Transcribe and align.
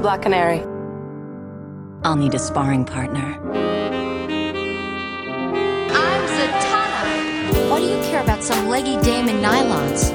Black 0.00 0.22
Canary. 0.22 0.60
I'll 2.02 2.16
need 2.16 2.34
a 2.34 2.38
sparring 2.38 2.86
partner. 2.86 3.38
I'm 5.92 6.22
Zatanna. 6.26 7.70
Why 7.70 7.80
do 7.80 7.86
you 7.86 8.00
care 8.04 8.22
about 8.22 8.42
some 8.42 8.68
leggy 8.68 8.98
dame 9.02 9.28
in 9.28 9.42
nylons? 9.42 10.10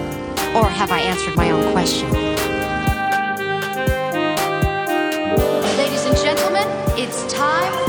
Or 0.56 0.68
have 0.70 0.92
I 0.92 1.00
answered 1.02 1.36
my 1.36 1.52
own 1.52 1.72
question? 1.72 2.12
Ladies 5.78 6.06
and 6.06 6.18
gentlemen, 6.18 6.68
it's 6.98 7.32
time 7.32 7.85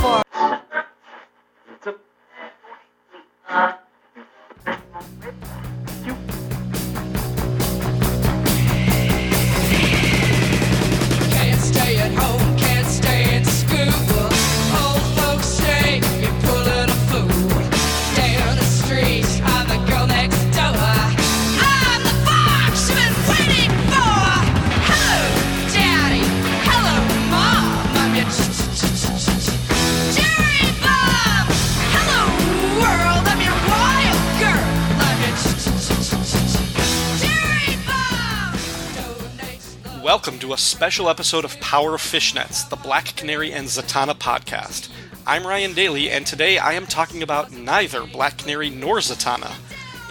special 40.86 41.10
episode 41.10 41.45
of 41.45 41.58
Power 41.58 41.97
of 41.97 42.00
Fishnets, 42.00 42.69
the 42.69 42.77
Black 42.77 43.06
Canary 43.16 43.52
and 43.52 43.66
Zatanna 43.66 44.14
podcast. 44.14 44.88
I'm 45.27 45.44
Ryan 45.44 45.74
Daly, 45.74 46.08
and 46.08 46.24
today 46.24 46.58
I 46.58 46.74
am 46.74 46.86
talking 46.86 47.24
about 47.24 47.50
neither 47.50 48.06
Black 48.06 48.38
Canary 48.38 48.70
nor 48.70 48.98
Zatanna. 48.98 49.56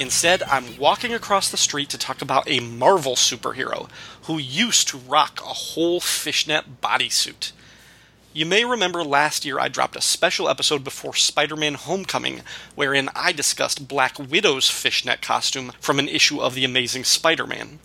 Instead, 0.02 0.44
I'm 0.44 0.78
walking 0.78 1.14
across 1.14 1.50
the 1.50 1.56
street 1.56 1.88
to 1.92 1.98
talk 1.98 2.22
about 2.22 2.50
a 2.50 2.60
Marvel 2.60 3.16
superhero 3.16 3.90
who 4.24 4.38
used 4.38 4.90
to 4.90 4.98
rock 4.98 5.40
a 5.40 5.46
whole 5.46 6.02
fishnet 6.02 6.82
bodysuit. 6.82 7.54
You 8.34 8.46
may 8.46 8.66
remember 8.66 9.02
last 9.02 9.46
year 9.46 9.58
I 9.58 9.70
dropped 9.70 9.96
a 9.96 10.02
special 10.02 10.50
episode 10.50 10.84
before 10.84 11.14
Spider 11.14 11.56
Man 11.56 11.76
Homecoming, 11.76 12.42
wherein 12.76 13.08
I 13.16 13.32
discussed 13.32 13.88
Black 13.88 14.20
Widow's 14.20 14.70
fishnet 14.70 15.22
costume 15.22 15.72
from 15.80 16.00
an 16.00 16.10
issue 16.10 16.42
of 16.42 16.54
The 16.54 16.66
Amazing 16.66 17.06
Spider 17.06 17.48
Man. 17.48 17.80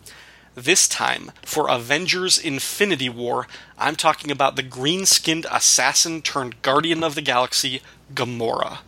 This 0.57 0.89
time, 0.89 1.31
for 1.45 1.69
Avengers 1.71 2.37
Infinity 2.37 3.09
War, 3.09 3.47
I'm 3.79 3.95
talking 3.95 4.33
about 4.33 4.57
the 4.57 4.65
green 4.65 5.07
skinned 5.07 5.47
assassin 5.49 6.23
turned 6.23 6.61
guardian 6.63 7.05
of 7.05 7.15
the 7.15 7.23
galaxy, 7.23 7.83
Gamora. 8.15 8.79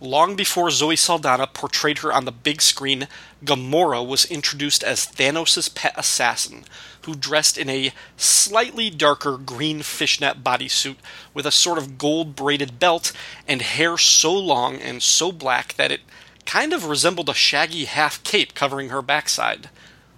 Long 0.00 0.34
before 0.34 0.72
Zoe 0.72 0.96
Saldana 0.96 1.46
portrayed 1.46 1.98
her 1.98 2.12
on 2.12 2.24
the 2.24 2.32
big 2.32 2.60
screen, 2.60 3.06
Gamora 3.44 4.04
was 4.04 4.24
introduced 4.24 4.82
as 4.82 5.06
Thanos' 5.06 5.72
pet 5.72 5.94
assassin, 5.96 6.64
who 7.02 7.14
dressed 7.14 7.56
in 7.56 7.70
a 7.70 7.92
slightly 8.16 8.90
darker 8.90 9.38
green 9.38 9.82
fishnet 9.82 10.42
bodysuit 10.42 10.96
with 11.32 11.46
a 11.46 11.52
sort 11.52 11.78
of 11.78 11.96
gold 11.96 12.34
braided 12.34 12.80
belt 12.80 13.12
and 13.46 13.62
hair 13.62 13.96
so 13.96 14.34
long 14.34 14.78
and 14.78 15.00
so 15.00 15.30
black 15.30 15.74
that 15.74 15.92
it 15.92 16.00
kind 16.44 16.72
of 16.72 16.86
resembled 16.86 17.28
a 17.28 17.34
shaggy 17.34 17.84
half 17.84 18.20
cape 18.24 18.52
covering 18.54 18.88
her 18.88 19.00
backside. 19.00 19.70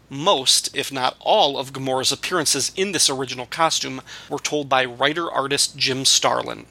Most, 0.08 0.74
if 0.76 0.92
not 0.92 1.16
all, 1.20 1.58
of 1.58 1.72
Gamora's 1.72 2.12
appearances 2.12 2.70
in 2.76 2.92
this 2.92 3.10
original 3.10 3.46
costume 3.46 4.00
were 4.30 4.38
told 4.38 4.68
by 4.68 4.84
writer 4.84 5.30
artist 5.30 5.76
Jim 5.76 6.04
Starlin. 6.04 6.66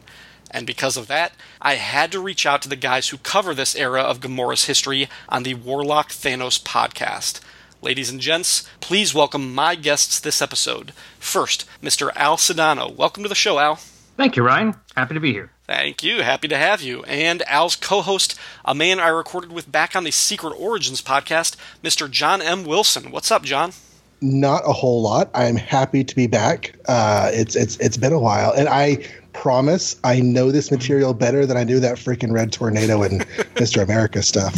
And 0.52 0.66
because 0.66 0.96
of 0.96 1.08
that, 1.08 1.34
I 1.62 1.76
had 1.76 2.12
to 2.14 2.22
reach 2.22 2.46
out 2.46 2.62
to 2.62 2.70
the 2.70 2.78
guys 2.78 3.10
who 3.10 3.18
cover 3.18 3.54
this 3.54 3.76
era 3.76 4.02
of 4.02 4.22
Gamora's 4.22 4.66
history 4.66 5.10
on 5.28 5.44
the 5.44 5.56
Warlock 5.56 6.10
Thanos 6.12 6.62
podcast. 6.62 7.42
Ladies 7.82 8.10
and 8.10 8.22
gents, 8.22 8.68
please 8.80 9.14
welcome 9.14 9.54
my 9.54 9.76
guests 9.76 10.20
this 10.20 10.42
episode. 10.42 10.94
First, 11.20 11.66
Mr. 11.84 12.12
Al 12.16 12.38
Sedano. 12.38 12.96
Welcome 12.96 13.24
to 13.24 13.30
the 13.30 13.36
show, 13.36 13.60
Al. 13.60 13.76
Thank 14.16 14.38
you, 14.38 14.44
Ryan. 14.44 14.76
Happy 14.96 15.14
to 15.14 15.20
be 15.20 15.34
here. 15.34 15.52
Thank 15.68 16.04
you. 16.04 16.22
Happy 16.22 16.48
to 16.48 16.58
have 16.58 16.82
you. 16.82 17.04
And 17.04 17.42
Al's 17.48 17.76
co 17.76 18.02
host, 18.02 18.40
a 18.64 18.76
man 18.76 19.00
I 19.00 19.08
recorded 19.08 19.52
with 19.52 19.72
back 19.72 19.96
on 19.96 20.04
the 20.04 20.12
Secret 20.12 20.52
Origins 20.52 21.02
podcast, 21.02 21.56
Mr. 21.84 22.10
John 22.10 22.42
M. 22.42 22.66
Wilson. 22.66 23.12
What's 23.12 23.32
up, 23.32 23.44
John? 23.44 23.74
not 24.22 24.64
a 24.66 24.72
whole 24.72 25.02
lot. 25.02 25.30
I'm 25.34 25.56
happy 25.56 26.04
to 26.04 26.16
be 26.16 26.28
back. 26.28 26.76
Uh, 26.88 27.30
it's 27.34 27.56
it's 27.56 27.78
it's 27.78 27.98
been 27.98 28.14
a 28.14 28.20
while, 28.20 28.52
and 28.54 28.68
I 28.68 29.06
promise 29.34 30.00
I 30.04 30.20
know 30.22 30.52
this 30.52 30.72
material 30.72 31.14
better 31.14 31.46
than 31.46 31.58
I 31.58 31.64
knew 31.64 31.80
that 31.82 31.98
freaking 31.98 32.32
Red 32.32 32.52
Tornado 32.52 33.04
and 33.04 33.22
Mr. 33.56 33.84
America 33.84 34.24
stuff. 34.24 34.54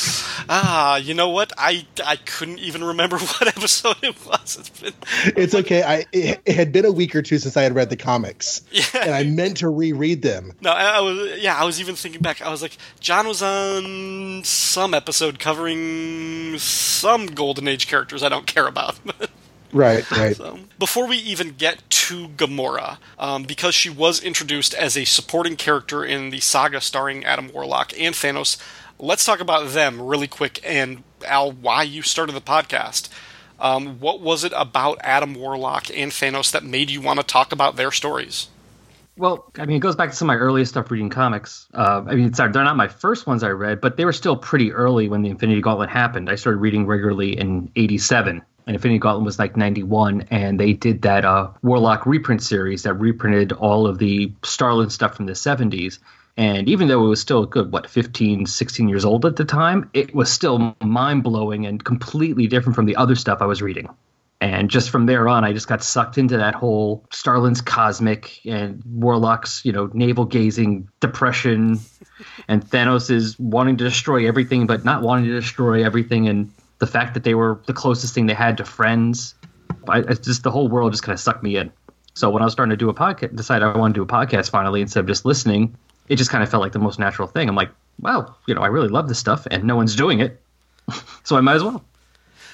Ah, 0.48 0.96
you 0.96 1.14
know 1.14 1.28
what? 1.28 1.52
I, 1.58 1.86
I 2.04 2.16
couldn't 2.16 2.58
even 2.60 2.82
remember 2.84 3.18
what 3.18 3.46
episode 3.48 3.96
it 4.02 4.16
was. 4.26 4.56
It's 4.58 4.70
been 4.80 4.92
It's 5.36 5.54
okay. 5.54 5.82
I 5.82 6.06
it, 6.12 6.40
it 6.44 6.54
had 6.54 6.72
been 6.72 6.84
a 6.84 6.92
week 6.92 7.14
or 7.16 7.22
two 7.22 7.38
since 7.38 7.56
I 7.56 7.62
had 7.62 7.74
read 7.74 7.90
the 7.90 7.96
comics, 7.96 8.62
Yeah. 8.70 8.84
and 9.02 9.14
I 9.14 9.24
meant 9.24 9.56
to 9.58 9.68
reread 9.68 10.22
them. 10.22 10.52
no. 10.60 10.70
I, 10.70 10.98
I 10.98 11.00
was 11.00 11.38
yeah. 11.42 11.56
I 11.56 11.64
was 11.64 11.80
even 11.80 11.94
thinking 11.96 12.20
back. 12.22 12.40
I 12.42 12.50
was 12.50 12.62
like, 12.62 12.76
John 13.00 13.26
was 13.26 13.42
on 13.42 14.42
some 14.44 14.94
episode 14.94 15.38
covering 15.38 16.58
some 16.58 17.26
Golden 17.26 17.68
Age 17.68 17.86
characters 17.86 18.22
I 18.22 18.28
don't 18.28 18.46
care 18.46 18.66
about. 18.66 18.98
Right, 19.72 20.08
right. 20.12 20.34
So, 20.36 20.60
before 20.78 21.06
we 21.06 21.16
even 21.18 21.50
get 21.50 21.82
to 21.90 22.28
Gamora, 22.28 22.96
um, 23.18 23.42
because 23.42 23.74
she 23.74 23.90
was 23.90 24.22
introduced 24.22 24.72
as 24.72 24.96
a 24.96 25.04
supporting 25.04 25.56
character 25.56 26.02
in 26.04 26.30
the 26.30 26.40
saga 26.40 26.80
starring 26.80 27.24
Adam 27.26 27.50
Warlock 27.52 27.92
and 28.00 28.14
Thanos, 28.14 28.56
let's 28.98 29.24
talk 29.24 29.40
about 29.40 29.70
them 29.70 30.00
really 30.00 30.28
quick. 30.28 30.60
And 30.64 31.02
Al, 31.24 31.52
why 31.52 31.82
you 31.82 32.02
started 32.02 32.32
the 32.32 32.40
podcast? 32.40 33.08
Um, 33.58 34.00
what 34.00 34.20
was 34.20 34.44
it 34.44 34.52
about 34.54 34.98
Adam 35.00 35.34
Warlock 35.34 35.88
and 35.94 36.12
Thanos 36.12 36.52
that 36.52 36.62
made 36.62 36.90
you 36.90 37.00
want 37.00 37.20
to 37.20 37.24
talk 37.24 37.52
about 37.52 37.76
their 37.76 37.90
stories? 37.90 38.48
Well, 39.18 39.50
I 39.58 39.64
mean, 39.64 39.78
it 39.78 39.80
goes 39.80 39.96
back 39.96 40.10
to 40.10 40.16
some 40.16 40.28
of 40.28 40.36
my 40.36 40.38
earliest 40.38 40.72
stuff 40.72 40.90
reading 40.90 41.08
comics. 41.08 41.66
Uh, 41.72 42.04
I 42.06 42.14
mean, 42.16 42.34
sorry, 42.34 42.52
they're 42.52 42.64
not 42.64 42.76
my 42.76 42.88
first 42.88 43.26
ones 43.26 43.42
I 43.42 43.48
read, 43.48 43.80
but 43.80 43.96
they 43.96 44.04
were 44.04 44.12
still 44.12 44.36
pretty 44.36 44.72
early 44.72 45.08
when 45.08 45.22
the 45.22 45.30
Infinity 45.30 45.62
Gauntlet 45.62 45.88
happened. 45.88 46.28
I 46.28 46.34
started 46.34 46.58
reading 46.58 46.86
regularly 46.86 47.38
in 47.38 47.70
'87, 47.76 48.42
and 48.66 48.76
Infinity 48.76 48.98
Gauntlet 48.98 49.24
was 49.24 49.38
like 49.38 49.56
'91, 49.56 50.26
and 50.30 50.60
they 50.60 50.74
did 50.74 51.00
that 51.02 51.24
uh, 51.24 51.48
Warlock 51.62 52.04
reprint 52.04 52.42
series 52.42 52.82
that 52.82 52.92
reprinted 52.92 53.52
all 53.52 53.86
of 53.86 53.96
the 53.96 54.32
Starlin 54.42 54.90
stuff 54.90 55.16
from 55.16 55.24
the 55.24 55.32
'70s. 55.32 55.98
And 56.36 56.68
even 56.68 56.88
though 56.88 57.04
it 57.04 57.08
was 57.08 57.20
still 57.20 57.44
a 57.44 57.46
good, 57.46 57.72
what, 57.72 57.88
15, 57.88 58.46
16 58.46 58.88
years 58.88 59.04
old 59.04 59.24
at 59.24 59.36
the 59.36 59.44
time, 59.44 59.88
it 59.94 60.14
was 60.14 60.30
still 60.30 60.76
mind 60.82 61.22
blowing 61.22 61.64
and 61.64 61.82
completely 61.82 62.46
different 62.46 62.76
from 62.76 62.84
the 62.84 62.96
other 62.96 63.14
stuff 63.14 63.38
I 63.40 63.46
was 63.46 63.62
reading. 63.62 63.88
And 64.40 64.68
just 64.68 64.90
from 64.90 65.06
there 65.06 65.28
on, 65.28 65.44
I 65.44 65.54
just 65.54 65.66
got 65.66 65.82
sucked 65.82 66.18
into 66.18 66.36
that 66.36 66.54
whole 66.54 67.06
Starlin's 67.10 67.62
cosmic 67.62 68.44
and 68.44 68.82
Warlock's, 68.84 69.64
you 69.64 69.72
know, 69.72 69.90
navel 69.94 70.26
gazing 70.26 70.88
depression, 71.00 71.80
and 72.48 72.62
Thanos 72.62 73.10
is 73.10 73.38
wanting 73.38 73.78
to 73.78 73.84
destroy 73.84 74.28
everything, 74.28 74.66
but 74.66 74.84
not 74.84 75.00
wanting 75.00 75.24
to 75.24 75.32
destroy 75.32 75.84
everything, 75.84 76.28
and 76.28 76.52
the 76.80 76.86
fact 76.86 77.14
that 77.14 77.24
they 77.24 77.34
were 77.34 77.62
the 77.66 77.72
closest 77.72 78.14
thing 78.14 78.26
they 78.26 78.34
had 78.34 78.58
to 78.58 78.64
friends. 78.64 79.34
I, 79.88 80.00
it's 80.00 80.26
just 80.26 80.42
the 80.42 80.50
whole 80.50 80.68
world 80.68 80.92
just 80.92 81.02
kind 81.02 81.14
of 81.14 81.20
sucked 81.20 81.42
me 81.42 81.56
in. 81.56 81.72
So 82.12 82.28
when 82.28 82.42
I 82.42 82.44
was 82.46 82.52
starting 82.52 82.70
to 82.70 82.76
do 82.76 82.90
a 82.90 82.94
podcast, 82.94 83.34
decided 83.36 83.64
I 83.64 83.76
wanted 83.76 83.94
to 83.94 84.00
do 84.00 84.02
a 84.02 84.06
podcast 84.06 84.50
finally 84.50 84.82
instead 84.82 85.00
of 85.00 85.06
just 85.06 85.24
listening, 85.24 85.76
it 86.08 86.16
just 86.16 86.30
kind 86.30 86.42
of 86.42 86.50
felt 86.50 86.62
like 86.62 86.72
the 86.72 86.78
most 86.78 86.98
natural 86.98 87.28
thing. 87.28 87.48
I'm 87.48 87.54
like, 87.56 87.70
wow, 88.00 88.34
you 88.46 88.54
know, 88.54 88.62
I 88.62 88.66
really 88.68 88.88
love 88.88 89.08
this 89.08 89.18
stuff, 89.18 89.46
and 89.50 89.64
no 89.64 89.76
one's 89.76 89.96
doing 89.96 90.20
it, 90.20 90.40
so 91.24 91.36
I 91.36 91.40
might 91.40 91.56
as 91.56 91.62
well. 91.64 91.84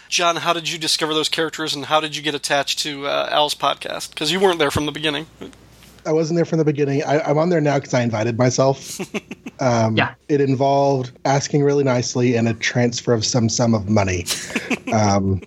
John, 0.09 0.37
how 0.37 0.53
did 0.53 0.71
you 0.71 0.79
discover 0.79 1.15
those 1.15 1.29
characters, 1.29 1.75
and 1.75 1.87
how 1.87 2.01
did 2.01 2.15
you 2.15 2.23
get 2.23 2.35
attached 2.35 2.79
to 2.81 3.07
uh, 3.07 3.29
Al's 3.31 3.55
podcast? 3.55 4.11
Because 4.11 4.31
you 4.31 4.41
weren't 4.41 4.59
there 4.59 4.71
from 4.71 4.85
the 4.87 4.93
beginning. 4.93 5.27
I 6.05 6.13
wasn't 6.13 6.37
there 6.37 6.45
from 6.45 6.59
the 6.59 6.65
beginning. 6.65 7.03
I, 7.05 7.21
I'm 7.21 7.39
on 7.39 7.49
there 7.49 7.61
now 7.61 7.79
because 7.79 7.95
I 7.95 8.03
invited 8.03 8.39
myself. 8.39 9.01
Um, 9.61 9.97
Yeah. 9.97 10.15
It 10.29 10.41
involved 10.41 11.13
asking 11.25 11.63
really 11.63 11.85
nicely 11.85 12.35
and 12.35 12.49
a 12.49 12.55
transfer 12.55 13.13
of 13.13 13.25
some 13.25 13.49
sum 13.49 13.75
of 13.75 13.89
money. 13.89 14.27
um, 14.93 15.41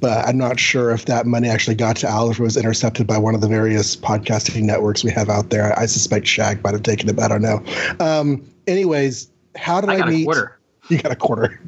but 0.00 0.26
I'm 0.26 0.38
not 0.38 0.58
sure 0.58 0.90
if 0.90 1.04
that 1.06 1.26
money 1.26 1.48
actually 1.48 1.76
got 1.76 1.96
to 1.96 2.08
Al 2.08 2.30
or 2.30 2.42
was 2.42 2.56
intercepted 2.56 3.06
by 3.06 3.18
one 3.18 3.34
of 3.34 3.40
the 3.40 3.48
various 3.48 3.94
podcasting 3.96 4.62
networks 4.62 5.04
we 5.04 5.10
have 5.12 5.28
out 5.28 5.50
there. 5.50 5.78
I 5.78 5.86
suspect 5.86 6.26
Shag 6.26 6.62
might 6.62 6.72
have 6.74 6.82
taken 6.82 7.08
it. 7.08 7.16
but 7.16 7.24
I 7.24 7.28
don't 7.28 7.42
know. 7.42 7.62
Um, 8.00 8.44
anyways, 8.66 9.28
how 9.56 9.80
did 9.80 9.90
I 9.90 9.94
I, 9.94 9.98
got 9.98 10.08
a 10.08 10.12
meet? 10.12 10.24
quarter. 10.24 10.58
You 10.90 10.98
got 11.00 11.12
a 11.12 11.16
quarter. 11.16 11.58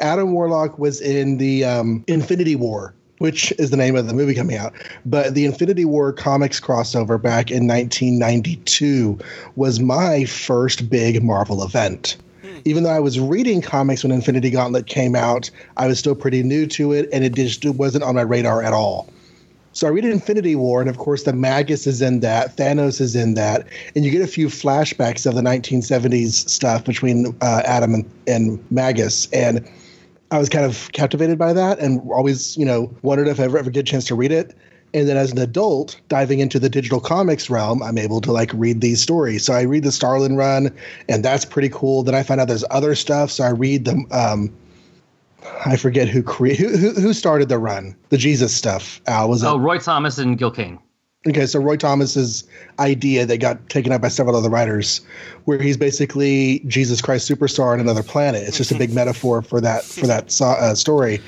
Adam 0.00 0.32
Warlock 0.32 0.78
was 0.78 1.00
in 1.00 1.38
the 1.38 1.64
um, 1.64 2.04
Infinity 2.06 2.54
War, 2.54 2.92
which 3.16 3.50
is 3.52 3.70
the 3.70 3.78
name 3.78 3.96
of 3.96 4.06
the 4.06 4.12
movie 4.12 4.34
coming 4.34 4.56
out. 4.58 4.74
But 5.06 5.34
the 5.34 5.46
Infinity 5.46 5.86
War 5.86 6.12
comics 6.12 6.60
crossover 6.60 7.20
back 7.20 7.50
in 7.50 7.66
1992 7.66 9.18
was 9.56 9.80
my 9.80 10.24
first 10.26 10.90
big 10.90 11.22
Marvel 11.22 11.62
event. 11.64 12.16
Even 12.64 12.82
though 12.82 12.90
I 12.90 13.00
was 13.00 13.18
reading 13.18 13.60
comics 13.60 14.02
when 14.02 14.12
Infinity 14.12 14.50
Gauntlet 14.50 14.86
came 14.86 15.14
out, 15.14 15.50
I 15.76 15.86
was 15.86 15.98
still 15.98 16.14
pretty 16.14 16.42
new 16.42 16.66
to 16.68 16.92
it, 16.92 17.08
and 17.12 17.24
it 17.24 17.34
just 17.34 17.64
wasn't 17.64 18.04
on 18.04 18.14
my 18.14 18.22
radar 18.22 18.62
at 18.62 18.72
all. 18.72 19.08
So 19.72 19.86
I 19.86 19.90
read 19.90 20.04
Infinity 20.04 20.56
War, 20.56 20.80
and 20.80 20.90
of 20.90 20.98
course, 20.98 21.22
the 21.22 21.32
Magus 21.32 21.86
is 21.86 22.02
in 22.02 22.20
that, 22.20 22.56
Thanos 22.56 23.00
is 23.00 23.14
in 23.14 23.34
that, 23.34 23.66
and 23.94 24.04
you 24.04 24.10
get 24.10 24.22
a 24.22 24.26
few 24.26 24.48
flashbacks 24.48 25.26
of 25.26 25.36
the 25.36 25.42
1970s 25.42 26.48
stuff 26.48 26.84
between 26.84 27.36
uh, 27.40 27.62
Adam 27.64 27.94
and, 27.94 28.10
and 28.26 28.64
Magus. 28.72 29.28
And 29.32 29.68
I 30.32 30.38
was 30.38 30.48
kind 30.48 30.64
of 30.64 30.90
captivated 30.92 31.38
by 31.38 31.52
that 31.52 31.78
and 31.78 32.00
always, 32.10 32.56
you 32.56 32.64
know, 32.64 32.92
wondered 33.02 33.28
if 33.28 33.38
I 33.38 33.44
ever, 33.44 33.58
ever 33.58 33.70
get 33.70 33.80
a 33.80 33.84
chance 33.84 34.06
to 34.06 34.14
read 34.14 34.32
it. 34.32 34.56
And 34.92 35.08
then 35.08 35.16
as 35.16 35.30
an 35.30 35.38
adult, 35.38 36.00
diving 36.08 36.40
into 36.40 36.58
the 36.58 36.68
digital 36.68 37.00
comics 37.00 37.48
realm, 37.48 37.82
I'm 37.82 37.96
able 37.96 38.20
to 38.22 38.32
like 38.32 38.50
read 38.54 38.80
these 38.80 39.00
stories. 39.00 39.44
So 39.44 39.52
I 39.52 39.62
read 39.62 39.84
the 39.84 39.92
Starlin 39.92 40.36
run, 40.36 40.74
and 41.08 41.24
that's 41.24 41.44
pretty 41.44 41.68
cool. 41.68 42.02
Then 42.02 42.14
I 42.14 42.22
find 42.22 42.40
out 42.40 42.48
there's 42.48 42.64
other 42.70 42.94
stuff. 42.94 43.30
So 43.30 43.44
I 43.44 43.50
read 43.50 43.84
the 43.84 44.04
um, 44.10 44.52
I 45.66 45.76
forget 45.76 46.08
who 46.08 46.22
cre- 46.22 46.54
who, 46.54 46.76
who 46.76 46.92
who 46.92 47.12
started 47.12 47.48
the 47.48 47.58
run, 47.58 47.94
the 48.08 48.18
Jesus 48.18 48.54
stuff. 48.54 49.00
Al 49.06 49.28
was 49.28 49.42
it? 49.42 49.46
Oh, 49.46 49.58
Roy 49.58 49.78
Thomas 49.78 50.18
and 50.18 50.36
Gil 50.36 50.50
Kane. 50.50 50.78
Okay, 51.26 51.44
so 51.44 51.60
Roy 51.60 51.76
Thomas's 51.76 52.44
idea 52.78 53.26
that 53.26 53.38
got 53.38 53.68
taken 53.68 53.92
up 53.92 54.00
by 54.00 54.08
several 54.08 54.36
other 54.36 54.48
writers, 54.48 55.02
where 55.44 55.60
he's 55.60 55.76
basically 55.76 56.60
Jesus 56.60 57.02
Christ 57.02 57.30
superstar 57.30 57.74
on 57.74 57.80
another 57.80 58.02
planet. 58.02 58.42
It's 58.48 58.56
just 58.56 58.72
a 58.72 58.78
big 58.78 58.94
metaphor 58.94 59.42
for 59.42 59.60
that 59.60 59.84
for 59.84 60.06
that 60.06 60.40
uh, 60.40 60.74
story. 60.74 61.20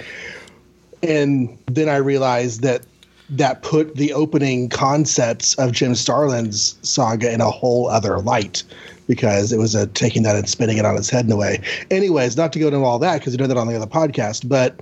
And 1.03 1.59
then 1.67 1.91
I 1.91 1.97
realized 1.97 2.63
that 2.63 2.87
that 3.33 3.63
put 3.63 3.97
the 3.97 4.13
opening 4.13 4.69
concepts 4.69 5.55
of 5.55 5.73
Jim 5.73 5.95
Starlin's 5.95 6.77
saga 6.83 7.33
in 7.33 7.41
a 7.41 7.51
whole 7.51 7.89
other 7.89 8.19
light 8.19 8.63
because 9.09 9.53
it 9.53 9.59
was 9.59 9.75
a 9.75 9.87
taking 9.89 10.23
that 10.23 10.37
and 10.37 10.49
spinning 10.49 10.77
it 10.77 10.85
on 10.85 10.97
its 10.97 11.09
head 11.09 11.25
in 11.25 11.33
a 11.33 11.37
way. 11.37 11.61
Anyways, 11.91 12.37
not 12.37 12.53
to 12.53 12.59
go 12.59 12.67
into 12.67 12.79
all 12.81 12.99
that 12.99 13.19
because 13.19 13.33
you 13.33 13.39
know 13.39 13.47
that 13.47 13.57
on 13.57 13.67
the 13.67 13.75
other 13.75 13.87
podcast, 13.87 14.49
but 14.49 14.79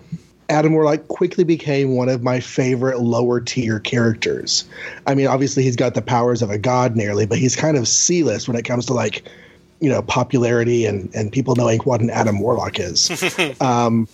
Adam 0.48 0.72
Warlock 0.72 1.06
quickly 1.06 1.44
became 1.44 1.94
one 1.94 2.08
of 2.08 2.24
my 2.24 2.40
favorite 2.40 3.00
lower 3.00 3.40
tier 3.40 3.78
characters. 3.78 4.64
I 5.06 5.14
mean, 5.14 5.28
obviously 5.28 5.62
he's 5.62 5.76
got 5.76 5.94
the 5.94 6.02
powers 6.02 6.42
of 6.42 6.50
a 6.50 6.58
god 6.58 6.96
nearly, 6.96 7.26
but 7.26 7.38
he's 7.38 7.54
kind 7.54 7.76
of 7.76 7.86
C-list 7.86 8.48
when 8.48 8.56
it 8.56 8.64
comes 8.64 8.84
to 8.86 8.92
like, 8.92 9.28
you 9.78 9.88
know, 9.88 10.02
popularity 10.02 10.86
and 10.86 11.08
and 11.14 11.30
people 11.30 11.54
knowing 11.54 11.78
what 11.80 12.00
an 12.00 12.10
Adam 12.10 12.40
Warlock 12.40 12.80
is. 12.80 13.10
um, 13.60 14.08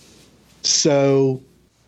so, 0.61 1.41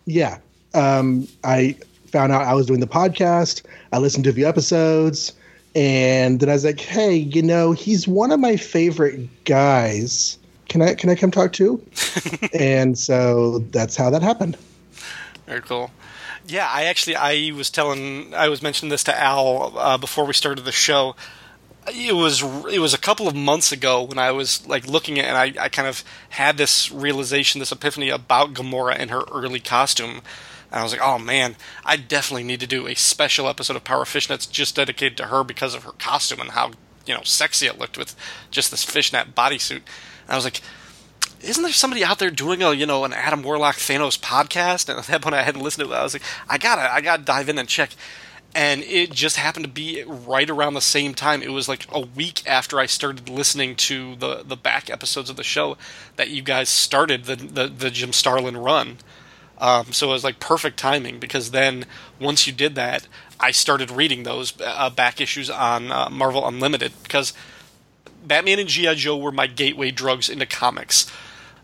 yeah, 0.06 0.38
um, 0.74 1.28
I 1.44 1.76
found 2.10 2.32
out 2.32 2.42
I 2.42 2.54
was 2.54 2.66
doing 2.66 2.80
the 2.80 2.86
podcast. 2.86 3.62
I 3.92 3.98
listened 3.98 4.24
to 4.24 4.30
a 4.30 4.32
few 4.32 4.48
episodes, 4.48 5.32
and 5.74 6.40
then 6.40 6.48
I 6.48 6.52
was 6.52 6.64
like, 6.64 6.80
"Hey, 6.80 7.14
you 7.14 7.42
know, 7.42 7.72
he's 7.72 8.06
one 8.08 8.32
of 8.32 8.40
my 8.40 8.56
favorite 8.56 9.44
guys. 9.44 10.38
Can 10.68 10.82
I 10.82 10.94
can 10.94 11.10
I 11.10 11.14
come 11.14 11.30
talk 11.30 11.52
to?" 11.54 11.84
and 12.58 12.98
so 12.98 13.58
that's 13.70 13.96
how 13.96 14.10
that 14.10 14.22
happened. 14.22 14.56
Very 15.46 15.62
cool. 15.62 15.90
Yeah, 16.46 16.68
I 16.68 16.84
actually 16.84 17.16
I 17.16 17.52
was 17.54 17.70
telling 17.70 18.34
I 18.34 18.48
was 18.48 18.62
mentioning 18.62 18.90
this 18.90 19.04
to 19.04 19.18
Al 19.18 19.76
uh, 19.76 19.98
before 19.98 20.24
we 20.24 20.32
started 20.32 20.64
the 20.64 20.72
show. 20.72 21.14
It 21.92 22.14
was 22.14 22.42
it 22.72 22.78
was 22.78 22.94
a 22.94 22.98
couple 22.98 23.28
of 23.28 23.34
months 23.34 23.72
ago 23.72 24.02
when 24.02 24.18
I 24.18 24.32
was 24.32 24.66
like 24.66 24.86
looking 24.86 25.18
at 25.18 25.26
and 25.26 25.36
I, 25.36 25.64
I 25.64 25.68
kind 25.68 25.88
of 25.88 26.04
had 26.30 26.56
this 26.56 26.90
realization, 26.90 27.58
this 27.58 27.72
epiphany 27.72 28.10
about 28.10 28.54
Gamora 28.54 28.96
and 28.98 29.10
her 29.10 29.22
early 29.32 29.60
costume. 29.60 30.22
And 30.70 30.80
I 30.80 30.82
was 30.82 30.92
like, 30.92 31.02
oh 31.02 31.18
man, 31.18 31.56
I 31.84 31.96
definitely 31.96 32.44
need 32.44 32.60
to 32.60 32.66
do 32.66 32.86
a 32.86 32.94
special 32.94 33.48
episode 33.48 33.76
of 33.76 33.84
Power 33.84 34.04
Fishnets 34.04 34.50
just 34.50 34.76
dedicated 34.76 35.16
to 35.18 35.26
her 35.26 35.42
because 35.42 35.74
of 35.74 35.84
her 35.84 35.92
costume 35.92 36.40
and 36.40 36.50
how 36.50 36.72
you 37.06 37.14
know 37.14 37.22
sexy 37.24 37.66
it 37.66 37.78
looked 37.78 37.98
with 37.98 38.14
just 38.50 38.70
this 38.70 38.84
fishnet 38.84 39.34
bodysuit. 39.34 39.76
And 39.76 40.30
I 40.30 40.36
was 40.36 40.44
like, 40.44 40.60
isn't 41.42 41.62
there 41.62 41.72
somebody 41.72 42.04
out 42.04 42.18
there 42.18 42.30
doing 42.30 42.62
a 42.62 42.72
you 42.72 42.86
know 42.86 43.04
an 43.04 43.12
Adam 43.12 43.42
Warlock 43.42 43.76
Thanos 43.76 44.18
podcast? 44.18 44.88
And 44.88 44.98
at 44.98 45.06
that 45.06 45.22
point, 45.22 45.34
I 45.34 45.42
hadn't 45.42 45.62
listened 45.62 45.88
to 45.88 45.94
it. 45.94 45.98
I 45.98 46.02
was 46.02 46.14
like, 46.14 46.22
I 46.48 46.58
gotta 46.58 46.92
I 46.92 47.00
gotta 47.00 47.22
dive 47.22 47.48
in 47.48 47.58
and 47.58 47.68
check. 47.68 47.90
And 48.52 48.82
it 48.82 49.12
just 49.12 49.36
happened 49.36 49.64
to 49.64 49.70
be 49.70 50.02
right 50.04 50.50
around 50.50 50.74
the 50.74 50.80
same 50.80 51.14
time. 51.14 51.40
It 51.40 51.52
was 51.52 51.68
like 51.68 51.86
a 51.92 52.00
week 52.00 52.42
after 52.48 52.80
I 52.80 52.86
started 52.86 53.28
listening 53.28 53.76
to 53.76 54.16
the 54.16 54.42
the 54.44 54.56
back 54.56 54.90
episodes 54.90 55.30
of 55.30 55.36
the 55.36 55.44
show 55.44 55.76
that 56.16 56.30
you 56.30 56.42
guys 56.42 56.68
started 56.68 57.24
the 57.24 57.36
the, 57.36 57.68
the 57.68 57.90
Jim 57.90 58.12
Starlin 58.12 58.56
run. 58.56 58.98
Um, 59.60 59.92
so 59.92 60.08
it 60.08 60.12
was 60.12 60.24
like 60.24 60.40
perfect 60.40 60.78
timing 60.78 61.18
because 61.18 61.50
then 61.50 61.84
once 62.18 62.46
you 62.46 62.52
did 62.52 62.74
that, 62.76 63.06
I 63.38 63.50
started 63.50 63.90
reading 63.90 64.22
those 64.22 64.54
uh, 64.60 64.90
back 64.90 65.20
issues 65.20 65.50
on 65.50 65.92
uh, 65.92 66.08
Marvel 66.10 66.46
Unlimited 66.46 66.92
because 67.02 67.34
Batman 68.24 68.58
and 68.58 68.68
G.I. 68.68 68.94
Joe 68.94 69.16
were 69.16 69.32
my 69.32 69.46
gateway 69.46 69.90
drugs 69.90 70.28
into 70.28 70.46
comics. 70.46 71.10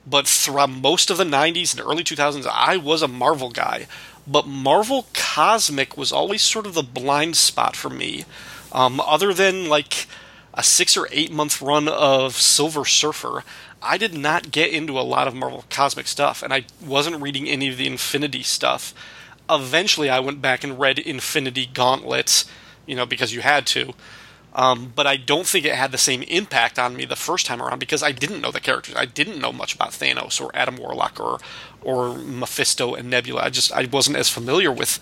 But 0.07 0.29
throughout 0.29 0.71
most 0.71 1.11
of 1.11 1.17
the 1.17 1.25
90s 1.25 1.73
and 1.73 1.81
early 1.81 2.05
2000s, 2.05 2.47
I 2.47 2.77
was 2.77 3.03
a 3.03 3.09
Marvel 3.09 3.51
guy. 3.51 3.89
But 4.27 4.47
Marvel 4.47 5.07
Cosmic 5.15 5.97
was 5.97 6.13
always 6.13 6.43
sort 6.43 6.67
of 6.67 6.75
the 6.75 6.83
blind 6.83 7.37
spot 7.37 7.77
for 7.77 7.91
me. 7.91 8.25
Um, 8.73 9.01
other 9.01 9.33
than 9.35 9.69
like 9.69 10.07
a 10.55 10.63
six 10.63 10.97
or 10.97 11.09
eight 11.11 11.33
month 11.33 11.61
run 11.61 11.89
of 11.89 12.37
Silver 12.37 12.85
Surfer, 12.85 13.45
I 13.83 13.99
did 13.99 14.15
not 14.15 14.51
get 14.51 14.73
into 14.73 14.99
a 14.99 15.03
lot 15.03 15.29
of 15.29 15.35
Marvel 15.35 15.65
Cosmic 15.71 16.07
stuff, 16.07 16.43
and 16.43 16.53
I 16.53 16.65
wasn't 16.85 17.23
reading 17.23 17.49
any 17.49 17.69
of 17.69 17.77
the 17.77 17.87
Infinity 17.87 18.43
stuff. 18.43 18.95
Eventually, 19.49 20.11
I 20.11 20.19
went 20.21 20.43
back 20.43 20.65
and 20.65 20.79
read 20.79 20.99
Infinity 20.99 21.67
Gauntlets, 21.73 22.47
you 22.87 22.97
know, 22.97 23.07
because 23.07 23.33
you 23.33 23.43
had 23.43 23.67
to. 23.69 23.95
Um, 24.57 24.93
but 24.97 25.07
I 25.07 25.19
don't 25.19 25.47
think 25.47 25.67
it 25.67 25.75
had 25.75 25.93
the 25.93 25.99
same 25.99 26.23
impact 26.23 26.79
on 26.79 26.97
me 26.97 27.05
the 27.05 27.15
first 27.15 27.45
time 27.45 27.61
around 27.61 27.79
because 27.79 28.03
I 28.03 28.11
didn't 28.11 28.41
know 28.41 28.51
the 28.51 28.59
characters. 28.59 28.95
I 28.97 29.05
didn't 29.05 29.39
know 29.39 29.53
much 29.53 29.75
about 29.75 29.91
Thanos 29.91 30.41
or 30.41 30.51
Adam 30.55 30.79
Warlock 30.79 31.21
or 31.21 31.39
or 31.83 32.17
Mephisto 32.17 32.95
and 32.95 33.11
Nebula. 33.11 33.43
I 33.43 33.51
just 33.51 33.71
I 33.71 33.85
wasn't 33.85 34.17
as 34.17 34.31
familiar 34.31 34.73
with 34.73 34.99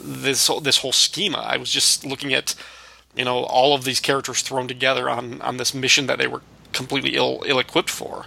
this 0.00 0.48
this 0.62 0.78
whole 0.78 0.92
schema. 0.92 1.38
I 1.38 1.56
was 1.56 1.68
just 1.68 2.06
looking 2.06 2.32
at 2.32 2.54
you 3.16 3.24
know 3.24 3.42
all 3.42 3.74
of 3.74 3.82
these 3.82 3.98
characters 3.98 4.40
thrown 4.40 4.68
together 4.68 5.10
on 5.10 5.42
on 5.42 5.56
this 5.56 5.74
mission 5.74 6.06
that 6.06 6.18
they 6.18 6.28
were 6.28 6.42
completely 6.72 7.16
ill 7.16 7.42
ill 7.46 7.58
equipped 7.58 7.90
for. 7.90 8.26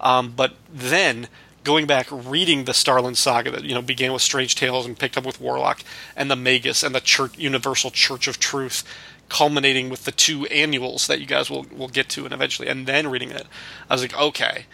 Um, 0.00 0.32
but 0.34 0.54
then 0.72 1.28
going 1.64 1.86
back 1.86 2.08
reading 2.10 2.64
the 2.64 2.74
Starlin 2.74 3.14
saga 3.14 3.50
that 3.50 3.64
you 3.64 3.74
know 3.74 3.82
began 3.82 4.12
with 4.12 4.22
Strange 4.22 4.54
Tales 4.54 4.86
and 4.86 4.98
picked 4.98 5.16
up 5.16 5.24
with 5.24 5.40
Warlock 5.40 5.82
and 6.16 6.30
the 6.30 6.36
Magus 6.36 6.82
and 6.82 6.94
the 6.94 7.00
Church, 7.00 7.38
Universal 7.38 7.92
Church 7.92 8.26
of 8.26 8.38
Truth, 8.38 8.84
culminating 9.28 9.88
with 9.88 10.04
the 10.04 10.12
two 10.12 10.46
annuals 10.46 11.06
that 11.06 11.20
you 11.20 11.26
guys 11.26 11.50
will 11.50 11.66
will 11.76 11.88
get 11.88 12.08
to 12.10 12.24
and 12.24 12.34
eventually, 12.34 12.68
and 12.68 12.86
then 12.86 13.08
reading 13.08 13.30
it, 13.30 13.46
I 13.88 13.94
was 13.94 14.02
like, 14.02 14.18
okay, 14.18 14.66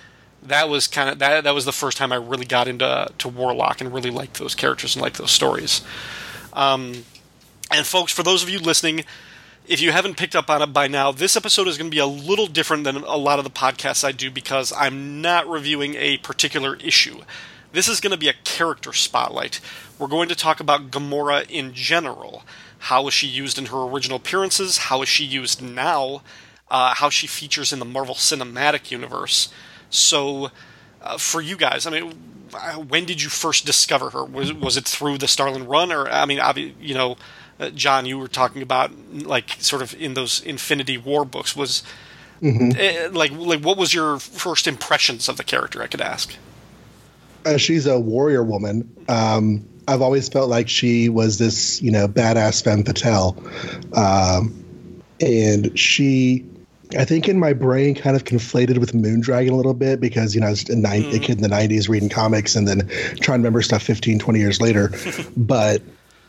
that 0.42 0.68
was 0.68 0.86
kind 0.86 1.10
of 1.10 1.18
that 1.18 1.44
that 1.44 1.54
was 1.54 1.64
the 1.64 1.72
first 1.72 1.96
time 1.96 2.12
I 2.12 2.16
really 2.16 2.46
got 2.46 2.68
into 2.68 3.08
to 3.16 3.28
Warlock 3.28 3.80
and 3.80 3.92
really 3.92 4.10
liked 4.10 4.38
those 4.38 4.54
characters 4.54 4.96
and 4.96 5.02
liked 5.02 5.18
those 5.18 5.30
stories. 5.30 5.82
Um, 6.52 7.04
and 7.70 7.86
folks, 7.86 8.12
for 8.12 8.22
those 8.22 8.42
of 8.42 8.48
you 8.48 8.58
listening, 8.58 9.04
if 9.68 9.82
you 9.82 9.92
haven't 9.92 10.16
picked 10.16 10.34
up 10.34 10.48
on 10.48 10.62
it 10.62 10.72
by 10.72 10.88
now, 10.88 11.12
this 11.12 11.36
episode 11.36 11.68
is 11.68 11.76
going 11.76 11.90
to 11.90 11.94
be 11.94 12.00
a 12.00 12.06
little 12.06 12.46
different 12.46 12.84
than 12.84 12.96
a 12.96 13.16
lot 13.16 13.38
of 13.38 13.44
the 13.44 13.50
podcasts 13.50 14.02
I 14.02 14.12
do 14.12 14.30
because 14.30 14.72
I'm 14.72 15.20
not 15.20 15.46
reviewing 15.46 15.94
a 15.94 16.16
particular 16.18 16.76
issue. 16.76 17.20
This 17.72 17.86
is 17.86 18.00
going 18.00 18.12
to 18.12 18.18
be 18.18 18.30
a 18.30 18.34
character 18.44 18.94
spotlight. 18.94 19.60
We're 19.98 20.08
going 20.08 20.30
to 20.30 20.34
talk 20.34 20.60
about 20.60 20.90
Gamora 20.90 21.48
in 21.50 21.74
general. 21.74 22.44
How 22.78 23.02
was 23.02 23.12
she 23.12 23.26
used 23.26 23.58
in 23.58 23.66
her 23.66 23.82
original 23.82 24.16
appearances? 24.16 24.78
How 24.78 25.02
is 25.02 25.08
she 25.08 25.24
used 25.24 25.60
now? 25.60 26.22
Uh, 26.70 26.94
how 26.94 27.10
she 27.10 27.26
features 27.26 27.70
in 27.72 27.78
the 27.78 27.84
Marvel 27.84 28.14
Cinematic 28.14 28.90
Universe. 28.90 29.52
So, 29.90 30.50
uh, 31.02 31.18
for 31.18 31.42
you 31.42 31.56
guys, 31.56 31.86
I 31.86 31.90
mean, 31.90 32.14
uh, 32.54 32.76
when 32.76 33.04
did 33.04 33.22
you 33.22 33.28
first 33.28 33.66
discover 33.66 34.10
her? 34.10 34.24
Was 34.24 34.52
was 34.52 34.76
it 34.76 34.86
through 34.86 35.18
the 35.18 35.28
Starlin 35.28 35.66
run, 35.66 35.92
or 35.92 36.08
I 36.08 36.26
mean, 36.26 36.40
you 36.80 36.94
know, 36.94 37.16
uh, 37.60 37.70
John, 37.70 38.06
you 38.06 38.18
were 38.18 38.28
talking 38.28 38.62
about 38.62 38.90
like 39.12 39.56
sort 39.58 39.82
of 39.82 39.94
in 40.00 40.14
those 40.14 40.40
Infinity 40.42 40.96
War 40.98 41.24
books. 41.24 41.56
Was 41.56 41.82
uh, 42.42 43.08
like 43.12 43.32
like 43.32 43.60
what 43.62 43.76
was 43.76 43.92
your 43.92 44.18
first 44.18 44.66
impressions 44.66 45.28
of 45.28 45.36
the 45.36 45.44
character? 45.44 45.82
I 45.82 45.86
could 45.86 46.00
ask. 46.00 46.34
uh, 47.44 47.56
she's 47.56 47.86
a 47.86 47.98
warrior 47.98 48.42
woman. 48.42 48.88
Um, 49.08 49.66
I've 49.86 50.02
always 50.02 50.28
felt 50.28 50.50
like 50.50 50.68
she 50.68 51.08
was 51.08 51.38
this, 51.38 51.80
you 51.80 51.90
know, 51.90 52.06
badass 52.06 52.62
femme 52.62 52.84
fatale. 52.84 53.36
Um, 53.94 55.02
and 55.20 55.76
she, 55.78 56.44
I 56.98 57.04
think 57.04 57.28
in 57.28 57.38
my 57.38 57.54
brain, 57.54 57.94
kind 57.94 58.14
of 58.14 58.24
conflated 58.24 58.78
with 58.78 58.92
Moondragon 58.92 59.50
a 59.50 59.54
little 59.54 59.74
bit 59.74 60.00
because, 60.00 60.34
you 60.34 60.40
know, 60.42 60.48
I 60.48 60.50
was 60.50 60.68
a, 60.68 60.76
nine, 60.76 61.04
a 61.14 61.18
kid 61.18 61.36
in 61.38 61.42
the 61.42 61.48
90s 61.48 61.88
reading 61.88 62.10
comics 62.10 62.54
and 62.54 62.68
then 62.68 62.86
trying 63.20 63.38
to 63.38 63.42
remember 63.42 63.62
stuff 63.62 63.82
15, 63.82 64.18
20 64.18 64.38
years 64.38 64.60
later. 64.60 64.92
but 65.36 65.80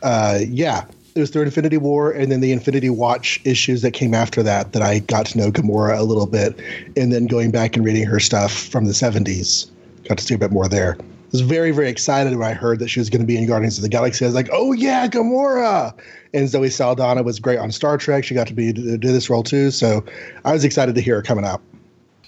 uh, 0.02 0.38
yeah, 0.48 0.86
it 1.14 1.20
was 1.20 1.30
through 1.30 1.42
Infinity 1.42 1.76
War 1.76 2.12
and 2.12 2.30
then 2.30 2.40
the 2.40 2.52
Infinity 2.52 2.90
Watch 2.90 3.40
issues 3.44 3.82
that 3.82 3.92
came 3.92 4.14
after 4.14 4.42
that 4.42 4.72
that 4.72 4.82
I 4.82 5.00
got 5.00 5.26
to 5.26 5.38
know 5.38 5.50
Gamora 5.50 5.98
a 5.98 6.02
little 6.02 6.26
bit. 6.26 6.58
And 6.96 7.12
then 7.12 7.26
going 7.26 7.50
back 7.50 7.76
and 7.76 7.84
reading 7.84 8.06
her 8.06 8.20
stuff 8.20 8.52
from 8.52 8.86
the 8.86 8.92
70s, 8.92 9.70
got 10.08 10.18
to 10.18 10.24
see 10.24 10.34
a 10.34 10.38
bit 10.38 10.50
more 10.50 10.68
there. 10.68 10.96
I 11.00 11.32
was 11.32 11.42
very, 11.42 11.70
very 11.70 11.88
excited 11.88 12.36
when 12.36 12.48
I 12.48 12.54
heard 12.54 12.80
that 12.80 12.88
she 12.88 12.98
was 12.98 13.08
going 13.08 13.20
to 13.20 13.26
be 13.26 13.36
in 13.36 13.46
Guardians 13.46 13.78
of 13.78 13.82
the 13.82 13.88
Galaxy. 13.88 14.24
I 14.24 14.28
was 14.28 14.34
like, 14.34 14.48
oh, 14.52 14.72
yeah, 14.72 15.06
Gamora. 15.06 15.94
And 16.34 16.48
Zoe 16.48 16.70
Saldana 16.70 17.22
was 17.22 17.38
great 17.38 17.58
on 17.58 17.70
Star 17.70 17.96
Trek. 17.98 18.24
She 18.24 18.34
got 18.34 18.48
to 18.48 18.54
be 18.54 18.72
do 18.72 18.96
this 18.98 19.30
role 19.30 19.42
too. 19.42 19.70
So 19.70 20.04
I 20.44 20.52
was 20.52 20.64
excited 20.64 20.96
to 20.96 21.00
hear 21.00 21.16
her 21.16 21.22
coming 21.22 21.44
out. 21.44 21.60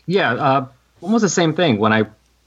Yeah, 0.06 0.34
uh, 0.34 0.66
almost 1.00 1.22
the 1.22 1.28
same 1.28 1.54
thing. 1.54 1.78
When 1.78 1.92
I, 1.92 2.04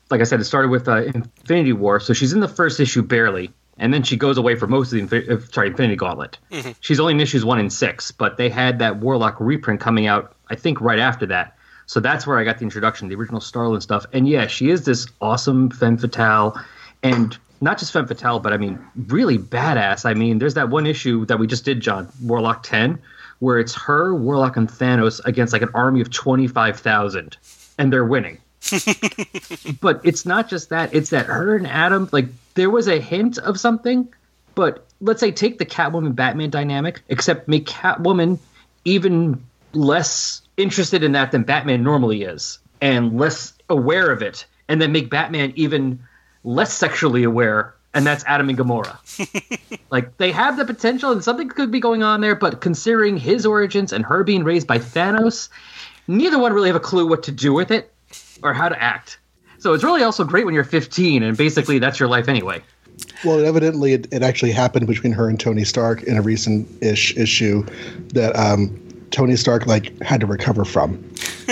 like 0.10 0.22
I 0.22 0.24
said, 0.24 0.40
it 0.40 0.46
started 0.46 0.70
with 0.70 0.88
uh, 0.88 1.04
Infinity 1.04 1.74
War, 1.74 2.00
so 2.00 2.14
she's 2.14 2.34
in 2.34 2.40
the 2.40 2.48
first 2.48 2.80
issue 2.80 3.02
barely, 3.02 3.52
and 3.78 3.94
then 3.94 4.04
she 4.04 4.16
goes 4.18 4.38
away 4.38 4.56
for 4.56 4.68
most 4.68 4.94
of 4.94 5.00
the 5.00 5.06
Infi- 5.06 5.30
uh, 5.30 5.40
sorry 5.52 5.68
Infinity 5.68 5.96
Gauntlet. 5.96 6.38
She's 6.80 7.00
only 7.00 7.14
in 7.14 7.20
issues 7.20 7.44
one 7.44 7.60
and 7.60 7.72
six, 7.72 8.12
but 8.12 8.38
they 8.38 8.50
had 8.50 8.80
that 8.80 8.98
Warlock 8.98 9.38
reprint 9.40 9.82
coming 9.82 10.08
out, 10.08 10.36
I 10.50 10.56
think, 10.56 10.80
right 10.82 11.00
after 11.00 11.26
that. 11.28 11.58
So 11.88 12.00
that's 12.00 12.26
where 12.26 12.38
I 12.38 12.44
got 12.44 12.58
the 12.58 12.64
introduction, 12.64 13.10
the 13.10 13.16
original 13.16 13.42
Starlin 13.42 13.82
stuff. 13.82 14.06
And 14.14 14.28
yeah, 14.28 14.48
she 14.48 14.70
is 14.70 14.86
this 14.86 15.08
awesome 15.22 15.70
femme 15.70 15.98
fatale, 15.98 16.60
and 17.04 17.38
not 17.62 17.78
just 17.78 17.94
femme 17.94 18.08
fatale, 18.08 18.40
but 18.40 18.54
I 18.54 18.58
mean 18.58 18.80
really 19.08 19.38
badass. 19.38 20.06
I 20.06 20.14
mean, 20.14 20.40
there's 20.40 20.56
that 20.56 20.70
one 20.70 20.88
issue 20.88 21.26
that 21.26 21.38
we 21.38 21.46
just 21.46 21.66
did, 21.66 21.82
John 21.82 22.12
Warlock 22.24 22.64
ten, 22.64 23.00
where 23.40 23.60
it's 23.60 23.76
her, 23.76 24.16
Warlock, 24.16 24.58
and 24.58 24.70
Thanos 24.70 25.24
against 25.26 25.54
like 25.54 25.62
an 25.62 25.70
army 25.74 26.02
of 26.02 26.10
twenty 26.10 26.48
five 26.48 26.80
thousand, 26.80 27.38
and 27.78 27.94
they're 27.94 28.06
winning 28.06 28.40
but 29.82 30.02
it's 30.04 30.26
not 30.26 30.50
just 30.50 30.70
that 30.70 30.94
it's 30.94 31.12
that 31.12 31.28
her 31.28 31.56
and 31.56 31.68
adam 31.68 32.10
like 32.12 32.26
there 32.56 32.70
was 32.70 32.88
a 32.88 33.00
hint 33.00 33.38
of 33.38 33.60
something 33.60 34.08
but 34.56 34.86
let's 35.02 35.20
say 35.20 35.32
take 35.32 35.58
the 35.58 35.66
catwoman 35.66 36.16
batman 36.16 36.50
dynamic 36.50 37.02
except 37.10 37.48
make 37.48 37.66
catwoman 37.66 38.40
even 38.84 39.44
less 39.74 40.42
interested 40.58 41.04
in 41.04 41.12
that 41.14 41.32
than 41.32 41.44
batman 41.44 41.84
normally 41.84 42.24
is 42.24 42.60
and 42.82 43.18
less 43.18 43.54
aware 43.70 44.12
of 44.12 44.22
it 44.22 44.46
and 44.68 44.82
then 44.82 44.92
make 44.92 45.10
batman 45.10 45.54
even 45.56 46.00
less 46.44 46.74
sexually 46.74 47.24
aware 47.24 47.74
and 47.94 48.06
that's 48.06 48.24
adam 48.26 48.50
and 48.50 48.58
gamora 48.58 48.98
like 49.90 50.18
they 50.18 50.32
have 50.32 50.58
the 50.58 50.66
potential 50.66 51.12
and 51.12 51.24
something 51.24 51.50
could 51.50 51.72
be 51.72 51.80
going 51.80 52.04
on 52.04 52.22
there 52.22 52.36
but 52.36 52.62
considering 52.62 53.18
his 53.18 53.46
origins 53.46 53.94
and 53.94 54.06
her 54.06 54.24
being 54.24 54.44
raised 54.44 54.68
by 54.68 54.78
thanos 54.78 55.50
neither 56.08 56.40
one 56.40 56.54
really 56.54 56.70
have 56.70 56.76
a 56.76 56.80
clue 56.82 57.08
what 57.08 57.24
to 57.24 57.32
do 57.32 57.54
with 57.54 57.72
it 57.72 57.92
or 58.44 58.54
how 58.54 58.70
to 58.70 58.82
act. 58.82 59.20
So 59.66 59.74
it's 59.74 59.84
really 59.84 60.04
also 60.04 60.24
great 60.24 60.46
when 60.46 60.54
you're 60.54 60.64
15 60.64 61.24
and 61.24 61.36
basically 61.36 61.80
that's 61.80 62.00
your 62.00 62.08
life 62.08 62.28
anyway. 62.28 62.62
Well, 63.24 63.44
evidently, 63.44 63.94
it, 63.94 64.08
it 64.14 64.22
actually 64.22 64.52
happened 64.52 64.86
between 64.86 65.12
her 65.14 65.28
and 65.28 65.40
Tony 65.40 65.64
Stark 65.64 66.04
in 66.04 66.18
a 66.18 66.22
recent 66.22 66.68
ish 66.84 67.18
issue 67.18 67.66
that 68.10 68.36
um, 68.36 68.80
Tony 69.10 69.36
Stark 69.36 69.66
like 69.66 70.00
had 70.04 70.20
to 70.20 70.28
recover 70.28 70.66
from. 70.66 71.04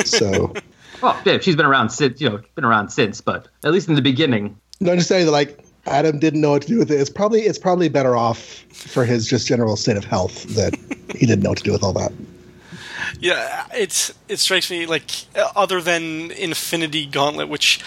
So, 0.05 0.53
Well, 1.01 1.19
yeah, 1.25 1.39
she's 1.39 1.55
been 1.55 1.65
around 1.65 1.89
since, 1.89 2.21
you 2.21 2.29
know, 2.29 2.39
been 2.53 2.65
around 2.65 2.89
since, 2.89 3.19
but 3.19 3.47
at 3.63 3.71
least 3.71 3.89
in 3.89 3.95
the 3.95 4.01
beginning. 4.03 4.59
no, 4.79 4.91
I'm 4.91 4.99
just 4.99 5.09
saying 5.09 5.25
that 5.25 5.31
like 5.31 5.65
Adam 5.87 6.19
didn't 6.19 6.41
know 6.41 6.51
what 6.51 6.61
to 6.61 6.67
do 6.67 6.77
with 6.77 6.91
it. 6.91 6.99
It's 6.99 7.09
probably 7.09 7.41
it's 7.41 7.57
probably 7.57 7.89
better 7.89 8.15
off 8.15 8.39
for 8.69 9.05
his 9.05 9.25
just 9.25 9.47
general 9.47 9.75
state 9.75 9.97
of 9.97 10.05
health 10.05 10.43
that 10.53 10.75
he 11.15 11.25
didn't 11.25 11.41
know 11.41 11.49
what 11.49 11.57
to 11.57 11.63
do 11.63 11.71
with 11.71 11.81
all 11.81 11.93
that. 11.93 12.11
Yeah, 13.19 13.65
it's 13.73 14.13
it 14.29 14.37
strikes 14.37 14.69
me 14.69 14.85
like 14.85 15.09
uh, 15.35 15.49
other 15.55 15.81
than 15.81 16.29
Infinity 16.29 17.07
Gauntlet, 17.07 17.49
which 17.49 17.79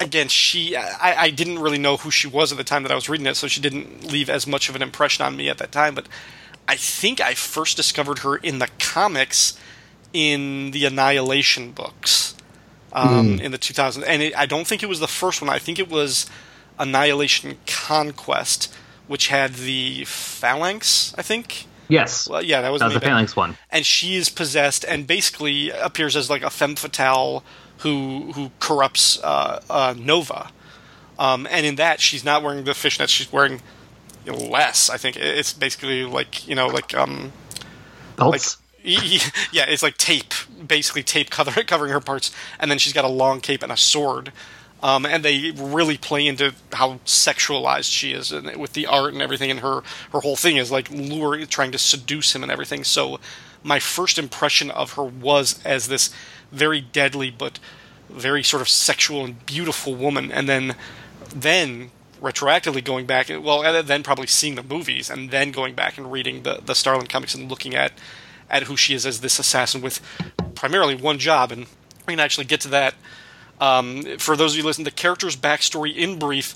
again 0.00 0.28
she 0.28 0.76
I, 0.76 1.24
I 1.24 1.30
didn't 1.30 1.58
really 1.58 1.78
know 1.78 1.96
who 1.96 2.10
she 2.10 2.26
was 2.26 2.52
at 2.52 2.58
the 2.58 2.64
time 2.64 2.82
that 2.82 2.92
I 2.92 2.94
was 2.94 3.08
reading 3.08 3.26
it, 3.26 3.36
so 3.36 3.48
she 3.48 3.60
didn't 3.60 4.10
leave 4.10 4.30
as 4.30 4.46
much 4.46 4.68
of 4.68 4.76
an 4.76 4.82
impression 4.82 5.24
on 5.24 5.36
me 5.36 5.48
at 5.48 5.58
that 5.58 5.72
time. 5.72 5.94
But 5.94 6.08
I 6.66 6.76
think 6.76 7.20
I 7.20 7.34
first 7.34 7.76
discovered 7.76 8.20
her 8.20 8.36
in 8.36 8.58
the 8.58 8.68
comics 8.78 9.58
in 10.12 10.70
the 10.70 10.84
Annihilation 10.84 11.72
books 11.72 12.34
um, 12.92 13.38
in 13.40 13.52
the 13.52 13.58
2000s, 13.58 14.02
and 14.06 14.22
it, 14.22 14.38
I 14.38 14.46
don't 14.46 14.66
think 14.66 14.82
it 14.82 14.88
was 14.88 15.00
the 15.00 15.08
first 15.08 15.40
one. 15.40 15.50
I 15.50 15.58
think 15.58 15.78
it 15.78 15.90
was 15.90 16.26
Annihilation 16.78 17.58
Conquest, 17.66 18.72
which 19.06 19.28
had 19.28 19.54
the 19.54 20.04
Phalanx. 20.04 21.14
I 21.18 21.22
think. 21.22 21.66
Yes. 21.88 22.28
Well, 22.28 22.42
yeah, 22.42 22.60
that 22.60 22.70
was 22.70 22.80
that 22.80 22.86
was 22.86 22.94
the 22.94 23.00
Phalanx 23.00 23.34
one. 23.34 23.56
and 23.70 23.86
she 23.86 24.16
is 24.16 24.28
possessed 24.28 24.84
and 24.84 25.06
basically 25.06 25.70
appears 25.70 26.16
as 26.16 26.28
like 26.28 26.42
a 26.42 26.50
femme 26.50 26.76
fatale 26.76 27.42
who 27.78 28.32
who 28.32 28.50
corrupts 28.60 29.18
uh, 29.22 29.60
uh, 29.70 29.94
Nova. 29.96 30.50
Um, 31.18 31.48
and 31.50 31.66
in 31.66 31.76
that, 31.76 32.00
she's 32.00 32.24
not 32.24 32.42
wearing 32.42 32.64
the 32.64 32.72
fishnets; 32.72 33.08
she's 33.08 33.32
wearing 33.32 33.60
you 34.24 34.32
know, 34.32 34.38
less. 34.38 34.90
I 34.90 34.96
think 34.96 35.16
it's 35.16 35.52
basically 35.52 36.04
like 36.04 36.46
you 36.46 36.54
know, 36.54 36.68
like 36.68 36.94
um, 36.94 37.32
like 38.24 38.42
Belts. 38.42 38.58
y- 38.84 38.96
y- 39.02 39.32
yeah, 39.52 39.64
it's 39.68 39.82
like 39.82 39.96
tape, 39.96 40.34
basically 40.66 41.02
tape 41.02 41.30
cover, 41.30 41.62
covering 41.64 41.92
her 41.92 42.00
parts, 42.00 42.30
and 42.58 42.70
then 42.70 42.78
she's 42.78 42.92
got 42.92 43.04
a 43.04 43.08
long 43.08 43.40
cape 43.40 43.62
and 43.62 43.72
a 43.72 43.76
sword. 43.76 44.32
Um, 44.80 45.04
and 45.04 45.24
they 45.24 45.50
really 45.56 45.96
play 45.96 46.24
into 46.24 46.54
how 46.72 47.00
sexualized 47.04 47.90
she 47.90 48.12
is 48.12 48.30
and 48.30 48.56
with 48.56 48.74
the 48.74 48.86
art 48.86 49.12
and 49.12 49.20
everything. 49.20 49.50
And 49.50 49.58
her 49.60 49.82
her 50.12 50.20
whole 50.20 50.36
thing 50.36 50.56
is 50.56 50.70
like 50.70 50.88
lure, 50.90 51.44
trying 51.46 51.72
to 51.72 51.78
seduce 51.78 52.34
him 52.34 52.44
and 52.44 52.52
everything. 52.52 52.84
So 52.84 53.18
my 53.64 53.80
first 53.80 54.18
impression 54.18 54.70
of 54.70 54.92
her 54.92 55.02
was 55.02 55.60
as 55.64 55.88
this 55.88 56.10
very 56.52 56.80
deadly 56.80 57.30
but 57.30 57.58
very 58.08 58.42
sort 58.42 58.62
of 58.62 58.68
sexual 58.68 59.24
and 59.24 59.44
beautiful 59.46 59.94
woman. 59.94 60.32
And 60.32 60.48
then 60.48 60.76
then 61.34 61.90
retroactively 62.20 62.82
going 62.82 63.06
back, 63.06 63.28
well, 63.28 63.62
and 63.62 63.86
then 63.86 64.02
probably 64.02 64.26
seeing 64.26 64.54
the 64.54 64.62
movies 64.62 65.10
and 65.10 65.30
then 65.30 65.52
going 65.52 65.74
back 65.74 65.98
and 65.98 66.10
reading 66.10 66.42
the 66.42 66.60
the 66.64 66.74
Starlin 66.74 67.06
comics 67.06 67.34
and 67.34 67.48
looking 67.48 67.74
at 67.74 67.92
at 68.50 68.64
who 68.64 68.76
she 68.76 68.94
is 68.94 69.04
as 69.04 69.20
this 69.20 69.38
assassin 69.38 69.80
with 69.80 70.00
primarily 70.54 70.94
one 70.94 71.18
job, 71.18 71.52
and 71.52 71.66
we 72.06 72.14
can 72.14 72.20
actually 72.20 72.46
get 72.46 72.60
to 72.62 72.68
that. 72.68 72.94
Um, 73.60 74.02
for 74.18 74.36
those 74.36 74.52
of 74.52 74.58
you 74.58 74.64
listening, 74.64 74.84
the 74.84 74.90
character's 74.90 75.36
backstory 75.36 75.94
in 75.94 76.18
brief: 76.18 76.54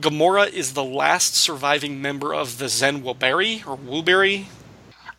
Gamora 0.00 0.52
is 0.52 0.74
the 0.74 0.84
last 0.84 1.34
surviving 1.34 2.02
member 2.02 2.34
of 2.34 2.58
the 2.58 2.68
Zen 2.68 3.02
Whoberi 3.02 3.66
or 3.66 3.76
Wooberry. 3.76 4.46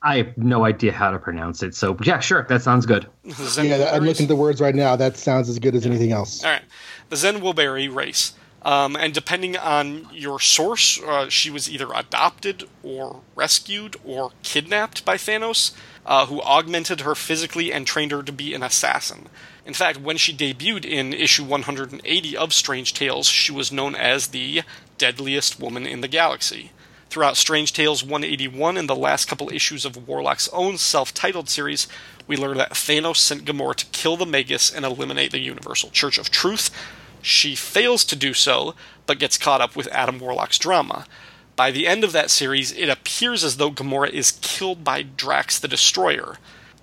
I 0.04 0.18
have 0.18 0.38
no 0.38 0.66
idea 0.66 0.92
how 0.92 1.12
to 1.12 1.20
pronounce 1.20 1.62
it. 1.62 1.76
So, 1.76 1.96
yeah, 2.04 2.20
sure. 2.20 2.46
That 2.50 2.62
sounds 2.62 2.86
good. 2.86 3.08
Zen 3.30 3.66
Yeah, 3.68 3.92
I'm 3.94 4.04
looking 4.04 4.26
at 4.26 4.30
the 4.30 4.36
words 4.36 4.60
right 4.60 4.74
now. 4.74 4.96
That 4.96 5.16
sounds 5.16 5.48
as 5.48 5.60
good 5.60 5.76
as 5.76 5.86
anything 5.86 6.12
else. 6.12 6.44
All 6.44 6.52
right, 6.52 6.64
the 7.10 7.16
Zen 7.16 7.42
Whoberi 7.42 7.94
race. 7.94 8.34
Um, 8.64 8.96
and 8.96 9.14
depending 9.14 9.58
on 9.58 10.08
your 10.12 10.40
source, 10.40 11.02
uh, 11.02 11.30
she 11.30 11.50
was 11.50 11.70
either 11.70 11.90
adopted 11.94 12.66
or 12.84 13.22
rescued 13.36 13.96
or 14.06 14.32
kidnapped 14.44 15.04
by 15.04 15.18
Thanos, 15.18 15.72
uh, 16.06 16.28
who 16.28 16.42
augmented 16.42 17.02
her 17.02 17.16
physically 17.16 17.74
and 17.74 17.88
trained 17.88 18.12
her 18.12 18.22
to 18.22 18.32
be 18.32 18.54
an 18.54 18.62
assassin. 18.62 19.30
In 19.66 19.74
fact, 19.74 20.00
when 20.00 20.18
she 20.18 20.36
debuted 20.36 20.86
in 20.86 21.14
issue 21.14 21.44
180 21.44 22.38
of 22.38 22.54
Strange 22.54 22.94
Tales, 22.94 23.28
she 23.28 23.52
was 23.52 23.72
known 23.72 23.96
as 23.96 24.28
the 24.28 24.62
deadliest 24.98 25.60
woman 25.60 25.88
in 25.88 26.02
the 26.02 26.08
galaxy. 26.08 26.72
Throughout 27.12 27.36
Strange 27.36 27.74
Tales 27.74 28.06
181 28.06 28.78
and 28.78 28.88
the 28.88 28.96
last 28.96 29.28
couple 29.28 29.52
issues 29.52 29.84
of 29.84 30.08
Warlock's 30.08 30.48
own 30.54 30.78
self 30.78 31.14
titled 31.14 31.50
series, 31.50 31.86
we 32.26 32.38
learn 32.38 32.56
that 32.58 32.72
Thanos 32.72 33.18
sent 33.18 33.44
Gamora 33.44 33.76
to 33.76 33.86
kill 33.88 34.16
the 34.16 34.26
Magus 34.26 34.72
and 34.74 34.86
eliminate 34.86 35.32
the 35.32 35.42
Universal 35.42 35.90
Church 35.90 36.18
of 36.18 36.32
Truth. 36.32 36.72
She 37.22 37.54
fails 37.54 38.06
to 38.06 38.16
do 38.16 38.34
so, 38.34 38.76
but 39.08 39.20
gets 39.20 39.38
caught 39.38 39.60
up 39.60 39.76
with 39.76 39.90
Adam 39.90 40.20
Warlock's 40.20 40.58
drama. 40.58 41.06
By 41.58 41.70
the 41.70 41.86
end 41.86 42.06
of 42.06 42.14
that 42.14 42.32
series, 42.32 42.72
it 42.72 42.88
appears 42.88 43.44
as 43.44 43.58
though 43.58 43.72
Gamora 43.72 44.10
is 44.10 44.40
killed 44.40 44.86
by 44.86 45.02
Drax 45.04 45.60
the 45.60 45.68
Destroyer. 45.68 46.38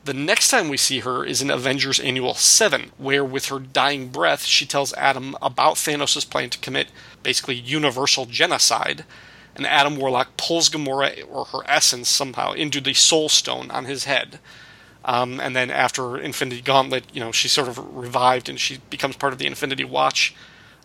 The 0.04 0.12
next 0.12 0.48
time 0.48 0.68
we 0.68 0.76
see 0.76 0.98
her 0.98 1.24
is 1.24 1.40
in 1.40 1.48
Avengers 1.48 2.00
Annual 2.00 2.34
7, 2.34 2.92
where 2.98 3.24
with 3.24 3.46
her 3.46 3.58
dying 3.58 4.08
breath, 4.08 4.44
she 4.44 4.66
tells 4.66 4.92
Adam 4.92 5.36
about 5.40 5.76
Thanos' 5.76 6.28
plan 6.28 6.50
to 6.50 6.58
commit 6.58 6.88
basically 7.22 7.54
universal 7.54 8.26
genocide, 8.26 9.06
and 9.58 9.66
Adam 9.66 9.96
Warlock 9.96 10.36
pulls 10.36 10.70
Gamora 10.70 11.24
or 11.30 11.44
her 11.46 11.60
essence 11.66 12.08
somehow 12.08 12.52
into 12.52 12.80
the 12.80 12.94
Soul 12.94 13.28
Stone 13.28 13.70
on 13.70 13.84
his 13.84 14.04
head. 14.04 14.38
Um, 15.04 15.40
and 15.40 15.54
then 15.54 15.70
after 15.70 16.18
Infinity 16.18 16.62
Gauntlet, 16.62 17.04
you 17.12 17.20
know, 17.20 17.32
she's 17.32 17.52
sort 17.52 17.68
of 17.68 17.78
revived 17.94 18.48
and 18.48 18.58
she 18.58 18.78
becomes 18.90 19.16
part 19.16 19.32
of 19.32 19.38
the 19.38 19.46
Infinity 19.46 19.84
Watch. 19.84 20.34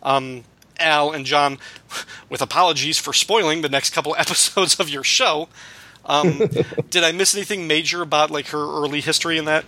Um, 0.02 0.44
Al 0.80 1.12
and 1.12 1.26
John, 1.26 1.60
with 2.30 2.42
apologies 2.42 2.98
for 2.98 3.14
spoiling 3.14 3.62
the 3.62 3.70
next 3.70 3.92
couple 3.92 4.16
episodes 4.18 4.80
of 4.80 4.90
your 4.90 5.04
show, 5.04 5.50
um, 6.06 6.38
did 6.90 7.04
I 7.04 7.12
miss 7.12 7.36
anything 7.36 7.68
major 7.68 8.02
about 8.02 8.32
like 8.32 8.48
her 8.48 8.60
early 8.60 9.02
history 9.02 9.38
in 9.38 9.46
that? 9.46 9.66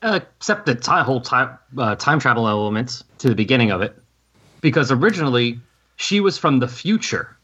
Uh, 0.00 0.20
except 0.38 0.66
the 0.66 0.76
ti 0.76 1.00
whole 1.00 1.20
time 1.20 1.58
uh, 1.76 1.96
time 1.96 2.20
travel 2.20 2.46
elements 2.46 3.02
to 3.18 3.28
the 3.28 3.34
beginning 3.34 3.72
of 3.72 3.82
it, 3.82 3.96
because 4.60 4.92
originally 4.92 5.58
she 5.96 6.20
was 6.20 6.38
from 6.38 6.60
the 6.60 6.68
future. 6.68 7.36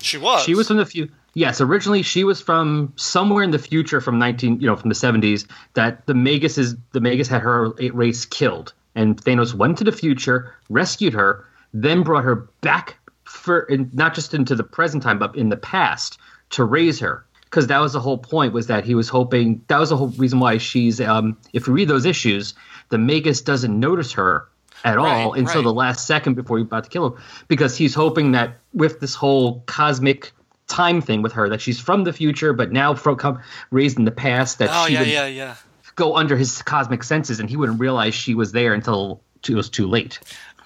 She 0.00 0.18
was. 0.18 0.42
She 0.42 0.54
was 0.54 0.68
from 0.68 0.76
the 0.76 0.86
few. 0.86 1.08
Yes, 1.34 1.60
originally 1.60 2.02
she 2.02 2.24
was 2.24 2.40
from 2.40 2.92
somewhere 2.96 3.42
in 3.42 3.50
the 3.50 3.58
future, 3.58 4.00
from 4.00 4.18
nineteen, 4.18 4.60
you 4.60 4.66
know, 4.66 4.76
from 4.76 4.88
the 4.88 4.94
seventies. 4.94 5.46
That 5.74 6.06
the 6.06 6.14
Magus 6.14 6.58
is 6.58 6.76
the 6.92 7.00
Magus 7.00 7.28
had 7.28 7.42
her 7.42 7.70
race 7.92 8.24
killed, 8.24 8.72
and 8.94 9.22
Thanos 9.22 9.52
went 9.54 9.78
to 9.78 9.84
the 9.84 9.92
future, 9.92 10.54
rescued 10.70 11.12
her, 11.12 11.44
then 11.74 12.02
brought 12.02 12.24
her 12.24 12.48
back 12.62 12.96
for 13.24 13.68
not 13.92 14.14
just 14.14 14.32
into 14.32 14.54
the 14.54 14.64
present 14.64 15.02
time, 15.02 15.18
but 15.18 15.36
in 15.36 15.48
the 15.50 15.56
past 15.56 16.18
to 16.50 16.64
raise 16.64 17.00
her. 17.00 17.26
Because 17.44 17.66
that 17.68 17.78
was 17.78 17.92
the 17.92 18.00
whole 18.00 18.18
point 18.18 18.52
was 18.52 18.66
that 18.66 18.84
he 18.84 18.94
was 18.94 19.08
hoping 19.08 19.62
that 19.68 19.78
was 19.78 19.90
the 19.90 19.96
whole 19.96 20.08
reason 20.08 20.40
why 20.40 20.58
she's. 20.58 21.00
Um, 21.00 21.36
if 21.52 21.66
you 21.66 21.72
read 21.72 21.88
those 21.88 22.04
issues, 22.04 22.54
the 22.88 22.98
Magus 22.98 23.40
doesn't 23.40 23.78
notice 23.78 24.12
her 24.12 24.48
at 24.84 24.98
all 24.98 25.04
Right, 25.04 25.38
until 25.40 25.62
the 25.62 25.72
last 25.72 26.06
second 26.06 26.34
before 26.34 26.58
you're 26.58 26.66
about 26.66 26.84
to 26.84 26.90
kill 26.90 27.06
him 27.06 27.22
because 27.48 27.76
he's 27.76 27.94
hoping 27.94 28.32
that 28.32 28.56
with 28.72 29.00
this 29.00 29.14
whole 29.14 29.60
cosmic 29.66 30.32
time 30.66 31.00
thing 31.00 31.22
with 31.22 31.32
her 31.32 31.48
that 31.48 31.60
she's 31.60 31.80
from 31.80 32.04
the 32.04 32.12
future 32.12 32.52
but 32.52 32.72
now 32.72 32.94
from 32.94 33.16
come, 33.16 33.40
raised 33.70 33.98
in 33.98 34.04
the 34.04 34.10
past 34.10 34.58
that 34.58 34.68
Oh 34.72 34.86
she 34.86 34.94
yeah, 34.94 35.00
would 35.00 35.08
yeah, 35.08 35.26
yeah. 35.26 35.56
go 35.94 36.16
under 36.16 36.36
his 36.36 36.62
cosmic 36.62 37.04
senses 37.04 37.40
and 37.40 37.48
he 37.48 37.56
wouldn't 37.56 37.80
realize 37.80 38.14
she 38.14 38.34
was 38.34 38.52
there 38.52 38.74
until 38.74 39.20
it 39.48 39.54
was 39.54 39.70
too 39.70 39.86
late 39.86 40.18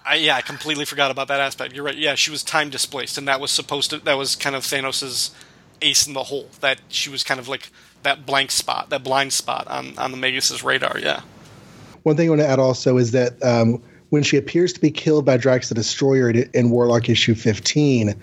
I, 0.04 0.14
yeah, 0.14 0.36
I 0.36 0.40
completely 0.40 0.84
forgot 0.86 1.10
about 1.10 1.28
that 1.28 1.40
aspect. 1.40 1.74
You're 1.74 1.84
right. 1.84 1.96
Yeah, 1.96 2.14
she 2.14 2.30
was 2.30 2.42
time 2.42 2.70
displaced, 2.70 3.18
and 3.18 3.28
that 3.28 3.40
was 3.40 3.50
supposed 3.50 3.90
to. 3.90 3.98
That 3.98 4.16
was 4.16 4.34
kind 4.34 4.56
of 4.56 4.62
Thanos's 4.62 5.30
ace 5.82 6.06
in 6.06 6.14
the 6.14 6.24
hole. 6.24 6.48
That 6.60 6.80
she 6.88 7.10
was 7.10 7.22
kind 7.22 7.38
of 7.38 7.48
like 7.48 7.70
that 8.02 8.26
blank 8.26 8.50
spot, 8.50 8.90
that 8.90 9.04
blind 9.04 9.32
spot 9.32 9.68
on 9.68 9.96
on 9.98 10.10
the 10.10 10.16
Magus's 10.16 10.64
radar. 10.64 10.98
Yeah. 10.98 11.20
One 12.02 12.16
thing 12.16 12.28
I 12.28 12.30
want 12.30 12.40
to 12.40 12.48
add 12.48 12.58
also 12.58 12.96
is 12.96 13.10
that 13.12 13.42
um, 13.42 13.82
when 14.10 14.22
she 14.22 14.36
appears 14.36 14.72
to 14.74 14.80
be 14.80 14.90
killed 14.90 15.24
by 15.24 15.36
Drax 15.36 15.68
the 15.68 15.74
Destroyer 15.74 16.30
in, 16.30 16.48
in 16.52 16.70
Warlock 16.70 17.08
issue 17.08 17.34
15, 17.34 18.14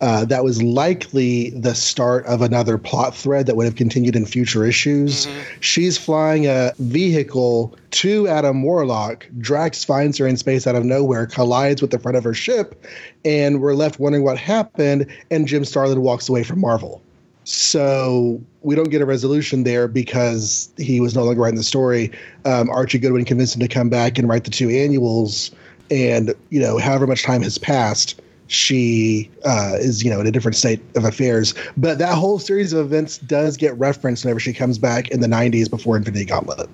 uh, 0.00 0.24
that 0.24 0.44
was 0.44 0.62
likely 0.62 1.50
the 1.50 1.74
start 1.74 2.26
of 2.26 2.42
another 2.42 2.76
plot 2.76 3.14
thread 3.14 3.46
that 3.46 3.56
would 3.56 3.64
have 3.64 3.76
continued 3.76 4.16
in 4.16 4.26
future 4.26 4.64
issues. 4.64 5.26
She's 5.60 5.96
flying 5.96 6.46
a 6.46 6.72
vehicle 6.78 7.74
to 7.92 8.28
Adam 8.28 8.62
Warlock. 8.62 9.26
Drax 9.38 9.84
finds 9.84 10.18
her 10.18 10.26
in 10.26 10.36
space 10.36 10.66
out 10.66 10.74
of 10.74 10.84
nowhere, 10.84 11.26
collides 11.26 11.80
with 11.80 11.90
the 11.90 11.98
front 11.98 12.16
of 12.16 12.24
her 12.24 12.34
ship, 12.34 12.84
and 13.24 13.60
we're 13.60 13.74
left 13.74 14.00
wondering 14.00 14.24
what 14.24 14.36
happened. 14.36 15.06
And 15.30 15.46
Jim 15.46 15.64
Starlin 15.64 16.02
walks 16.02 16.28
away 16.28 16.42
from 16.42 16.60
Marvel. 16.60 17.00
So 17.44 18.42
we 18.62 18.74
don't 18.74 18.90
get 18.90 19.02
a 19.02 19.06
resolution 19.06 19.64
there 19.64 19.86
because 19.86 20.70
he 20.78 21.00
was 21.00 21.14
no 21.14 21.24
longer 21.24 21.42
writing 21.42 21.58
the 21.58 21.64
story. 21.64 22.10
Um, 22.44 22.70
Archie 22.70 22.98
Goodwin 22.98 23.24
convinced 23.24 23.54
him 23.54 23.60
to 23.60 23.68
come 23.68 23.90
back 23.90 24.18
and 24.18 24.28
write 24.28 24.44
the 24.44 24.50
two 24.50 24.70
annuals. 24.70 25.50
And, 25.90 26.34
you 26.48 26.60
know, 26.60 26.78
however 26.78 27.06
much 27.06 27.22
time 27.22 27.42
has 27.42 27.58
passed, 27.58 28.20
she 28.46 29.30
uh, 29.44 29.76
is, 29.78 30.02
you 30.02 30.10
know, 30.10 30.20
in 30.20 30.26
a 30.26 30.30
different 30.30 30.56
state 30.56 30.80
of 30.96 31.04
affairs. 31.04 31.54
But 31.76 31.98
that 31.98 32.14
whole 32.14 32.38
series 32.38 32.72
of 32.72 32.86
events 32.86 33.18
does 33.18 33.56
get 33.56 33.76
referenced 33.78 34.24
whenever 34.24 34.40
she 34.40 34.52
comes 34.52 34.78
back 34.78 35.08
in 35.08 35.20
the 35.20 35.26
90s 35.26 35.68
before 35.68 35.96
Infinity 35.96 36.24
Gauntlet. 36.24 36.68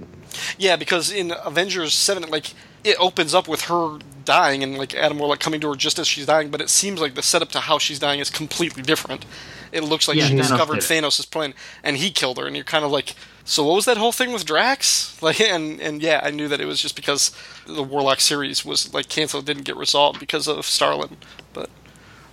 Yeah, 0.58 0.76
because 0.76 1.10
in 1.10 1.34
Avengers 1.44 1.94
Seven, 1.94 2.28
like 2.30 2.54
it 2.84 2.96
opens 2.98 3.34
up 3.34 3.48
with 3.48 3.62
her 3.62 3.98
dying 4.24 4.62
and 4.62 4.78
like 4.78 4.94
Adam 4.94 5.18
Warlock 5.18 5.40
coming 5.40 5.60
to 5.60 5.70
her 5.70 5.76
just 5.76 5.98
as 5.98 6.06
she's 6.06 6.26
dying, 6.26 6.50
but 6.50 6.60
it 6.60 6.70
seems 6.70 7.00
like 7.00 7.14
the 7.14 7.22
setup 7.22 7.50
to 7.50 7.60
how 7.60 7.78
she's 7.78 7.98
dying 7.98 8.20
is 8.20 8.30
completely 8.30 8.82
different. 8.82 9.24
It 9.72 9.84
looks 9.84 10.08
like 10.08 10.16
Yeah, 10.16 10.26
she 10.26 10.34
Thanos 10.34 10.48
discovered. 10.48 10.78
Thanos' 10.78 11.30
plan 11.30 11.54
and 11.82 11.96
he 11.96 12.10
killed 12.10 12.38
her, 12.38 12.46
and 12.46 12.56
you're 12.56 12.64
kind 12.64 12.84
of 12.84 12.90
like, 12.90 13.14
so 13.44 13.64
what 13.64 13.74
was 13.74 13.84
that 13.84 13.96
whole 13.96 14.12
thing 14.12 14.32
with 14.32 14.44
Drax? 14.44 15.16
Like, 15.22 15.40
and 15.40 15.80
and 15.80 16.02
yeah, 16.02 16.20
I 16.22 16.30
knew 16.30 16.48
that 16.48 16.60
it 16.60 16.64
was 16.64 16.80
just 16.80 16.96
because 16.96 17.32
the 17.66 17.82
Warlock 17.82 18.20
series 18.20 18.64
was 18.64 18.92
like 18.94 19.08
canceled, 19.08 19.44
didn't 19.44 19.64
get 19.64 19.76
resolved 19.76 20.18
because 20.18 20.48
of 20.48 20.64
Starlin, 20.64 21.16
but. 21.52 21.68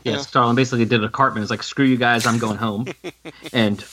Yeah, 0.04 0.14
Yeah. 0.14 0.20
Starlin 0.20 0.56
basically 0.56 0.86
did 0.86 1.04
a 1.04 1.10
Cartman. 1.10 1.42
It 1.42 1.44
was 1.44 1.50
like, 1.50 1.64
screw 1.64 1.86
you 1.86 1.98
guys, 1.98 2.26
I'm 2.26 2.38
going 2.38 2.58
home. 2.58 2.88
and 3.54 3.84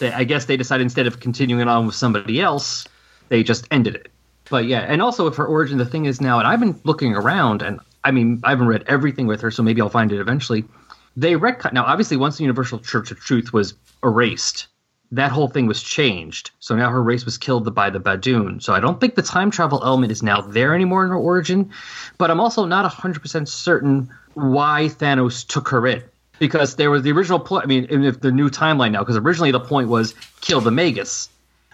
they, 0.00 0.10
I 0.10 0.24
guess 0.24 0.46
they 0.46 0.56
decided 0.56 0.82
instead 0.82 1.06
of 1.06 1.20
continuing 1.20 1.60
it 1.60 1.68
on 1.68 1.86
with 1.86 1.94
somebody 1.94 2.40
else, 2.40 2.88
they 3.28 3.44
just 3.44 3.68
ended 3.70 3.94
it. 3.94 4.10
But 4.50 4.64
yeah, 4.64 4.80
and 4.80 5.00
also 5.00 5.24
with 5.24 5.36
her 5.36 5.46
origin, 5.46 5.78
the 5.78 5.86
thing 5.86 6.06
is 6.06 6.20
now, 6.20 6.40
and 6.40 6.48
I've 6.48 6.58
been 6.58 6.80
looking 6.82 7.14
around, 7.14 7.62
and 7.62 7.78
I 8.02 8.10
mean, 8.10 8.40
I 8.42 8.50
haven't 8.50 8.66
read 8.66 8.82
everything 8.88 9.28
with 9.28 9.40
her, 9.42 9.50
so 9.52 9.62
maybe 9.62 9.80
I'll 9.80 9.88
find 9.88 10.10
it 10.10 10.18
eventually. 10.18 10.64
They 11.16 11.34
retcon 11.34 11.72
now. 11.72 11.84
Obviously, 11.84 12.16
once 12.16 12.36
the 12.36 12.44
Universal 12.44 12.80
Church 12.80 13.10
of 13.10 13.18
Truth 13.20 13.52
was 13.52 13.74
erased, 14.02 14.68
that 15.12 15.32
whole 15.32 15.48
thing 15.48 15.66
was 15.66 15.82
changed. 15.82 16.50
So 16.60 16.76
now 16.76 16.90
her 16.90 17.02
race 17.02 17.24
was 17.24 17.36
killed 17.36 17.74
by 17.74 17.90
the 17.90 17.98
Badoon. 18.00 18.62
So 18.62 18.72
I 18.72 18.80
don't 18.80 19.00
think 19.00 19.16
the 19.16 19.22
time 19.22 19.50
travel 19.50 19.82
element 19.84 20.12
is 20.12 20.22
now 20.22 20.40
there 20.40 20.74
anymore 20.74 21.04
in 21.04 21.10
her 21.10 21.16
origin. 21.16 21.70
But 22.16 22.30
I'm 22.30 22.40
also 22.40 22.64
not 22.64 22.90
100% 22.90 23.48
certain 23.48 24.10
why 24.34 24.88
Thanos 24.88 25.46
took 25.46 25.68
her 25.68 25.86
in. 25.86 26.02
Because 26.38 26.76
there 26.76 26.90
was 26.90 27.02
the 27.02 27.12
original 27.12 27.40
point. 27.40 27.64
I 27.64 27.66
mean, 27.66 27.86
the- 28.02 28.12
the 28.12 28.32
new 28.32 28.48
timeline 28.48 28.92
now, 28.92 29.00
because 29.00 29.16
originally 29.16 29.50
the 29.50 29.60
point 29.60 29.88
was 29.88 30.14
kill 30.40 30.60
the 30.60 30.70
Magus. 30.70 31.28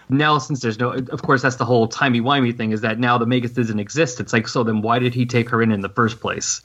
Now, 0.09 0.37
since 0.37 0.61
there's 0.61 0.79
no, 0.79 0.91
of 0.91 1.21
course, 1.21 1.41
that's 1.41 1.57
the 1.57 1.65
whole 1.65 1.87
timey 1.87 2.21
wimey 2.21 2.55
thing. 2.55 2.71
Is 2.71 2.81
that 2.81 2.97
now 2.97 3.17
the 3.17 3.25
Magus 3.25 3.51
doesn't 3.51 3.79
exist? 3.79 4.19
It's 4.21 4.31
like, 4.31 4.47
so 4.47 4.63
then 4.63 4.81
why 4.81 4.99
did 4.99 5.13
he 5.13 5.25
take 5.25 5.49
her 5.49 5.61
in 5.61 5.71
in 5.71 5.81
the 5.81 5.89
first 5.89 6.21
place? 6.21 6.61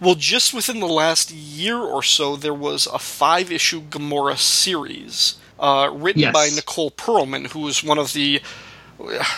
Well, 0.00 0.14
just 0.16 0.52
within 0.52 0.80
the 0.80 0.86
last 0.86 1.30
year 1.30 1.76
or 1.78 2.02
so, 2.02 2.36
there 2.36 2.52
was 2.52 2.86
a 2.86 2.98
five 2.98 3.50
issue 3.50 3.80
Gamora 3.82 4.36
series 4.36 5.36
uh, 5.58 5.90
written 5.92 6.20
Yes. 6.22 6.34
by 6.34 6.48
Nicole 6.54 6.90
Perlman, 6.90 7.46
who 7.52 7.66
is 7.68 7.82
one 7.82 7.98
of 7.98 8.12
the. 8.12 8.40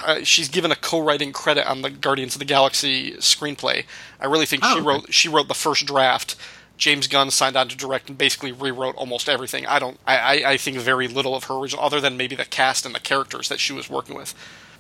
Uh, 0.05 0.25
she's 0.25 0.49
given 0.49 0.73
a 0.73 0.77
co-writing 0.77 1.33
credit 1.33 1.65
on 1.71 1.83
the 1.83 1.91
Guardians 1.91 2.35
of 2.35 2.41
the 2.41 2.45
Galaxy 2.45 3.13
screenplay. 3.19 3.85
I 4.21 4.27
really 4.27 4.47
think 4.47 4.65
Oh, 4.65 4.73
she 4.75 4.81
okay. 4.81 4.87
wrote 4.89 5.15
she 5.15 5.29
wrote 5.29 5.47
the 5.47 5.55
first 5.55 5.87
draft. 5.87 6.35
James 6.83 7.07
Gunn 7.07 7.31
signed 7.31 7.55
on 7.55 7.69
to 7.69 7.77
direct 7.77 8.09
and 8.09 8.19
basically 8.19 8.51
rewrote 8.51 8.97
almost 8.97 9.29
everything. 9.29 9.65
I 9.67 9.79
don't. 9.79 10.01
I, 10.05 10.17
I, 10.19 10.51
I 10.53 10.57
think 10.57 10.79
very 10.79 11.07
little 11.07 11.37
of 11.37 11.45
her 11.45 11.55
original, 11.55 11.81
other 11.85 12.01
than 12.01 12.17
maybe 12.17 12.35
the 12.35 12.45
cast 12.45 12.85
and 12.85 12.93
the 12.93 12.99
characters 12.99 13.49
that 13.51 13.61
she 13.61 13.73
was 13.73 13.89
working 13.89 14.17
with. 14.17 14.35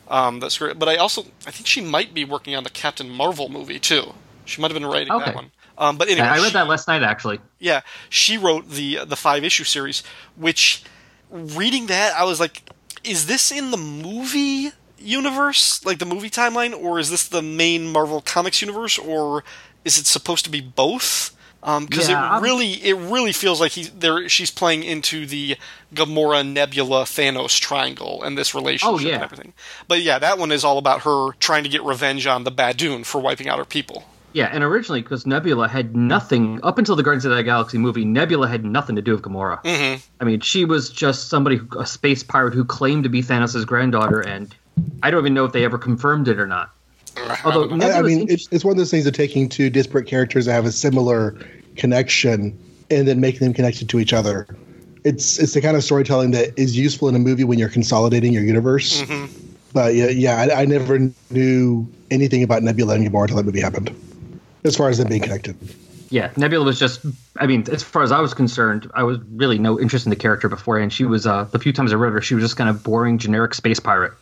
Um, 0.08 0.40
that's 0.40 0.58
great. 0.58 0.80
But 0.80 0.88
I 0.88 0.96
also 0.96 1.26
I 1.46 1.52
think 1.52 1.68
she 1.68 1.80
might 1.80 2.12
be 2.12 2.24
working 2.24 2.56
on 2.56 2.64
the 2.64 2.70
Captain 2.70 3.08
Marvel 3.08 3.48
movie 3.48 3.78
too. 3.78 4.14
She 4.44 4.60
might 4.60 4.72
have 4.72 4.80
been 4.80 4.90
writing 4.90 5.12
Okay. 5.12 5.26
that 5.26 5.34
one. 5.36 5.52
Um, 5.78 5.96
but 5.96 6.08
anyway, 6.08 6.26
I 6.26 6.38
read 6.38 6.46
she- 6.48 6.52
that 6.54 6.66
last 6.66 6.88
night 6.88 7.04
actually. 7.04 7.38
yeah, 7.60 7.82
she 8.08 8.36
wrote 8.36 8.68
the 8.68 9.04
the 9.06 9.14
five 9.16 9.44
issue 9.44 9.62
series. 9.62 10.02
Which, 10.36 10.82
reading 11.30 11.86
that, 11.86 12.14
I 12.16 12.24
was 12.24 12.40
like, 12.40 12.64
is 13.04 13.26
this 13.26 13.52
in 13.52 13.70
the 13.70 13.76
movie 13.76 14.72
universe, 14.98 15.84
like 15.84 16.00
the 16.00 16.04
movie 16.06 16.30
timeline, 16.30 16.76
or 16.76 16.98
is 16.98 17.10
this 17.10 17.28
the 17.28 17.42
main 17.42 17.86
Marvel 17.92 18.20
Comics 18.20 18.60
universe, 18.60 18.98
or 18.98 19.44
is 19.84 19.98
it 19.98 20.06
supposed 20.06 20.44
to 20.46 20.50
be 20.50 20.60
both? 20.60 21.36
Because 21.62 22.08
Yeah, 22.08 22.38
it 22.38 22.42
really, 22.42 22.72
it 22.72 22.96
really 22.96 23.32
feels 23.32 23.60
like 23.60 23.72
he's 23.72 23.90
there. 23.90 24.28
She's 24.28 24.50
playing 24.50 24.82
into 24.82 25.26
the 25.26 25.56
Gamora, 25.94 26.44
Nebula, 26.46 27.04
Thanos 27.04 27.58
triangle 27.60 28.22
and 28.24 28.36
this 28.36 28.54
relationship 28.54 28.94
Oh, 28.94 28.98
yeah. 28.98 29.14
and 29.14 29.22
everything. 29.22 29.52
But 29.86 30.02
yeah, 30.02 30.18
that 30.18 30.38
one 30.38 30.50
is 30.50 30.64
all 30.64 30.78
about 30.78 31.02
her 31.02 31.30
trying 31.38 31.62
to 31.62 31.68
get 31.68 31.82
revenge 31.84 32.26
on 32.26 32.44
the 32.44 32.50
Badoon 32.50 33.06
for 33.06 33.20
wiping 33.20 33.48
out 33.48 33.58
her 33.58 33.64
people. 33.64 34.04
Yeah, 34.34 34.48
and 34.50 34.64
originally, 34.64 35.02
because 35.02 35.26
Nebula 35.26 35.68
had 35.68 35.94
nothing 35.94 36.58
up 36.62 36.78
until 36.78 36.96
the 36.96 37.02
Guardians 37.02 37.26
of 37.26 37.36
the 37.36 37.42
Galaxy 37.42 37.76
movie, 37.76 38.04
Nebula 38.06 38.48
had 38.48 38.64
nothing 38.64 38.96
to 38.96 39.02
do 39.02 39.12
with 39.12 39.20
Gamora. 39.22 39.62
Mm-hmm. 39.62 40.00
I 40.20 40.24
mean, 40.24 40.40
she 40.40 40.64
was 40.64 40.88
just 40.88 41.28
somebody, 41.28 41.60
a 41.78 41.84
space 41.86 42.22
pirate 42.22 42.54
who 42.54 42.64
claimed 42.64 43.04
to 43.04 43.10
be 43.10 43.22
Thanos' 43.22 43.66
granddaughter, 43.66 44.20
and 44.20 44.52
I 45.02 45.10
don't 45.10 45.20
even 45.20 45.34
know 45.34 45.44
if 45.44 45.52
they 45.52 45.64
ever 45.64 45.76
confirmed 45.76 46.28
it 46.28 46.40
or 46.40 46.46
not. 46.46 46.70
Although 47.44 47.84
I, 47.84 47.98
I 47.98 48.02
mean, 48.02 48.26
it's, 48.28 48.48
it's 48.50 48.64
one 48.64 48.72
of 48.72 48.78
those 48.78 48.90
things 48.90 49.06
of 49.06 49.14
taking 49.14 49.48
two 49.48 49.70
disparate 49.70 50.06
characters 50.06 50.46
that 50.46 50.52
have 50.52 50.64
a 50.64 50.72
similar 50.72 51.36
connection 51.76 52.58
and 52.90 53.08
then 53.08 53.20
making 53.20 53.40
them 53.40 53.54
connected 53.54 53.88
to 53.90 53.98
each 53.98 54.12
other. 54.12 54.46
It's 55.04 55.38
it's 55.38 55.54
the 55.54 55.60
kind 55.60 55.76
of 55.76 55.82
storytelling 55.82 56.30
that 56.32 56.56
is 56.58 56.76
useful 56.76 57.08
in 57.08 57.16
a 57.16 57.18
movie 57.18 57.44
when 57.44 57.58
you're 57.58 57.68
consolidating 57.68 58.32
your 58.32 58.44
universe. 58.44 59.02
But 59.72 59.94
yeah, 59.94 60.08
yeah, 60.08 60.36
I, 60.36 60.62
I 60.62 60.64
never 60.66 60.98
knew 61.30 61.88
anything 62.10 62.42
about 62.42 62.62
Nebula 62.62 62.94
and 62.94 63.06
Gamora 63.06 63.22
until 63.22 63.38
that 63.38 63.44
movie 63.44 63.60
happened. 63.60 63.90
As 64.64 64.76
far 64.76 64.90
as 64.90 64.98
them 64.98 65.08
being 65.08 65.22
connected, 65.22 65.56
yeah, 66.10 66.30
Nebula 66.36 66.64
was 66.64 66.78
just. 66.78 67.00
I 67.38 67.46
mean, 67.46 67.64
as 67.72 67.82
far 67.82 68.02
as 68.02 68.12
I 68.12 68.20
was 68.20 68.34
concerned, 68.34 68.90
I 68.94 69.02
was 69.02 69.18
really 69.32 69.58
no 69.58 69.80
interest 69.80 70.04
in 70.04 70.10
the 70.10 70.16
character 70.16 70.48
beforehand. 70.48 70.92
She 70.92 71.04
was 71.04 71.26
uh, 71.26 71.44
the 71.44 71.58
few 71.58 71.72
times 71.72 71.90
I 71.90 71.96
read 71.96 72.12
her, 72.12 72.20
she 72.20 72.34
was 72.34 72.44
just 72.44 72.56
kind 72.56 72.68
of 72.68 72.84
boring, 72.84 73.16
generic 73.16 73.54
space 73.54 73.80
pirate. 73.80 74.12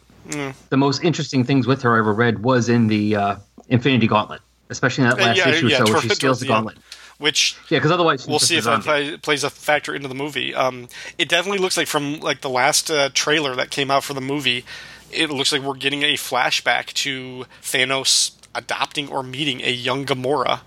The 0.71 0.77
most 0.77 1.03
interesting 1.03 1.45
things 1.45 1.66
with 1.66 1.83
her 1.83 1.95
I 1.97 1.99
ever 1.99 2.12
read 2.12 2.43
was 2.43 2.69
in 2.69 2.87
the 2.87 3.16
uh, 3.16 3.37
Infinity 3.69 4.07
Gauntlet, 4.07 4.40
especially 4.69 5.05
in 5.05 5.11
that 5.11 5.19
Uh, 5.21 5.27
last 5.27 5.38
issue 5.47 5.66
or 5.66 5.71
so 5.71 5.93
where 5.93 6.01
she 6.03 6.09
steals 6.11 6.40
the 6.40 6.47
the 6.47 6.53
end. 6.53 6.66
gauntlet. 6.66 6.79
Which 7.19 7.55
Yeah, 7.69 7.79
because 7.79 7.90
otherwise 7.90 8.27
we'll 8.27 8.38
see 8.38 8.57
if 8.57 8.64
that 8.64 8.83
play, 8.83 9.16
plays 9.19 9.45
a 9.45 9.51
factor 9.51 9.95
into 9.95 10.09
the 10.09 10.14
movie. 10.14 10.55
Um, 10.55 10.88
it 11.19 11.29
definitely 11.29 11.59
looks 11.59 11.77
like 11.77 11.87
from 11.87 12.21
like 12.21 12.40
the 12.40 12.49
last 12.49 12.90
uh, 12.90 13.11
trailer 13.12 13.55
that 13.57 13.71
came 13.71 13.90
out 13.90 14.05
for 14.05 14.14
the 14.14 14.23
movie, 14.23 14.64
it 15.12 15.29
looks 15.29 15.53
like 15.53 15.61
we're 15.61 15.75
getting 15.75 16.03
a 16.03 16.14
flashback 16.14 16.87
to 16.95 17.45
Thanos 17.62 18.33
adopting 18.55 19.09
or 19.09 19.23
meeting 19.23 19.61
a 19.61 19.71
young 19.71 20.07
Gamora. 20.07 20.61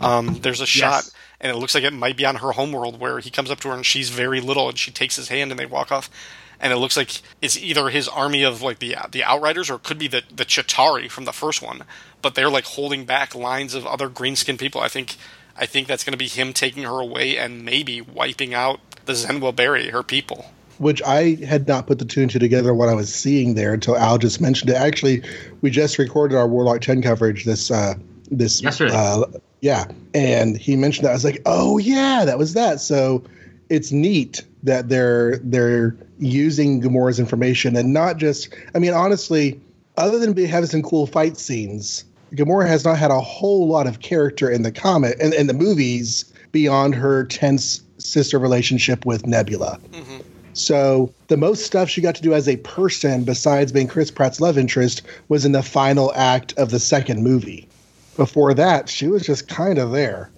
Um, 0.00 0.40
there's 0.42 0.60
a 0.60 0.66
shot, 0.66 1.08
and 1.40 1.50
it 1.50 1.56
looks 1.56 1.74
like 1.74 1.84
it 1.84 1.92
might 1.92 2.16
be 2.18 2.26
on 2.26 2.36
her 2.36 2.52
homeworld 2.52 3.00
where 3.00 3.20
he 3.20 3.30
comes 3.30 3.50
up 3.50 3.60
to 3.60 3.68
her 3.68 3.74
and 3.74 3.86
she's 3.86 4.10
very 4.10 4.40
little, 4.42 4.68
and 4.68 4.76
she 4.78 4.90
takes 4.90 5.16
his 5.16 5.28
hand 5.28 5.50
and 5.52 5.58
they 5.58 5.66
walk 5.66 5.90
off. 5.90 6.10
And 6.60 6.72
it 6.72 6.76
looks 6.76 6.96
like 6.96 7.20
it's 7.42 7.56
either 7.56 7.88
his 7.88 8.08
army 8.08 8.42
of 8.42 8.62
like 8.62 8.78
the 8.78 8.96
the 9.10 9.24
Outriders, 9.24 9.70
or 9.70 9.74
it 9.74 9.82
could 9.82 9.98
be 9.98 10.08
the 10.08 10.22
the 10.34 10.44
Chitauri 10.44 11.10
from 11.10 11.24
the 11.24 11.32
first 11.32 11.62
one. 11.62 11.84
But 12.22 12.34
they're 12.34 12.50
like 12.50 12.64
holding 12.64 13.04
back 13.04 13.34
lines 13.34 13.74
of 13.74 13.86
other 13.86 14.08
green 14.08 14.36
skinned 14.36 14.58
people. 14.58 14.80
I 14.80 14.88
think 14.88 15.16
I 15.56 15.66
think 15.66 15.86
that's 15.88 16.04
going 16.04 16.12
to 16.12 16.18
be 16.18 16.28
him 16.28 16.52
taking 16.52 16.84
her 16.84 17.00
away 17.00 17.36
and 17.36 17.64
maybe 17.64 18.00
wiping 18.00 18.54
out 18.54 18.80
the 19.04 19.14
Zen 19.14 19.40
Whoberi, 19.40 19.90
her 19.90 20.02
people. 20.02 20.46
which 20.78 21.02
I 21.02 21.36
had 21.44 21.68
not 21.68 21.86
put 21.86 21.98
the 21.98 22.04
two 22.04 22.22
and 22.22 22.30
two 22.30 22.38
together 22.38 22.74
what 22.74 22.88
I 22.88 22.94
was 22.94 23.14
seeing 23.14 23.54
there 23.54 23.72
until 23.74 23.96
Al 23.96 24.18
just 24.18 24.40
mentioned 24.40 24.70
it. 24.70 24.76
Actually, 24.76 25.22
we 25.60 25.70
just 25.70 25.98
recorded 25.98 26.36
our 26.36 26.48
Warlock 26.48 26.80
10 26.80 27.02
coverage 27.02 27.44
this 27.44 27.70
uh 27.70 27.94
this 28.30 28.62
Yesterday. 28.62 28.94
Uh, 28.94 29.24
yeah, 29.60 29.84
and 30.14 30.56
he 30.56 30.76
mentioned 30.76 31.04
that. 31.06 31.10
I 31.10 31.14
was 31.14 31.24
like, 31.24 31.40
"Oh 31.46 31.78
yeah, 31.78 32.24
that 32.24 32.38
was 32.38 32.54
that." 32.54 32.80
So 32.80 33.22
it's 33.68 33.92
neat 33.92 34.42
that 34.64 34.88
they're 34.88 35.38
they're 35.38 35.96
using 36.18 36.82
Gamora's 36.82 37.20
information 37.20 37.76
and 37.76 37.92
not 37.92 38.16
just. 38.16 38.54
I 38.74 38.78
mean, 38.78 38.92
honestly, 38.92 39.60
other 39.96 40.18
than 40.18 40.36
having 40.46 40.68
some 40.68 40.82
cool 40.82 41.06
fight 41.06 41.36
scenes, 41.36 42.04
Gamora 42.32 42.66
has 42.66 42.84
not 42.84 42.98
had 42.98 43.10
a 43.10 43.20
whole 43.20 43.68
lot 43.68 43.86
of 43.86 44.00
character 44.00 44.50
in 44.50 44.62
the 44.62 44.72
comic 44.72 45.16
and 45.20 45.32
in 45.34 45.46
the 45.46 45.54
movies 45.54 46.32
beyond 46.52 46.94
her 46.94 47.24
tense 47.24 47.82
sister 47.98 48.38
relationship 48.38 49.06
with 49.06 49.26
Nebula. 49.26 49.78
Mm-hmm. 49.92 50.18
So 50.54 51.12
the 51.28 51.36
most 51.36 51.66
stuff 51.66 51.88
she 51.88 52.00
got 52.00 52.14
to 52.14 52.22
do 52.22 52.32
as 52.32 52.48
a 52.48 52.56
person, 52.58 53.24
besides 53.24 53.72
being 53.72 53.88
Chris 53.88 54.10
Pratt's 54.10 54.40
love 54.40 54.56
interest, 54.56 55.02
was 55.28 55.44
in 55.44 55.52
the 55.52 55.62
final 55.62 56.12
act 56.14 56.56
of 56.56 56.70
the 56.70 56.78
second 56.78 57.24
movie. 57.24 57.68
before 58.16 58.54
that, 58.54 58.88
she 58.88 59.08
was 59.08 59.26
just 59.26 59.48
kind 59.48 59.78
of 59.78 59.90
there. 59.90 60.30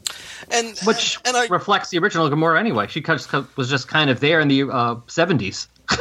And 0.50 0.78
Which 0.80 1.18
and 1.24 1.36
I 1.36 1.46
reflects 1.46 1.90
the 1.90 1.98
original 1.98 2.28
Gamora 2.30 2.58
anyway. 2.58 2.86
She 2.86 3.00
just 3.00 3.32
was 3.56 3.68
just 3.68 3.88
kind 3.88 4.10
of 4.10 4.20
there 4.20 4.40
in 4.40 4.48
the 4.48 4.62
uh, 4.62 4.96
70s. 5.06 5.68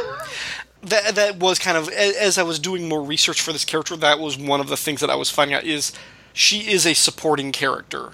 that 0.82 1.14
that 1.14 1.36
was 1.38 1.58
kind 1.58 1.76
of 1.76 1.88
as 1.88 2.38
I 2.38 2.42
was 2.42 2.58
doing 2.58 2.88
more 2.88 3.02
research 3.02 3.40
for 3.40 3.52
this 3.52 3.64
character, 3.64 3.96
that 3.96 4.18
was 4.18 4.38
one 4.38 4.60
of 4.60 4.68
the 4.68 4.76
things 4.76 5.00
that 5.00 5.10
I 5.10 5.16
was 5.16 5.30
finding 5.30 5.56
out 5.56 5.64
is 5.64 5.92
she 6.32 6.70
is 6.70 6.86
a 6.86 6.94
supporting 6.94 7.52
character. 7.52 8.12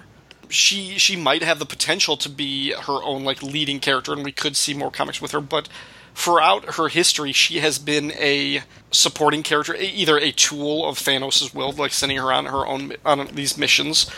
She 0.48 0.98
she 0.98 1.16
might 1.16 1.42
have 1.42 1.58
the 1.58 1.66
potential 1.66 2.16
to 2.18 2.28
be 2.28 2.72
her 2.72 3.02
own 3.02 3.24
like 3.24 3.42
leading 3.42 3.80
character, 3.80 4.12
and 4.12 4.24
we 4.24 4.32
could 4.32 4.56
see 4.56 4.74
more 4.74 4.90
comics 4.90 5.20
with 5.20 5.32
her. 5.32 5.40
But 5.40 5.68
throughout 6.14 6.74
her 6.76 6.88
history, 6.88 7.32
she 7.32 7.60
has 7.60 7.78
been 7.78 8.12
a 8.12 8.62
supporting 8.90 9.42
character, 9.42 9.74
either 9.74 10.18
a 10.18 10.32
tool 10.32 10.86
of 10.86 10.98
Thanos' 10.98 11.54
will, 11.54 11.72
like 11.72 11.92
sending 11.92 12.18
her 12.18 12.32
on 12.32 12.46
her 12.46 12.66
own 12.66 12.94
on 13.04 13.28
these 13.32 13.56
missions, 13.56 14.10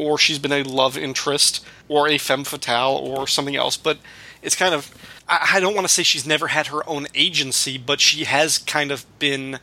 or 0.00 0.18
she's 0.18 0.38
been 0.38 0.52
a 0.52 0.62
love 0.62 0.96
interest, 0.96 1.64
or 1.88 2.08
a 2.08 2.18
femme 2.18 2.44
fatale, 2.44 2.92
or 2.92 3.26
something 3.26 3.56
else. 3.56 3.76
But 3.76 3.98
it's 4.42 4.56
kind 4.56 4.74
of 4.74 4.94
I, 5.28 5.52
I 5.54 5.60
don't 5.60 5.74
want 5.74 5.86
to 5.86 5.92
say 5.92 6.02
she's 6.02 6.26
never 6.26 6.48
had 6.48 6.68
her 6.68 6.88
own 6.88 7.06
agency, 7.14 7.78
but 7.78 8.00
she 8.00 8.24
has 8.24 8.58
kind 8.58 8.90
of 8.90 9.06
been 9.18 9.60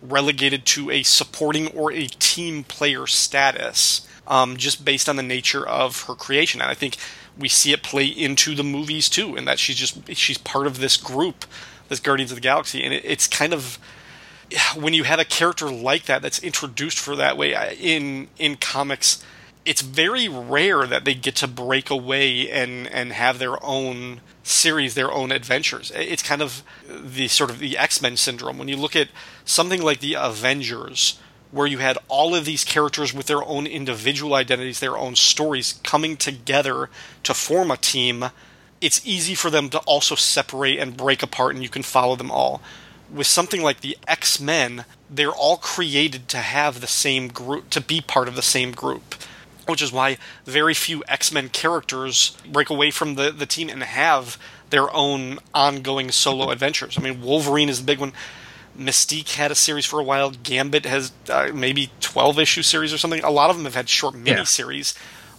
relegated 0.00 0.64
to 0.64 0.90
a 0.90 1.02
supporting 1.02 1.68
or 1.68 1.92
a 1.92 2.06
team 2.06 2.62
player 2.64 3.06
status, 3.06 4.06
um, 4.28 4.56
just 4.56 4.84
based 4.84 5.08
on 5.08 5.16
the 5.16 5.22
nature 5.22 5.66
of 5.66 6.02
her 6.02 6.14
creation. 6.14 6.60
And 6.60 6.70
I 6.70 6.74
think 6.74 6.96
we 7.36 7.48
see 7.48 7.72
it 7.72 7.82
play 7.82 8.06
into 8.06 8.54
the 8.54 8.64
movies 8.64 9.08
too, 9.08 9.36
in 9.36 9.44
that 9.46 9.58
she's 9.58 9.76
just 9.76 10.14
she's 10.14 10.38
part 10.38 10.66
of 10.66 10.78
this 10.78 10.96
group, 10.96 11.44
this 11.88 12.00
Guardians 12.00 12.30
of 12.30 12.36
the 12.36 12.42
Galaxy, 12.42 12.84
and 12.84 12.94
it, 12.94 13.04
it's 13.04 13.26
kind 13.26 13.52
of 13.52 13.78
when 14.74 14.94
you 14.94 15.04
have 15.04 15.18
a 15.18 15.24
character 15.24 15.70
like 15.70 16.04
that 16.04 16.22
that's 16.22 16.42
introduced 16.42 16.98
for 16.98 17.16
that 17.16 17.36
way 17.36 17.76
in 17.78 18.28
in 18.38 18.56
comics 18.56 19.22
it's 19.68 19.82
very 19.82 20.28
rare 20.28 20.86
that 20.86 21.04
they 21.04 21.14
get 21.14 21.36
to 21.36 21.46
break 21.46 21.90
away 21.90 22.50
and 22.50 22.86
and 22.88 23.12
have 23.12 23.38
their 23.38 23.62
own 23.62 24.22
series 24.42 24.94
their 24.94 25.12
own 25.12 25.30
adventures. 25.30 25.92
It's 25.94 26.22
kind 26.22 26.40
of 26.40 26.62
the 26.88 27.28
sort 27.28 27.50
of 27.50 27.58
the 27.58 27.76
x-men 27.76 28.16
syndrome. 28.16 28.56
When 28.56 28.68
you 28.68 28.76
look 28.76 28.96
at 28.96 29.08
something 29.44 29.82
like 29.82 30.00
the 30.00 30.14
avengers 30.14 31.20
where 31.50 31.66
you 31.66 31.78
had 31.78 31.98
all 32.08 32.34
of 32.34 32.46
these 32.46 32.64
characters 32.64 33.12
with 33.12 33.26
their 33.26 33.44
own 33.44 33.66
individual 33.66 34.34
identities 34.34 34.80
their 34.80 34.96
own 34.96 35.16
stories 35.16 35.78
coming 35.82 36.16
together 36.16 36.88
to 37.22 37.34
form 37.34 37.70
a 37.70 37.76
team 37.76 38.30
it's 38.80 39.06
easy 39.06 39.34
for 39.34 39.50
them 39.50 39.68
to 39.70 39.78
also 39.80 40.14
separate 40.14 40.78
and 40.78 40.96
break 40.96 41.22
apart 41.22 41.54
and 41.54 41.62
you 41.62 41.68
can 41.68 41.82
follow 41.82 42.16
them 42.16 42.30
all. 42.30 42.62
With 43.12 43.26
something 43.26 43.62
like 43.62 43.80
the 43.80 43.98
X-Men, 44.06 44.84
they're 45.10 45.30
all 45.30 45.56
created 45.56 46.28
to 46.28 46.38
have 46.38 46.80
the 46.80 46.86
same 46.86 47.28
group, 47.28 47.70
to 47.70 47.80
be 47.80 48.00
part 48.00 48.28
of 48.28 48.36
the 48.36 48.42
same 48.42 48.72
group. 48.72 49.14
Which 49.68 49.82
is 49.82 49.92
why 49.92 50.16
very 50.44 50.74
few 50.74 51.04
X-Men 51.08 51.50
characters 51.50 52.36
break 52.50 52.70
away 52.70 52.90
from 52.90 53.14
the, 53.16 53.30
the 53.30 53.46
team 53.46 53.68
and 53.68 53.82
have 53.82 54.38
their 54.70 54.92
own 54.94 55.38
ongoing 55.54 56.10
solo 56.10 56.50
adventures. 56.50 56.96
I 56.98 57.02
mean, 57.02 57.20
Wolverine 57.22 57.68
is 57.68 57.78
the 57.80 57.84
big 57.84 57.98
one. 58.00 58.12
Mystique 58.78 59.34
had 59.34 59.50
a 59.50 59.54
series 59.54 59.84
for 59.84 59.98
a 60.00 60.04
while. 60.04 60.30
Gambit 60.30 60.86
has 60.86 61.12
uh, 61.28 61.50
maybe 61.52 61.90
12 62.00 62.38
issue 62.38 62.62
series 62.62 62.92
or 62.92 62.98
something. 62.98 63.22
A 63.24 63.30
lot 63.30 63.50
of 63.50 63.56
them 63.56 63.64
have 63.64 63.74
had 63.74 63.88
short 63.88 64.14
mini 64.14 64.44
series. 64.44 64.94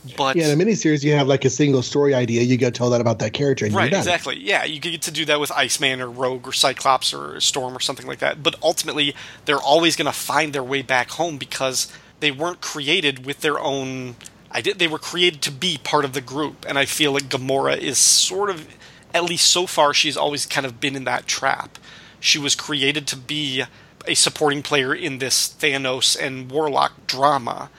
Yeah. 0.05 0.13
But 0.17 0.35
Yeah, 0.35 0.47
in 0.47 0.59
a 0.61 0.63
miniseries, 0.63 1.03
you 1.03 1.13
have 1.13 1.27
like 1.27 1.43
a 1.45 1.49
single 1.49 1.81
story 1.81 2.13
idea. 2.13 2.41
You 2.41 2.57
go 2.57 2.69
tell 2.69 2.89
that 2.91 3.01
about 3.01 3.19
that 3.19 3.33
character, 3.33 3.65
and 3.65 3.73
Right, 3.75 3.83
you're 3.85 3.91
done. 3.91 3.99
exactly. 3.99 4.37
Yeah, 4.39 4.63
you 4.63 4.79
get 4.79 5.01
to 5.03 5.11
do 5.11 5.25
that 5.25 5.39
with 5.39 5.51
Iceman 5.51 6.01
or 6.01 6.09
Rogue 6.09 6.47
or 6.47 6.53
Cyclops 6.53 7.13
or 7.13 7.39
Storm 7.41 7.75
or 7.75 7.79
something 7.79 8.07
like 8.07 8.19
that. 8.19 8.41
But 8.41 8.55
ultimately, 8.63 9.13
they're 9.45 9.57
always 9.57 9.95
going 9.95 10.05
to 10.05 10.11
find 10.13 10.53
their 10.53 10.63
way 10.63 10.81
back 10.81 11.11
home 11.11 11.37
because 11.37 11.91
they 12.19 12.31
weren't 12.31 12.61
created 12.61 13.25
with 13.25 13.41
their 13.41 13.59
own. 13.59 14.15
I 14.51 14.61
did. 14.61 14.79
They 14.79 14.87
were 14.87 14.99
created 14.99 15.41
to 15.43 15.51
be 15.51 15.77
part 15.83 16.05
of 16.05 16.13
the 16.13 16.21
group, 16.21 16.65
and 16.67 16.77
I 16.77 16.85
feel 16.85 17.11
like 17.11 17.23
Gamora 17.25 17.77
is 17.77 17.97
sort 17.97 18.49
of, 18.49 18.67
at 19.13 19.23
least 19.23 19.47
so 19.47 19.67
far, 19.67 19.93
she's 19.93 20.17
always 20.17 20.45
kind 20.45 20.65
of 20.65 20.79
been 20.79 20.95
in 20.95 21.03
that 21.05 21.27
trap. 21.27 21.77
She 22.19 22.39
was 22.39 22.55
created 22.55 23.07
to 23.07 23.15
be 23.15 23.63
a 24.07 24.15
supporting 24.15 24.63
player 24.63 24.93
in 24.93 25.19
this 25.19 25.47
Thanos 25.47 26.19
and 26.19 26.49
Warlock 26.51 27.07
drama 27.07 27.69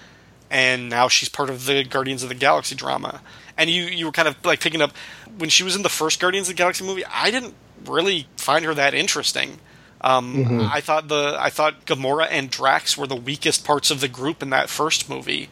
and 0.50 0.88
now 0.88 1.08
she's 1.08 1.28
part 1.28 1.48
of 1.48 1.66
the 1.66 1.84
Guardians 1.84 2.22
of 2.22 2.28
the 2.28 2.34
Galaxy 2.34 2.74
drama. 2.74 3.22
And 3.56 3.70
you 3.70 3.84
you 3.84 4.06
were 4.06 4.12
kind 4.12 4.28
of 4.28 4.36
like 4.44 4.60
picking 4.60 4.82
up 4.82 4.92
when 5.38 5.48
she 5.48 5.62
was 5.62 5.76
in 5.76 5.82
the 5.82 5.88
first 5.88 6.20
Guardians 6.20 6.48
of 6.48 6.56
the 6.56 6.58
Galaxy 6.58 6.84
movie. 6.84 7.04
I 7.06 7.30
didn't 7.30 7.54
really 7.86 8.26
find 8.36 8.64
her 8.64 8.74
that 8.74 8.92
interesting. 8.92 9.60
Um, 10.02 10.60
I 10.62 10.80
thought 10.80 11.08
the 11.08 11.36
I 11.38 11.50
thought 11.50 11.84
Gamora 11.84 12.26
and 12.30 12.50
Drax 12.50 12.96
were 12.96 13.06
the 13.06 13.16
weakest 13.16 13.64
parts 13.64 13.90
of 13.90 14.00
the 14.00 14.08
group 14.08 14.42
in 14.42 14.50
that 14.50 14.70
first 14.70 15.10
movie, 15.10 15.50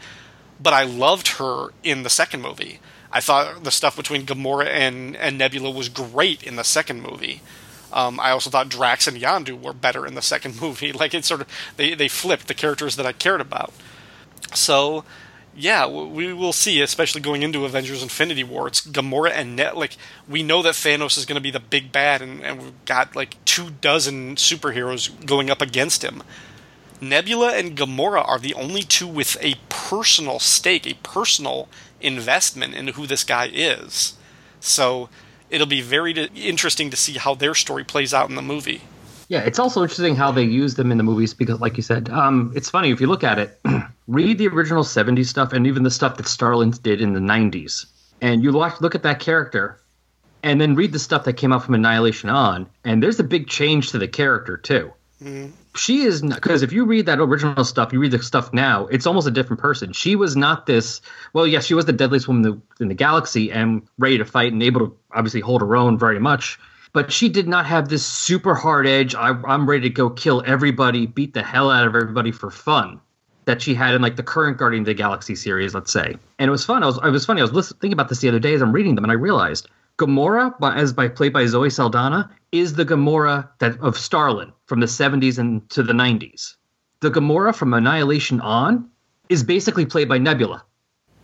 but 0.60 0.72
I 0.72 0.84
loved 0.84 1.28
her 1.38 1.68
in 1.82 2.02
the 2.02 2.10
second 2.10 2.40
movie. 2.40 2.80
I 3.12 3.20
thought 3.20 3.64
the 3.64 3.70
stuff 3.70 3.96
between 3.96 4.26
Gamora 4.26 4.66
and, 4.66 5.16
and 5.16 5.38
Nebula 5.38 5.70
was 5.70 5.88
great 5.88 6.42
in 6.42 6.56
the 6.56 6.64
second 6.64 7.02
movie. 7.02 7.40
Um, 7.92 8.20
I 8.20 8.30
also 8.30 8.50
thought 8.50 8.68
Drax 8.68 9.06
and 9.06 9.16
Yondu 9.16 9.60
were 9.60 9.72
better 9.72 10.06
in 10.06 10.14
the 10.14 10.22
second 10.22 10.60
movie. 10.60 10.92
Like 10.92 11.14
it 11.14 11.24
sort 11.24 11.42
of 11.42 11.48
they 11.76 11.94
they 11.94 12.08
flipped 12.08 12.48
the 12.48 12.54
characters 12.54 12.96
that 12.96 13.06
I 13.06 13.12
cared 13.12 13.40
about. 13.40 13.72
So, 14.54 15.04
yeah, 15.58 15.88
we 15.88 16.32
will 16.32 16.52
see, 16.52 16.80
especially 16.80 17.20
going 17.20 17.42
into 17.42 17.64
Avengers 17.64 18.02
Infinity 18.02 18.44
War. 18.44 18.68
It's 18.68 18.80
Gamora 18.80 19.32
and 19.32 19.56
Net. 19.56 19.76
Like, 19.76 19.96
we 20.28 20.44
know 20.44 20.62
that 20.62 20.74
Thanos 20.74 21.18
is 21.18 21.26
going 21.26 21.34
to 21.34 21.42
be 21.42 21.50
the 21.50 21.58
big 21.58 21.90
bad, 21.90 22.22
and, 22.22 22.42
and 22.44 22.62
we've 22.62 22.84
got 22.84 23.16
like 23.16 23.42
two 23.44 23.70
dozen 23.70 24.36
superheroes 24.36 25.10
going 25.26 25.50
up 25.50 25.60
against 25.60 26.04
him. 26.04 26.22
Nebula 27.00 27.56
and 27.56 27.76
Gamora 27.76 28.26
are 28.26 28.38
the 28.38 28.54
only 28.54 28.82
two 28.82 29.08
with 29.08 29.36
a 29.40 29.56
personal 29.68 30.38
stake, 30.38 30.86
a 30.86 30.94
personal 30.94 31.68
investment 32.00 32.74
in 32.74 32.88
who 32.88 33.06
this 33.06 33.24
guy 33.24 33.50
is. 33.52 34.16
So, 34.60 35.08
it'll 35.50 35.66
be 35.66 35.82
very 35.82 36.12
interesting 36.36 36.88
to 36.90 36.96
see 36.96 37.14
how 37.14 37.34
their 37.34 37.54
story 37.54 37.82
plays 37.82 38.14
out 38.14 38.28
in 38.28 38.36
the 38.36 38.42
movie. 38.42 38.82
Yeah, 39.28 39.40
it's 39.40 39.58
also 39.58 39.82
interesting 39.82 40.16
how 40.16 40.32
they 40.32 40.42
use 40.42 40.74
them 40.74 40.90
in 40.90 40.96
the 40.96 41.04
movies 41.04 41.34
because, 41.34 41.60
like 41.60 41.76
you 41.76 41.82
said, 41.82 42.08
um, 42.08 42.50
it's 42.56 42.70
funny 42.70 42.90
if 42.90 43.00
you 43.00 43.06
look 43.06 43.22
at 43.22 43.38
it. 43.38 43.60
read 44.08 44.38
the 44.38 44.48
original 44.48 44.82
'70s 44.82 45.26
stuff 45.26 45.52
and 45.52 45.66
even 45.66 45.82
the 45.82 45.90
stuff 45.90 46.16
that 46.16 46.26
Starlin 46.26 46.70
did 46.70 47.02
in 47.02 47.12
the 47.12 47.20
'90s, 47.20 47.86
and 48.22 48.42
you 48.42 48.52
watch, 48.52 48.80
look 48.80 48.94
at 48.94 49.02
that 49.02 49.20
character, 49.20 49.78
and 50.42 50.58
then 50.58 50.74
read 50.74 50.92
the 50.92 50.98
stuff 50.98 51.24
that 51.24 51.34
came 51.34 51.52
out 51.52 51.62
from 51.62 51.74
Annihilation 51.74 52.30
on, 52.30 52.66
and 52.84 53.02
there's 53.02 53.20
a 53.20 53.24
big 53.24 53.48
change 53.48 53.90
to 53.90 53.98
the 53.98 54.08
character 54.08 54.56
too. 54.56 54.92
She 55.74 56.02
is 56.02 56.22
because 56.22 56.62
if 56.62 56.72
you 56.72 56.84
read 56.84 57.06
that 57.06 57.18
original 57.18 57.64
stuff, 57.64 57.92
you 57.92 58.00
read 58.00 58.12
the 58.12 58.22
stuff 58.22 58.52
now, 58.52 58.86
it's 58.86 59.06
almost 59.06 59.26
a 59.26 59.30
different 59.30 59.60
person. 59.60 59.92
She 59.92 60.16
was 60.16 60.36
not 60.36 60.66
this. 60.66 61.00
Well, 61.32 61.46
yes, 61.46 61.66
she 61.66 61.74
was 61.74 61.84
the 61.86 61.92
deadliest 61.92 62.28
woman 62.28 62.44
in 62.44 62.50
the, 62.78 62.84
in 62.84 62.88
the 62.88 62.94
galaxy 62.94 63.52
and 63.52 63.86
ready 63.98 64.18
to 64.18 64.24
fight 64.24 64.52
and 64.52 64.62
able 64.62 64.80
to 64.80 64.96
obviously 65.12 65.40
hold 65.40 65.60
her 65.60 65.76
own 65.76 65.98
very 65.98 66.18
much 66.18 66.58
but 66.92 67.12
she 67.12 67.28
did 67.28 67.48
not 67.48 67.66
have 67.66 67.88
this 67.88 68.04
super 68.04 68.54
hard 68.54 68.86
edge. 68.86 69.14
I, 69.14 69.30
I'm 69.46 69.68
ready 69.68 69.88
to 69.88 69.90
go 69.90 70.10
kill 70.10 70.42
everybody, 70.46 71.06
beat 71.06 71.34
the 71.34 71.42
hell 71.42 71.70
out 71.70 71.86
of 71.86 71.94
everybody 71.94 72.32
for 72.32 72.50
fun 72.50 73.00
that 73.44 73.62
she 73.62 73.74
had 73.74 73.94
in 73.94 74.02
like 74.02 74.16
the 74.16 74.22
current 74.22 74.58
Guardian 74.58 74.82
of 74.82 74.86
the 74.86 74.94
Galaxy 74.94 75.34
series, 75.34 75.74
let's 75.74 75.90
say. 75.90 76.16
And 76.38 76.48
it 76.48 76.50
was 76.50 76.66
fun. 76.66 76.82
I 76.82 76.86
was, 76.86 76.98
it 77.02 77.10
was 77.10 77.24
funny. 77.24 77.40
I 77.40 77.44
was 77.44 77.52
listening, 77.52 77.80
thinking 77.80 77.94
about 77.94 78.10
this 78.10 78.18
the 78.20 78.28
other 78.28 78.38
day 78.38 78.52
as 78.52 78.60
I'm 78.60 78.72
reading 78.72 78.94
them, 78.94 79.04
and 79.04 79.10
I 79.10 79.14
realized 79.14 79.68
Gamora, 79.98 80.58
by, 80.58 80.76
as 80.76 80.92
by 80.92 81.08
played 81.08 81.32
by 81.32 81.46
Zoe 81.46 81.70
Saldana, 81.70 82.30
is 82.52 82.74
the 82.74 82.84
Gamora 82.84 83.48
that 83.58 83.80
of 83.80 83.98
Starlin 83.98 84.52
from 84.66 84.80
the 84.80 84.86
70s 84.86 85.38
and 85.38 85.68
to 85.70 85.82
the 85.82 85.92
90s. 85.92 86.56
The 87.00 87.10
Gamora 87.10 87.54
from 87.54 87.74
Annihilation 87.74 88.40
on 88.40 88.90
is 89.28 89.42
basically 89.42 89.86
played 89.86 90.08
by 90.08 90.18
Nebula. 90.18 90.62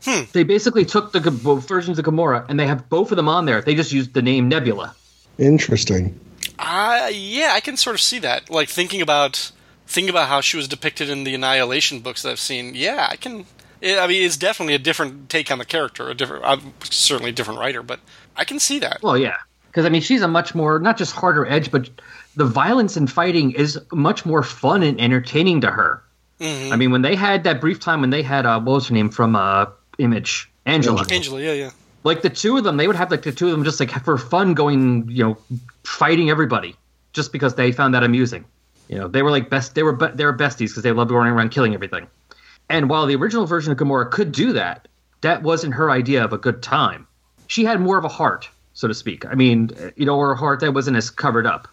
Hmm. 0.05 0.23
They 0.33 0.45
basically 0.45 0.85
took 0.85 1.13
the 1.13 1.21
versions 1.21 1.99
of 1.99 2.05
Gamora 2.05 2.47
and 2.49 2.59
they 2.59 2.67
have 2.67 2.89
both 2.89 3.13
of 3.13 3.17
them 3.17 3.29
on 3.29 3.45
there. 3.45 3.63
They 3.63 3.75
just 3.75 3.93
used 3.93 4.13
the 4.13 4.23
name 4.23 4.49
Nebula. 4.49 4.95
Interesting. 5.39 6.19
Uh, 6.59 7.11
yeah, 7.13 7.53
I 7.53 7.61
can 7.61 7.77
sort 7.77 7.95
of 7.95 8.01
see 8.01 8.19
that. 8.21 8.51
Like 8.51 8.69
thinking 8.69 9.03
about 9.03 9.53
thinking 9.87 10.11
about 10.11 10.29
how 10.29 10.41
she 10.41 10.57
was 10.57 10.69
depicted 10.69 11.11
in 11.11 11.25
the 11.25 11.35
Annihilation 11.35 12.01
books 12.01 12.23
that 12.23 12.31
I've 12.31 12.41
seen. 12.41 12.75
Yeah, 12.75 13.09
I 13.11 13.17
can. 13.17 13.47
It, 13.81 13.99
I 13.99 14.07
mean, 14.07 14.25
it's 14.25 14.37
definitely 14.37 14.75
a 14.75 14.79
different 14.79 15.29
take 15.29 15.51
on 15.51 15.59
the 15.59 15.65
character. 15.65 16.09
A 16.09 16.15
different, 16.15 16.45
uh, 16.45 16.59
certainly 16.85 17.31
a 17.31 17.35
different 17.35 17.61
writer, 17.61 17.83
but 17.83 18.01
I 18.37 18.45
can 18.45 18.59
see 18.59 18.79
that. 18.79 19.03
Well, 19.03 19.19
yeah, 19.19 19.37
because 19.67 19.85
I 19.85 19.89
mean, 19.89 20.03
she's 20.03 20.23
a 20.23 20.29
much 20.29 20.55
more 20.55 20.79
not 20.79 20.97
just 20.97 21.13
harder 21.13 21.47
edge, 21.47 21.71
but 21.71 21.91
the 22.37 22.47
violence 22.47 22.97
and 22.97 23.11
fighting 23.11 23.53
is 23.53 23.79
much 23.93 24.25
more 24.25 24.43
fun 24.43 24.83
and 24.83 25.01
entertaining 25.01 25.61
to 25.63 25.71
her. 25.71 26.03
I 26.41 26.77
mean, 26.77 26.91
when 26.91 27.03
they 27.03 27.15
had 27.15 27.45
that 27.45 27.61
brief 27.61 27.81
time 27.81 28.01
when 28.03 28.11
they 28.11 28.23
had 28.23 28.45
uh, 28.45 28.61
what 28.61 28.75
was 28.75 28.89
her 28.89 28.95
name 28.95 29.09
from 29.09 29.35
uh, 29.35 29.67
Image, 29.99 30.51
Angela. 30.67 31.07
Angela, 31.09 31.41
yeah, 31.41 31.53
yeah. 31.53 31.71
Like 32.05 32.23
the 32.23 32.31
two 32.31 32.57
of 32.57 32.65
them, 32.65 32.77
they 32.77 32.87
would 32.87 32.97
have 32.97 33.11
like 33.11 33.23
the 33.23 33.33
two 33.33 33.47
of 33.47 33.53
them 33.53 33.65
just 33.65 33.81
like 33.81 33.91
for 34.05 34.19
fun 34.19 34.55
going, 34.55 35.09
you 35.09 35.25
know, 35.25 35.39
fighting 35.85 36.31
everybody 36.31 36.77
just 37.13 37.33
because 37.33 37.55
they 37.55 37.73
found 37.73 37.95
that 37.95 38.05
amusing. 38.05 38.45
You 38.89 38.99
know, 38.99 39.09
they 39.09 39.23
were 39.23 39.31
like 39.31 39.49
best. 39.49 39.75
They 39.75 39.83
were 39.83 39.95
be- 39.95 40.15
they 40.15 40.27
were 40.27 40.37
besties 40.37 40.69
because 40.69 40.83
they 40.83 40.93
loved 40.93 41.11
running 41.11 41.33
around 41.33 41.51
killing 41.51 41.75
everything. 41.75 42.07
And 42.69 42.89
while 42.91 43.07
the 43.07 43.17
original 43.17 43.47
version 43.47 43.73
of 43.73 43.79
Gamora 43.79 44.11
could 44.11 44.33
do 44.33 44.53
that, 44.53 44.89
that 45.23 45.43
wasn't 45.43 45.75
her 45.75 45.91
idea 45.91 46.23
of 46.23 46.33
a 46.33 46.39
good 46.39 46.63
time. 46.63 47.07
She 47.47 47.65
had 47.65 47.81
more 47.81 47.99
of 47.99 48.05
a 48.05 48.09
heart, 48.09 48.49
so 48.75 48.89
to 48.89 48.95
speak. 48.95 49.25
I 49.27 49.35
mean, 49.35 49.71
you 49.97 50.05
know, 50.05 50.19
her 50.19 50.35
heart 50.35 50.61
that 50.61 50.73
wasn't 50.73 50.97
as 50.99 51.11
covered 51.11 51.47
up. 51.47 51.69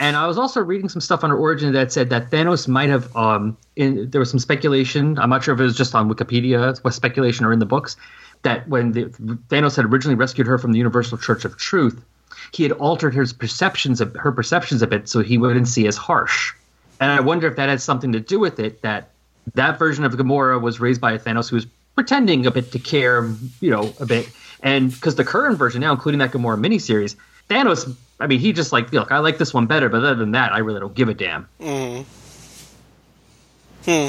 And 0.00 0.16
I 0.16 0.26
was 0.26 0.38
also 0.38 0.60
reading 0.60 0.88
some 0.88 1.00
stuff 1.00 1.24
on 1.24 1.30
her 1.30 1.36
origin 1.36 1.72
that 1.72 1.92
said 1.92 2.10
that 2.10 2.30
Thanos 2.30 2.68
might 2.68 2.88
have. 2.88 3.14
Um, 3.16 3.56
in, 3.76 4.10
there 4.10 4.20
was 4.20 4.30
some 4.30 4.38
speculation. 4.38 5.18
I'm 5.18 5.30
not 5.30 5.42
sure 5.42 5.54
if 5.54 5.60
it 5.60 5.64
was 5.64 5.76
just 5.76 5.94
on 5.94 6.12
Wikipedia, 6.12 6.82
was 6.84 6.94
speculation 6.94 7.44
or 7.44 7.52
in 7.52 7.58
the 7.58 7.66
books, 7.66 7.96
that 8.42 8.68
when 8.68 8.92
the, 8.92 9.04
Thanos 9.48 9.76
had 9.76 9.84
originally 9.84 10.14
rescued 10.14 10.46
her 10.46 10.58
from 10.58 10.72
the 10.72 10.78
Universal 10.78 11.18
Church 11.18 11.44
of 11.44 11.56
Truth, 11.56 12.04
he 12.52 12.62
had 12.62 12.72
altered 12.72 13.14
his 13.14 13.32
perceptions 13.32 14.00
of 14.00 14.14
her 14.16 14.32
perceptions 14.32 14.82
a 14.82 14.86
bit 14.86 15.08
so 15.08 15.20
he 15.20 15.38
wouldn't 15.38 15.68
see 15.68 15.86
as 15.86 15.96
harsh. 15.96 16.52
And 17.00 17.10
I 17.10 17.20
wonder 17.20 17.46
if 17.46 17.56
that 17.56 17.68
has 17.68 17.84
something 17.84 18.12
to 18.12 18.20
do 18.20 18.38
with 18.38 18.58
it. 18.58 18.82
That 18.82 19.10
that 19.54 19.78
version 19.78 20.04
of 20.04 20.12
Gamora 20.12 20.60
was 20.60 20.80
raised 20.80 21.00
by 21.00 21.12
a 21.12 21.18
Thanos 21.18 21.48
who 21.48 21.56
was 21.56 21.66
pretending 21.94 22.46
a 22.46 22.50
bit 22.50 22.72
to 22.72 22.78
care, 22.78 23.28
you 23.60 23.70
know, 23.70 23.92
a 24.00 24.06
bit. 24.06 24.28
And 24.62 24.92
because 24.92 25.14
the 25.14 25.24
current 25.24 25.58
version 25.58 25.80
now, 25.80 25.92
including 25.92 26.18
that 26.18 26.32
Gamora 26.32 26.58
miniseries, 26.58 27.16
Thanos, 27.48 27.96
I 28.20 28.26
mean, 28.26 28.40
he 28.40 28.52
just 28.52 28.72
like, 28.72 28.92
look, 28.92 29.12
I 29.12 29.18
like 29.18 29.38
this 29.38 29.54
one 29.54 29.66
better, 29.66 29.88
but 29.88 29.98
other 29.98 30.14
than 30.16 30.32
that, 30.32 30.52
I 30.52 30.58
really 30.58 30.80
don't 30.80 30.94
give 30.94 31.08
a 31.08 31.14
damn. 31.14 31.48
Mm. 31.60 32.04
Hmm. 33.84 34.08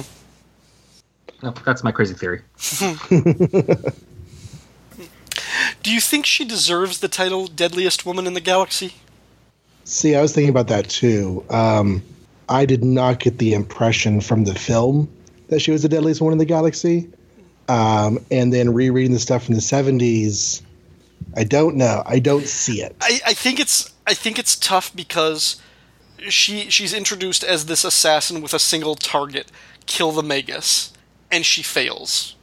No, 1.42 1.52
that's 1.66 1.84
my 1.84 1.92
crazy 1.92 2.16
theory. 2.16 2.42
Do 5.90 5.96
you 5.96 6.02
think 6.02 6.28
she 6.28 6.46
deserves 6.46 7.00
the 7.00 7.08
title 7.08 7.48
Deadliest 7.48 8.06
Woman 8.06 8.28
in 8.28 8.36
the 8.36 8.42
Galaxy? 8.42 8.94
See, 9.86 10.16
I 10.16 10.22
was 10.22 10.32
thinking 10.36 10.52
about 10.52 10.68
that 10.68 10.88
too. 10.88 11.44
Um, 11.50 12.04
I 12.48 12.68
did 12.68 12.84
not 12.84 13.20
get 13.20 13.40
the 13.40 13.56
impression 13.56 14.22
from 14.22 14.44
the 14.44 14.54
film 14.54 15.10
that 15.48 15.62
she 15.62 15.72
was 15.72 15.82
the 15.82 15.90
deadliest 15.90 16.22
woman 16.22 16.34
in 16.34 16.38
the 16.38 16.46
galaxy. 16.46 17.10
Um, 17.70 18.24
and 18.30 18.54
then 18.54 18.72
rereading 18.72 19.14
the 19.14 19.20
stuff 19.20 19.46
from 19.46 19.56
the 19.56 19.62
70s, 19.62 20.62
I 21.36 21.44
don't 21.44 21.76
know. 21.76 22.04
I 22.06 22.20
don't 22.20 22.46
see 22.46 22.84
it. 22.84 22.96
I, 23.02 23.20
I 23.26 23.34
think 23.34 23.60
it's 23.60 23.92
I 24.06 24.14
think 24.14 24.38
it's 24.38 24.56
tough 24.56 24.96
because 24.96 25.60
she 26.28 26.70
she's 26.70 26.94
introduced 26.94 27.44
as 27.44 27.66
this 27.66 27.84
assassin 27.84 28.44
with 28.44 28.54
a 28.54 28.60
single 28.60 28.94
target, 28.94 29.52
kill 29.88 30.12
the 30.12 30.22
Magus, 30.22 30.94
and 31.32 31.44
she 31.44 31.64
fails. 31.64 32.36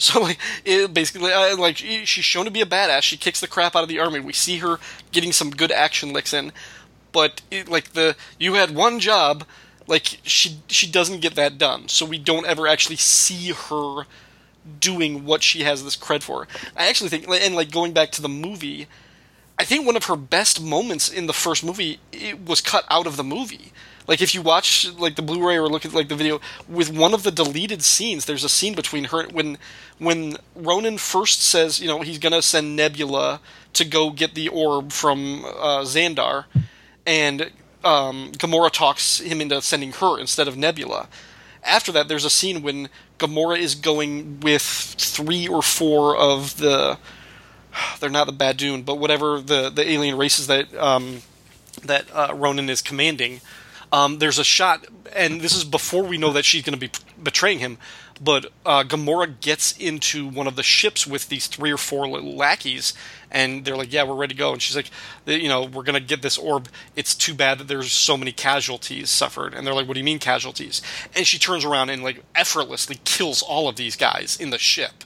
So 0.00 0.20
like 0.22 0.38
it 0.64 0.94
basically 0.94 1.32
I, 1.32 1.54
like 1.54 1.78
she- 1.78 2.04
she's 2.04 2.24
shown 2.24 2.44
to 2.44 2.50
be 2.52 2.60
a 2.60 2.66
badass. 2.66 3.02
She 3.02 3.16
kicks 3.16 3.40
the 3.40 3.48
crap 3.48 3.74
out 3.74 3.82
of 3.82 3.88
the 3.88 3.98
army. 3.98 4.20
We 4.20 4.32
see 4.32 4.58
her 4.58 4.78
getting 5.10 5.32
some 5.32 5.50
good 5.50 5.72
action 5.72 6.12
licks 6.12 6.32
in, 6.32 6.52
but 7.12 7.42
it, 7.50 7.68
like 7.68 7.92
the 7.94 8.14
you 8.38 8.54
had 8.54 8.74
one 8.74 9.00
job, 9.00 9.44
like 9.88 10.20
she 10.22 10.60
she 10.68 10.88
doesn't 10.90 11.20
get 11.20 11.34
that 11.34 11.58
done. 11.58 11.88
So 11.88 12.06
we 12.06 12.18
don't 12.18 12.46
ever 12.46 12.68
actually 12.68 12.96
see 12.96 13.50
her 13.52 14.04
doing 14.80 15.24
what 15.24 15.42
she 15.42 15.62
has 15.62 15.82
this 15.84 15.96
cred 15.96 16.22
for. 16.22 16.46
I 16.76 16.88
actually 16.88 17.10
think, 17.10 17.26
and 17.28 17.54
like 17.54 17.70
going 17.70 17.92
back 17.92 18.12
to 18.12 18.22
the 18.22 18.28
movie, 18.28 18.86
I 19.58 19.64
think 19.64 19.86
one 19.86 19.96
of 19.96 20.04
her 20.04 20.16
best 20.16 20.60
moments 20.62 21.08
in 21.10 21.26
the 21.26 21.32
first 21.32 21.64
movie 21.64 21.98
it 22.12 22.44
was 22.46 22.60
cut 22.60 22.84
out 22.90 23.06
of 23.06 23.16
the 23.16 23.24
movie. 23.24 23.72
Like 24.08 24.22
if 24.22 24.34
you 24.34 24.40
watch 24.40 24.90
like 24.94 25.16
the 25.16 25.22
Blu-ray 25.22 25.58
or 25.58 25.68
look 25.68 25.84
at 25.84 25.92
like 25.92 26.08
the 26.08 26.16
video 26.16 26.40
with 26.66 26.90
one 26.90 27.12
of 27.12 27.22
the 27.22 27.30
deleted 27.30 27.82
scenes, 27.82 28.24
there's 28.24 28.42
a 28.42 28.48
scene 28.48 28.74
between 28.74 29.04
her 29.04 29.28
when 29.28 29.58
when 29.98 30.38
Ronan 30.56 30.96
first 30.96 31.42
says, 31.42 31.78
you 31.78 31.86
know, 31.86 32.00
he's 32.00 32.18
gonna 32.18 32.40
send 32.40 32.74
Nebula 32.74 33.40
to 33.74 33.84
go 33.84 34.10
get 34.10 34.34
the 34.34 34.48
orb 34.48 34.92
from 34.92 35.44
uh, 35.44 35.82
Xandar, 35.82 36.46
and 37.06 37.50
um, 37.84 38.32
Gamora 38.32 38.70
talks 38.70 39.20
him 39.20 39.42
into 39.42 39.60
sending 39.60 39.92
her 39.92 40.18
instead 40.18 40.48
of 40.48 40.56
Nebula. 40.56 41.08
After 41.62 41.92
that, 41.92 42.08
there's 42.08 42.24
a 42.24 42.30
scene 42.30 42.62
when 42.62 42.88
Gamora 43.18 43.58
is 43.58 43.74
going 43.74 44.40
with 44.40 44.62
three 44.62 45.46
or 45.46 45.60
four 45.60 46.16
of 46.16 46.56
the 46.56 46.98
they're 48.00 48.08
not 48.08 48.26
the 48.26 48.32
Badoon, 48.32 48.86
but 48.86 48.98
whatever 48.98 49.38
the 49.38 49.68
the 49.68 49.86
alien 49.86 50.16
races 50.16 50.46
that 50.46 50.74
um, 50.76 51.20
that 51.84 52.06
uh, 52.14 52.32
Ronan 52.34 52.70
is 52.70 52.80
commanding. 52.80 53.42
Um, 53.92 54.18
there's 54.18 54.38
a 54.38 54.44
shot, 54.44 54.86
and 55.16 55.40
this 55.40 55.54
is 55.56 55.64
before 55.64 56.02
we 56.02 56.18
know 56.18 56.32
that 56.32 56.44
she's 56.44 56.62
going 56.62 56.78
to 56.78 56.88
be 56.88 56.90
betraying 57.22 57.58
him. 57.58 57.78
But 58.20 58.46
uh, 58.66 58.82
Gamora 58.82 59.40
gets 59.40 59.76
into 59.78 60.28
one 60.28 60.48
of 60.48 60.56
the 60.56 60.62
ships 60.64 61.06
with 61.06 61.28
these 61.28 61.46
three 61.46 61.70
or 61.70 61.76
four 61.76 62.08
little 62.08 62.34
lackeys, 62.34 62.92
and 63.30 63.64
they're 63.64 63.76
like, 63.76 63.92
"Yeah, 63.92 64.02
we're 64.02 64.16
ready 64.16 64.34
to 64.34 64.38
go." 64.38 64.52
And 64.52 64.60
she's 64.60 64.74
like, 64.74 64.90
"You 65.24 65.48
know, 65.48 65.62
we're 65.64 65.84
going 65.84 65.94
to 65.94 66.00
get 66.00 66.20
this 66.20 66.36
orb. 66.36 66.68
It's 66.96 67.14
too 67.14 67.32
bad 67.32 67.58
that 67.58 67.68
there's 67.68 67.92
so 67.92 68.16
many 68.16 68.32
casualties 68.32 69.08
suffered." 69.08 69.54
And 69.54 69.64
they're 69.66 69.72
like, 69.74 69.86
"What 69.86 69.94
do 69.94 70.00
you 70.00 70.04
mean 70.04 70.18
casualties?" 70.18 70.82
And 71.14 71.26
she 71.28 71.38
turns 71.38 71.64
around 71.64 71.90
and 71.90 72.02
like 72.02 72.22
effortlessly 72.34 72.98
kills 73.04 73.40
all 73.40 73.68
of 73.68 73.76
these 73.76 73.94
guys 73.94 74.36
in 74.40 74.50
the 74.50 74.58
ship. 74.58 75.04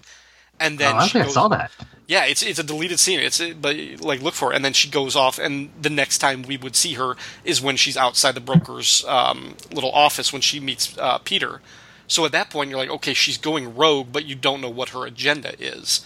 And 0.58 0.78
then 0.78 0.94
oh, 0.96 0.98
I 1.00 1.06
she 1.06 1.12
think 1.12 1.22
I 1.24 1.26
goes- 1.26 1.34
saw 1.34 1.48
that. 1.48 1.70
Yeah, 2.06 2.24
it's 2.24 2.42
it's 2.42 2.58
a 2.58 2.64
deleted 2.64 2.98
scene. 2.98 3.20
It's 3.20 3.40
but 3.54 3.76
like 4.00 4.20
look 4.20 4.34
for 4.34 4.52
it, 4.52 4.56
and 4.56 4.64
then 4.64 4.72
she 4.72 4.88
goes 4.88 5.16
off, 5.16 5.38
and 5.38 5.70
the 5.80 5.90
next 5.90 6.18
time 6.18 6.42
we 6.42 6.56
would 6.56 6.76
see 6.76 6.94
her 6.94 7.16
is 7.44 7.62
when 7.62 7.76
she's 7.76 7.96
outside 7.96 8.34
the 8.34 8.40
broker's 8.40 9.04
um, 9.06 9.56
little 9.70 9.92
office 9.92 10.32
when 10.32 10.42
she 10.42 10.60
meets 10.60 10.96
uh, 10.98 11.18
Peter. 11.18 11.60
So 12.08 12.24
at 12.26 12.32
that 12.32 12.50
point, 12.50 12.68
you're 12.68 12.78
like, 12.78 12.90
okay, 12.90 13.14
she's 13.14 13.38
going 13.38 13.74
rogue, 13.74 14.08
but 14.12 14.26
you 14.26 14.34
don't 14.34 14.60
know 14.60 14.68
what 14.68 14.90
her 14.90 15.06
agenda 15.06 15.54
is. 15.58 16.04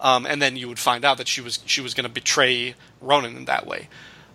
Um, 0.00 0.24
and 0.26 0.40
then 0.40 0.56
you 0.56 0.68
would 0.68 0.78
find 0.78 1.04
out 1.04 1.18
that 1.18 1.28
she 1.28 1.40
was 1.40 1.58
she 1.66 1.80
was 1.80 1.94
going 1.94 2.04
to 2.04 2.12
betray 2.12 2.74
Ronan 3.00 3.36
in 3.36 3.44
that 3.46 3.66
way. 3.66 3.88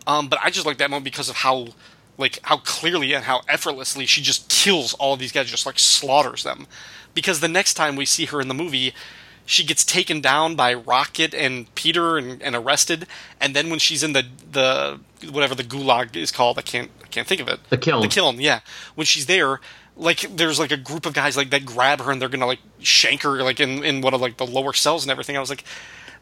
Um, 0.06 0.28
but 0.28 0.40
I 0.44 0.50
just 0.50 0.66
like 0.66 0.78
that 0.78 0.90
moment 0.90 1.06
because 1.06 1.30
of 1.30 1.38
how 1.38 1.70
like 2.18 2.40
how 2.44 2.58
clearly 2.58 3.14
and 3.14 3.24
how 3.24 3.42
effortlessly 3.48 4.06
she 4.06 4.22
just 4.22 4.50
kills 4.50 4.94
all 4.96 5.16
these 5.16 5.32
guys, 5.32 5.50
just 5.50 5.66
like 5.66 5.80
slaughters 5.80 6.44
them. 6.44 6.68
Because 7.14 7.40
the 7.40 7.48
next 7.48 7.74
time 7.76 7.96
we 7.96 8.06
see 8.06 8.26
her 8.26 8.42
in 8.42 8.48
the 8.48 8.54
movie, 8.54 8.94
she 9.50 9.64
gets 9.64 9.84
taken 9.84 10.22
down 10.22 10.56
by 10.56 10.76
Rocket 10.76 11.34
and 11.34 11.74
Peter 11.74 12.20
and, 12.20 12.40
and 12.44 12.56
arrested, 12.56 13.08
and 13.42 13.56
then 13.56 13.72
when 13.72 13.80
she's 13.80 14.04
in 14.04 14.14
the 14.14 14.24
the 14.52 15.00
whatever 15.32 15.56
the 15.56 15.64
gulag 15.64 16.16
is 16.16 16.32
called, 16.32 16.60
I 16.60 16.62
can't 16.62 16.92
I 17.04 17.08
can't 17.08 17.28
think 17.28 17.42
of 17.42 17.48
it. 17.48 17.60
The 17.70 17.78
Kyln. 17.78 18.04
The 18.04 18.08
Kyln, 18.08 18.40
yeah. 18.40 18.60
When 18.94 19.06
she's 19.06 19.26
there, 19.26 19.60
like 19.98 20.20
there's 20.36 20.60
like 20.60 20.72
a 20.72 20.78
group 20.78 21.08
of 21.08 21.16
guys 21.16 21.36
like 21.36 21.50
that 21.50 21.66
grab 21.66 22.00
her 22.02 22.12
and 22.12 22.22
they're 22.22 22.30
gonna 22.30 22.46
like 22.46 22.60
shank 22.78 23.24
her 23.24 23.42
like 23.42 23.60
in 23.60 23.84
in 23.84 24.02
one 24.02 24.14
of 24.14 24.22
like 24.22 24.38
the 24.38 24.46
lower 24.46 24.72
cells 24.72 25.04
and 25.04 25.10
everything. 25.10 25.36
I 25.36 25.40
was 25.40 25.50
like, 25.50 25.64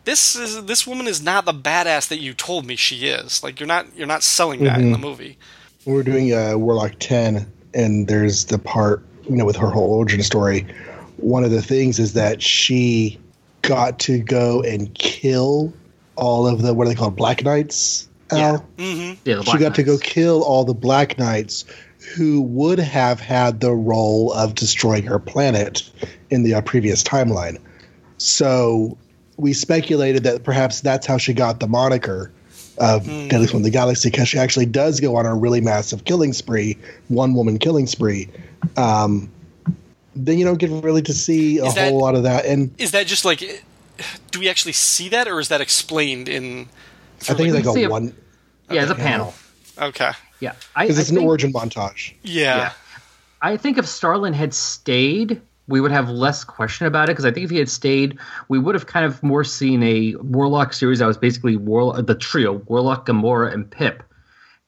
this 0.05 0.37
is 0.37 0.63
this 0.63 0.87
woman 0.87 1.05
is 1.05 1.21
not 1.21 1.43
the 1.43 1.53
badass 1.53 2.07
that 2.07 2.19
you 2.19 2.33
told 2.33 2.65
me 2.65 2.77
she 2.77 3.07
is. 3.07 3.43
Like 3.43 3.59
you're 3.59 3.67
not 3.67 3.87
you're 3.93 4.07
not 4.07 4.23
selling 4.23 4.63
that 4.63 4.79
in 4.79 4.93
the 4.93 4.97
movie. 4.97 5.37
we 5.85 5.91
were 5.91 6.03
doing 6.03 6.33
uh, 6.33 6.57
Warlock 6.57 6.93
10, 6.99 7.45
and 7.73 8.07
there's 8.07 8.45
the 8.45 8.57
part, 8.57 9.03
you 9.29 9.35
know, 9.35 9.43
with 9.43 9.57
her 9.57 9.69
whole 9.69 9.91
origin 9.91 10.23
story. 10.23 10.65
One 11.17 11.43
of 11.43 11.51
the 11.51 11.61
things 11.61 11.99
is 11.99 12.13
that 12.13 12.41
she 12.41 13.19
got 13.61 13.99
to 13.99 14.19
go 14.19 14.61
and 14.61 14.93
kill 14.93 15.73
all 16.15 16.47
of 16.47 16.61
the, 16.61 16.73
what 16.73 16.87
are 16.87 16.89
they 16.89 16.95
called, 16.95 17.15
Black 17.15 17.43
Knights? 17.43 18.07
Al? 18.31 18.65
Yeah, 18.77 19.37
the 19.37 19.43
She 19.43 19.51
Black 19.51 19.59
got 19.59 19.75
to 19.75 19.83
go 19.83 19.97
kill 19.97 20.43
all 20.43 20.63
the 20.63 20.73
Black 20.73 21.17
Knights 21.17 21.65
who 22.15 22.41
would 22.41 22.79
have 22.79 23.19
had 23.19 23.59
the 23.59 23.73
role 23.73 24.31
of 24.33 24.55
destroying 24.55 25.03
her 25.03 25.19
planet 25.19 25.89
in 26.29 26.43
the 26.43 26.53
uh, 26.53 26.61
previous 26.61 27.03
timeline. 27.03 27.59
So 28.17 28.97
we 29.37 29.53
speculated 29.53 30.23
that 30.23 30.43
perhaps 30.43 30.81
that's 30.81 31.05
how 31.05 31.17
she 31.17 31.33
got 31.33 31.59
the 31.59 31.67
moniker 31.67 32.31
of 32.77 33.05
Deadliest 33.05 33.53
One 33.53 33.61
in 33.61 33.63
the 33.63 33.69
Galaxy 33.69 34.09
because 34.09 34.27
she 34.27 34.37
actually 34.37 34.67
does 34.67 34.99
go 34.99 35.15
on 35.15 35.25
a 35.25 35.35
really 35.35 35.61
massive 35.61 36.05
killing 36.05 36.33
spree, 36.33 36.77
one 37.07 37.33
woman 37.33 37.57
killing 37.57 37.87
spree. 37.87 38.29
Um, 38.77 39.29
then 40.25 40.37
you 40.37 40.45
don't 40.45 40.57
get 40.57 40.69
really 40.69 41.01
to 41.03 41.13
see 41.13 41.59
a 41.59 41.65
Is 41.65 41.75
that- 41.75 41.89
whole 41.89 41.99
lot 42.01 42.15
of 42.15 42.23
that. 42.23 42.45
And 42.45 42.71
Is 42.77 42.91
that 42.91 43.07
just 43.07 43.25
like 43.25 43.63
do 44.31 44.39
we 44.39 44.47
actually 44.49 44.73
see 44.73 45.09
that 45.09 45.27
or 45.27 45.39
is 45.39 45.47
that 45.49 45.59
explained 45.61 46.29
in 46.29 46.67
I 47.29 47.33
think 47.33 47.49
it's 47.55 47.65
like 47.65 47.75
see 47.75 47.83
a 47.83 47.87
a- 47.87 47.91
one 47.91 48.13
Yeah, 48.69 48.83
it's 48.83 48.91
a 48.91 48.95
panel. 48.95 49.33
Okay. 49.79 50.11
Yeah, 50.39 50.53
because 50.77 50.99
it's 50.99 51.09
I 51.09 51.11
an 51.11 51.15
think- 51.17 51.27
origin 51.27 51.53
montage. 51.53 52.13
Yeah. 52.23 52.57
Yeah. 52.57 52.71
I 53.41 53.57
think 53.57 53.77
if 53.77 53.87
Starlin 53.87 54.33
had 54.33 54.53
stayed, 54.53 55.41
we 55.67 55.81
would 55.81 55.91
have 55.91 56.09
less 56.09 56.43
question 56.43 56.85
about 56.87 57.09
it 57.09 57.13
because 57.13 57.25
I 57.25 57.31
think 57.31 57.43
if 57.45 57.49
he 57.51 57.57
had 57.57 57.69
stayed, 57.69 58.17
we 58.47 58.57
would 58.59 58.73
have 58.75 58.85
kind 58.87 59.05
of 59.05 59.21
more 59.23 59.43
seen 59.43 59.83
a 59.83 60.15
Warlock 60.21 60.73
series 60.73 60.99
that 60.99 61.05
was 61.07 61.17
basically 61.17 61.55
War 61.55 62.01
the 62.01 62.15
trio 62.15 62.53
Warlock, 62.67 63.05
Gamora, 63.05 63.53
and 63.53 63.69
Pip. 63.69 64.01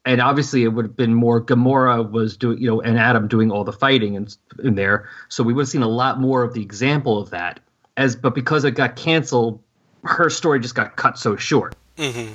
And 0.09 0.21
obviously, 0.21 0.63
it 0.63 0.69
would 0.69 0.85
have 0.85 0.95
been 0.95 1.13
more 1.13 1.39
Gamora 1.39 2.09
was 2.09 2.35
doing, 2.35 2.57
you 2.57 2.67
know, 2.67 2.81
and 2.81 2.97
Adam 2.97 3.27
doing 3.27 3.51
all 3.51 3.63
the 3.63 3.71
fighting 3.71 4.17
and 4.17 4.35
in 4.63 4.73
there. 4.73 5.07
So 5.27 5.43
we 5.43 5.53
would 5.53 5.61
have 5.61 5.69
seen 5.69 5.83
a 5.83 5.87
lot 5.87 6.19
more 6.19 6.41
of 6.41 6.55
the 6.55 6.63
example 6.63 7.21
of 7.21 7.29
that. 7.29 7.59
As 7.95 8.15
but 8.15 8.33
because 8.33 8.63
it 8.63 8.71
got 8.71 8.95
canceled, 8.95 9.61
her 10.03 10.31
story 10.31 10.61
just 10.61 10.73
got 10.73 10.95
cut 10.95 11.19
so 11.19 11.35
short. 11.35 11.75
Mm-hmm. 11.97 12.33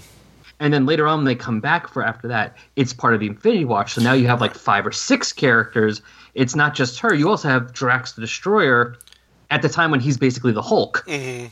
And 0.61 0.73
then 0.73 0.87
later 0.87 1.09
on, 1.09 1.25
they 1.25 1.35
come 1.35 1.59
back 1.59 1.89
for 1.89 2.05
after 2.05 2.29
that, 2.29 2.57
it's 2.77 2.93
part 2.93 3.13
of 3.13 3.19
the 3.19 3.27
Infinity 3.27 3.65
Watch. 3.65 3.95
So 3.95 4.03
now 4.03 4.13
you 4.13 4.29
have 4.29 4.41
like 4.41 4.55
five 4.55 4.87
or 4.87 4.93
six 4.93 5.33
characters. 5.33 6.01
It's 6.35 6.55
not 6.55 6.77
just 6.77 7.01
her. 7.01 7.13
You 7.13 7.29
also 7.29 7.49
have 7.49 7.73
Drax 7.73 8.13
the 8.13 8.21
Destroyer 8.21 8.95
at 9.51 9.63
the 9.63 9.69
time 9.69 9.91
when 9.91 9.99
he's 9.99 10.17
basically 10.17 10.53
the 10.53 10.63
Hulk. 10.63 11.03
Mm-hmm. 11.09 11.47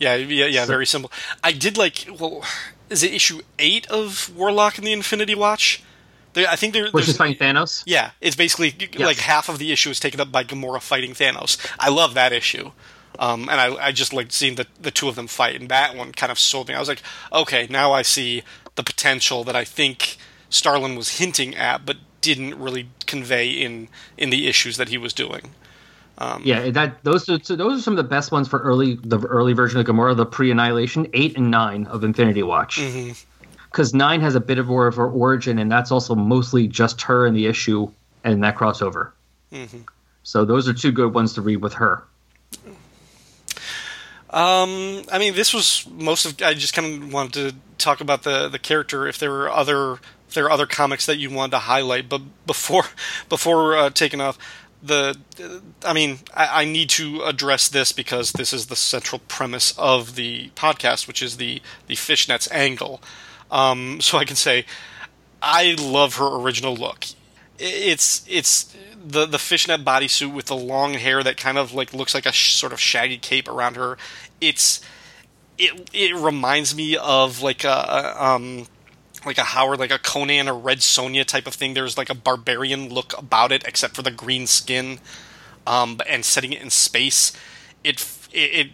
Yeah, 0.00 0.16
yeah, 0.16 0.46
yeah, 0.46 0.66
very 0.66 0.86
simple. 0.86 1.12
I 1.44 1.52
did 1.52 1.78
like 1.78 2.08
well 2.18 2.42
is 2.88 3.04
it 3.04 3.14
issue 3.14 3.40
8 3.58 3.88
of 3.88 4.36
Warlock 4.36 4.76
and 4.76 4.86
the 4.86 4.92
Infinity 4.92 5.36
Watch? 5.36 5.82
There, 6.32 6.46
I 6.48 6.56
think 6.56 6.74
there 6.74 6.90
Which 6.90 7.08
is 7.08 7.16
fighting 7.16 7.38
Thanos. 7.38 7.82
Yeah, 7.86 8.10
it's 8.20 8.36
basically 8.36 8.74
like 8.98 9.18
half 9.18 9.48
of 9.48 9.58
the 9.58 9.72
issue 9.72 9.90
is 9.90 10.00
taken 10.00 10.20
up 10.20 10.32
by 10.32 10.44
Gamora 10.44 10.80
fighting 10.80 11.12
Thanos. 11.12 11.56
I 11.78 11.88
love 11.88 12.14
that 12.14 12.32
issue. 12.32 12.72
Um, 13.18 13.48
and 13.48 13.60
I, 13.60 13.86
I 13.86 13.92
just 13.92 14.12
liked 14.12 14.32
seeing 14.32 14.54
the, 14.54 14.66
the 14.80 14.90
two 14.90 15.08
of 15.08 15.14
them 15.14 15.26
fight, 15.26 15.60
and 15.60 15.68
that 15.68 15.94
one 15.94 16.12
kind 16.12 16.32
of 16.32 16.38
sold 16.38 16.68
me. 16.68 16.74
I 16.74 16.78
was 16.78 16.88
like, 16.88 17.02
okay, 17.32 17.66
now 17.68 17.92
I 17.92 18.02
see 18.02 18.42
the 18.76 18.82
potential 18.82 19.44
that 19.44 19.56
I 19.56 19.64
think 19.64 20.16
Starlin 20.48 20.96
was 20.96 21.18
hinting 21.18 21.54
at, 21.54 21.84
but 21.84 21.98
didn't 22.20 22.58
really 22.58 22.88
convey 23.06 23.50
in 23.50 23.88
in 24.16 24.30
the 24.30 24.46
issues 24.46 24.76
that 24.76 24.88
he 24.88 24.98
was 24.98 25.12
doing. 25.12 25.54
Yeah, 26.42 26.70
that 26.70 27.02
those 27.02 27.28
are 27.28 27.38
so 27.42 27.56
those 27.56 27.78
are 27.78 27.82
some 27.82 27.94
of 27.94 27.96
the 27.96 28.08
best 28.08 28.30
ones 28.30 28.48
for 28.48 28.58
early 28.60 28.94
the 28.96 29.18
early 29.20 29.52
version 29.54 29.80
of 29.80 29.86
Gamora, 29.86 30.16
the 30.16 30.26
pre 30.26 30.50
Annihilation, 30.50 31.08
eight 31.14 31.36
and 31.36 31.50
nine 31.50 31.86
of 31.86 32.04
Infinity 32.04 32.42
Watch. 32.42 32.80
Because 33.70 33.94
nine 33.94 34.20
has 34.20 34.34
a 34.34 34.40
bit 34.40 34.58
of 34.58 34.66
more 34.66 34.86
of 34.86 34.96
her 34.96 35.08
origin, 35.08 35.58
and 35.58 35.70
that's 35.70 35.90
also 35.90 36.14
mostly 36.14 36.66
just 36.66 37.02
her 37.02 37.24
and 37.26 37.36
the 37.36 37.46
issue 37.46 37.90
and 38.24 38.42
that 38.42 38.56
crossover. 38.56 39.12
So 40.22 40.44
those 40.44 40.68
are 40.68 40.74
two 40.74 40.92
good 40.92 41.14
ones 41.14 41.34
to 41.34 41.42
read 41.42 41.58
with 41.58 41.74
her. 41.74 42.04
Um, 44.30 45.02
I 45.10 45.18
mean, 45.18 45.34
this 45.34 45.52
was 45.52 45.86
most 45.90 46.24
of. 46.24 46.42
I 46.42 46.54
just 46.54 46.74
kind 46.74 47.02
of 47.02 47.12
wanted 47.12 47.32
to 47.32 47.56
talk 47.78 48.00
about 48.00 48.22
the 48.22 48.48
the 48.48 48.58
character. 48.58 49.08
If 49.08 49.18
there 49.18 49.30
were 49.30 49.50
other 49.50 49.98
if 50.28 50.34
there 50.34 50.44
are 50.44 50.50
other 50.52 50.66
comics 50.66 51.06
that 51.06 51.16
you 51.16 51.28
wanted 51.30 51.50
to 51.50 51.58
highlight, 51.58 52.08
but 52.08 52.22
before 52.46 52.84
before 53.28 53.76
uh, 53.76 53.90
taking 53.90 54.20
off, 54.20 54.38
the 54.82 55.16
I 55.84 55.92
mean, 55.92 56.18
I, 56.34 56.62
I 56.62 56.64
need 56.64 56.90
to 56.90 57.22
address 57.22 57.68
this 57.68 57.92
because 57.92 58.32
this 58.32 58.52
is 58.52 58.66
the 58.66 58.76
central 58.76 59.20
premise 59.28 59.76
of 59.78 60.14
the 60.14 60.50
podcast, 60.50 61.06
which 61.06 61.22
is 61.22 61.36
the 61.36 61.60
the 61.86 61.94
fishnets 61.94 62.50
angle. 62.50 63.00
Um, 63.50 64.00
so 64.00 64.18
I 64.18 64.24
can 64.24 64.36
say, 64.36 64.64
I 65.42 65.76
love 65.78 66.16
her 66.16 66.40
original 66.40 66.74
look. 66.74 67.06
It's 67.58 68.24
it's 68.28 68.74
the 69.04 69.26
the 69.26 69.38
fishnet 69.38 69.84
bodysuit 69.84 70.32
with 70.32 70.46
the 70.46 70.56
long 70.56 70.94
hair 70.94 71.22
that 71.22 71.36
kind 71.36 71.58
of 71.58 71.72
like 71.72 71.92
looks 71.92 72.14
like 72.14 72.26
a 72.26 72.32
sh- 72.32 72.54
sort 72.54 72.72
of 72.72 72.80
shaggy 72.80 73.18
cape 73.18 73.48
around 73.48 73.76
her. 73.76 73.98
It's 74.40 74.80
it 75.58 75.90
it 75.92 76.14
reminds 76.14 76.74
me 76.74 76.96
of 76.96 77.42
like 77.42 77.64
a 77.64 78.24
um 78.24 78.66
like 79.24 79.38
a 79.38 79.44
Howard 79.44 79.78
like 79.78 79.90
a 79.90 79.98
Conan 79.98 80.48
or 80.48 80.54
Red 80.54 80.78
Sonja 80.78 81.24
type 81.24 81.46
of 81.46 81.54
thing. 81.54 81.74
There's 81.74 81.98
like 81.98 82.10
a 82.10 82.14
barbarian 82.14 82.88
look 82.88 83.16
about 83.18 83.52
it, 83.52 83.64
except 83.66 83.94
for 83.94 84.02
the 84.02 84.10
green 84.10 84.46
skin, 84.46 84.98
um, 85.66 86.00
and 86.08 86.24
setting 86.24 86.52
it 86.52 86.62
in 86.62 86.70
space. 86.70 87.32
It 87.84 88.00
it, 88.32 88.38
it 88.38 88.66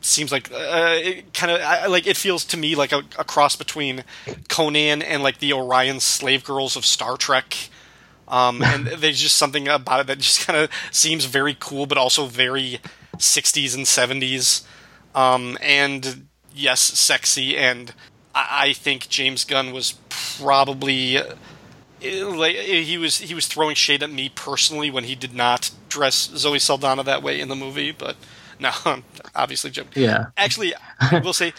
seems 0.00 0.32
like 0.32 0.50
uh, 0.52 0.96
it 0.98 1.32
kind 1.32 1.52
of 1.52 1.90
like 1.90 2.06
it 2.06 2.16
feels 2.16 2.44
to 2.46 2.56
me 2.56 2.74
like 2.74 2.92
a, 2.92 3.02
a 3.18 3.24
cross 3.24 3.56
between 3.56 4.04
Conan 4.48 5.02
and 5.02 5.22
like 5.22 5.38
the 5.38 5.52
Orion 5.52 6.00
slave 6.00 6.44
girls 6.44 6.76
of 6.76 6.84
Star 6.84 7.16
Trek. 7.16 7.56
Um, 8.28 8.62
and 8.64 8.86
there's 8.86 9.20
just 9.20 9.36
something 9.36 9.68
about 9.68 10.00
it 10.00 10.06
that 10.08 10.18
just 10.18 10.46
kind 10.46 10.58
of 10.58 10.70
seems 10.90 11.24
very 11.24 11.56
cool, 11.58 11.86
but 11.86 11.98
also 11.98 12.26
very 12.26 12.80
60s 13.16 13.74
and 13.76 13.84
70s. 13.86 14.64
Um, 15.14 15.58
and 15.60 16.26
yes, 16.54 16.80
sexy. 16.80 17.56
And 17.56 17.92
I, 18.34 18.48
I 18.68 18.72
think 18.72 19.08
James 19.08 19.44
Gunn 19.44 19.72
was 19.72 19.94
probably 20.08 21.18
like 22.02 22.56
he 22.56 22.98
was 22.98 23.18
he 23.18 23.34
was 23.34 23.46
throwing 23.46 23.74
shade 23.74 24.02
at 24.02 24.10
me 24.10 24.28
personally 24.28 24.90
when 24.90 25.04
he 25.04 25.14
did 25.14 25.34
not 25.34 25.70
dress 25.88 26.30
Zoe 26.34 26.58
Saldana 26.58 27.02
that 27.04 27.22
way 27.22 27.40
in 27.40 27.48
the 27.48 27.56
movie. 27.56 27.92
But 27.92 28.16
no, 28.58 28.70
obviously 29.34 29.70
Jim. 29.70 29.88
Yeah. 29.94 30.26
Actually, 30.36 30.74
I 31.00 31.20
will 31.22 31.32
say, 31.32 31.52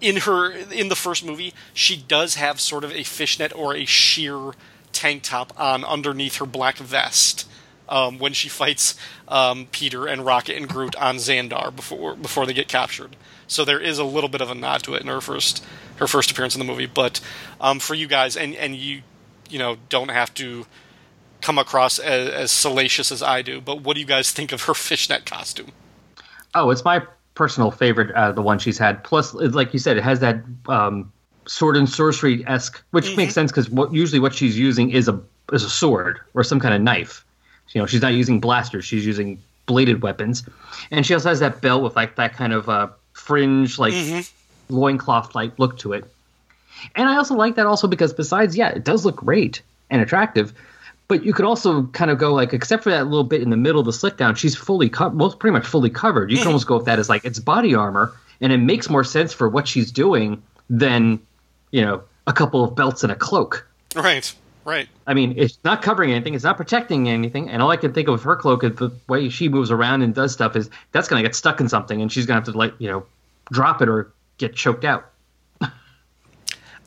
in 0.00 0.16
her 0.18 0.50
in 0.50 0.88
the 0.88 0.96
first 0.96 1.24
movie, 1.24 1.54
she 1.72 1.96
does 1.96 2.34
have 2.34 2.60
sort 2.60 2.84
of 2.84 2.92
a 2.92 3.04
fishnet 3.04 3.54
or 3.54 3.74
a 3.74 3.84
sheer 3.84 4.52
tank 4.92 5.22
top 5.22 5.52
on 5.58 5.84
underneath 5.84 6.36
her 6.36 6.46
black 6.46 6.76
vest 6.78 7.48
um, 7.88 8.18
when 8.18 8.32
she 8.32 8.48
fights 8.48 8.94
um, 9.28 9.66
Peter 9.70 10.06
and 10.06 10.24
Rocket 10.24 10.56
and 10.56 10.68
Groot 10.68 10.96
on 10.96 11.16
Xandar 11.16 11.74
before 11.74 12.16
before 12.16 12.46
they 12.46 12.52
get 12.52 12.68
captured. 12.68 13.16
So 13.46 13.64
there 13.64 13.80
is 13.80 13.98
a 13.98 14.04
little 14.04 14.30
bit 14.30 14.40
of 14.40 14.50
a 14.50 14.54
nod 14.54 14.82
to 14.84 14.94
it 14.94 15.02
in 15.02 15.08
her 15.08 15.20
first 15.20 15.64
her 15.96 16.06
first 16.06 16.30
appearance 16.30 16.54
in 16.54 16.58
the 16.58 16.64
movie. 16.64 16.86
But 16.86 17.20
um, 17.60 17.78
for 17.78 17.94
you 17.94 18.06
guys, 18.06 18.36
and 18.36 18.54
and 18.54 18.74
you 18.76 19.02
you 19.50 19.58
know 19.58 19.76
don't 19.88 20.10
have 20.10 20.32
to 20.34 20.66
come 21.40 21.58
across 21.58 21.98
as, 21.98 22.28
as 22.28 22.50
salacious 22.50 23.12
as 23.12 23.22
I 23.22 23.42
do. 23.42 23.60
But 23.60 23.82
what 23.82 23.94
do 23.94 24.00
you 24.00 24.06
guys 24.06 24.30
think 24.30 24.52
of 24.52 24.62
her 24.62 24.74
fishnet 24.88 25.26
costume? 25.26 25.72
Oh, 26.54 26.70
it's 26.70 26.84
my 26.84 27.02
personal 27.34 27.70
favorite 27.70 28.10
of 28.12 28.34
the 28.36 28.42
one 28.42 28.58
she's 28.58 28.78
had. 28.78 29.02
Plus, 29.04 29.34
like 29.34 29.72
you 29.72 29.78
said, 29.78 29.96
it 29.96 30.04
has 30.04 30.20
that 30.20 30.42
um, 30.68 31.12
sword 31.46 31.76
and 31.76 31.88
sorcery 31.88 32.46
esque, 32.46 32.82
which 32.90 33.16
makes 33.16 33.34
sense 33.34 33.50
because 33.50 33.68
what, 33.68 33.92
usually 33.92 34.20
what 34.20 34.34
she's 34.34 34.58
using 34.58 34.90
is 34.90 35.08
a 35.08 35.20
is 35.52 35.62
a 35.62 35.70
sword 35.70 36.20
or 36.32 36.42
some 36.42 36.60
kind 36.60 36.74
of 36.74 36.80
knife. 36.80 37.24
You 37.72 37.80
know, 37.80 37.86
she's 37.86 38.02
not 38.02 38.14
using 38.14 38.40
blasters; 38.40 38.84
she's 38.84 39.04
using 39.04 39.42
bladed 39.66 40.02
weapons, 40.02 40.48
and 40.90 41.04
she 41.04 41.14
also 41.14 41.28
has 41.28 41.40
that 41.40 41.60
belt 41.60 41.82
with 41.82 41.96
like 41.96 42.16
that 42.16 42.34
kind 42.34 42.52
of 42.52 42.68
uh, 42.68 42.88
fringe, 43.12 43.78
like 43.78 43.92
loincloth 44.68 45.34
like 45.34 45.58
look 45.58 45.78
to 45.78 45.92
it. 45.92 46.04
And 46.94 47.08
I 47.08 47.16
also 47.16 47.34
like 47.34 47.56
that 47.56 47.66
also 47.66 47.86
because 47.86 48.12
besides, 48.12 48.56
yeah, 48.56 48.68
it 48.70 48.84
does 48.84 49.04
look 49.04 49.16
great 49.16 49.62
and 49.90 50.02
attractive. 50.02 50.52
But 51.06 51.24
you 51.24 51.34
could 51.34 51.44
also 51.44 51.84
kind 51.88 52.10
of 52.10 52.18
go 52.18 52.32
like, 52.32 52.52
except 52.52 52.82
for 52.82 52.90
that 52.90 53.06
little 53.06 53.24
bit 53.24 53.42
in 53.42 53.50
the 53.50 53.56
middle 53.56 53.80
of 53.80 53.86
the 53.86 53.92
slick 53.92 54.16
down, 54.16 54.34
she's 54.36 54.56
fully 54.56 54.88
covered, 54.88 55.14
most 55.14 55.38
pretty 55.38 55.52
much 55.52 55.66
fully 55.66 55.90
covered. 55.90 56.30
You 56.30 56.36
can 56.36 56.42
mm-hmm. 56.42 56.48
almost 56.48 56.66
go 56.66 56.76
with 56.78 56.86
that 56.86 56.98
as 56.98 57.08
like 57.08 57.24
it's 57.24 57.38
body 57.38 57.74
armor, 57.74 58.12
and 58.40 58.52
it 58.52 58.58
makes 58.58 58.88
more 58.88 59.04
sense 59.04 59.32
for 59.32 59.48
what 59.48 59.68
she's 59.68 59.92
doing 59.92 60.42
than, 60.70 61.20
you 61.70 61.82
know, 61.82 62.02
a 62.26 62.32
couple 62.32 62.64
of 62.64 62.74
belts 62.74 63.02
and 63.02 63.12
a 63.12 63.14
cloak. 63.14 63.68
Right, 63.94 64.34
right. 64.64 64.88
I 65.06 65.12
mean, 65.12 65.34
it's 65.36 65.58
not 65.62 65.82
covering 65.82 66.10
anything, 66.10 66.34
it's 66.34 66.44
not 66.44 66.56
protecting 66.56 67.08
anything, 67.08 67.50
and 67.50 67.60
all 67.60 67.70
I 67.70 67.76
can 67.76 67.92
think 67.92 68.08
of 68.08 68.12
with 68.12 68.22
her 68.22 68.36
cloak 68.36 68.64
is 68.64 68.76
the 68.76 68.90
way 69.06 69.28
she 69.28 69.50
moves 69.50 69.70
around 69.70 70.00
and 70.00 70.14
does 70.14 70.32
stuff 70.32 70.56
is 70.56 70.70
that's 70.92 71.08
going 71.08 71.22
to 71.22 71.28
get 71.28 71.36
stuck 71.36 71.60
in 71.60 71.68
something, 71.68 72.00
and 72.00 72.10
she's 72.10 72.24
going 72.24 72.40
to 72.42 72.46
have 72.46 72.52
to 72.54 72.58
like, 72.58 72.72
you 72.78 72.88
know, 72.88 73.04
drop 73.52 73.82
it 73.82 73.90
or 73.90 74.10
get 74.38 74.54
choked 74.54 74.84
out. 74.84 75.10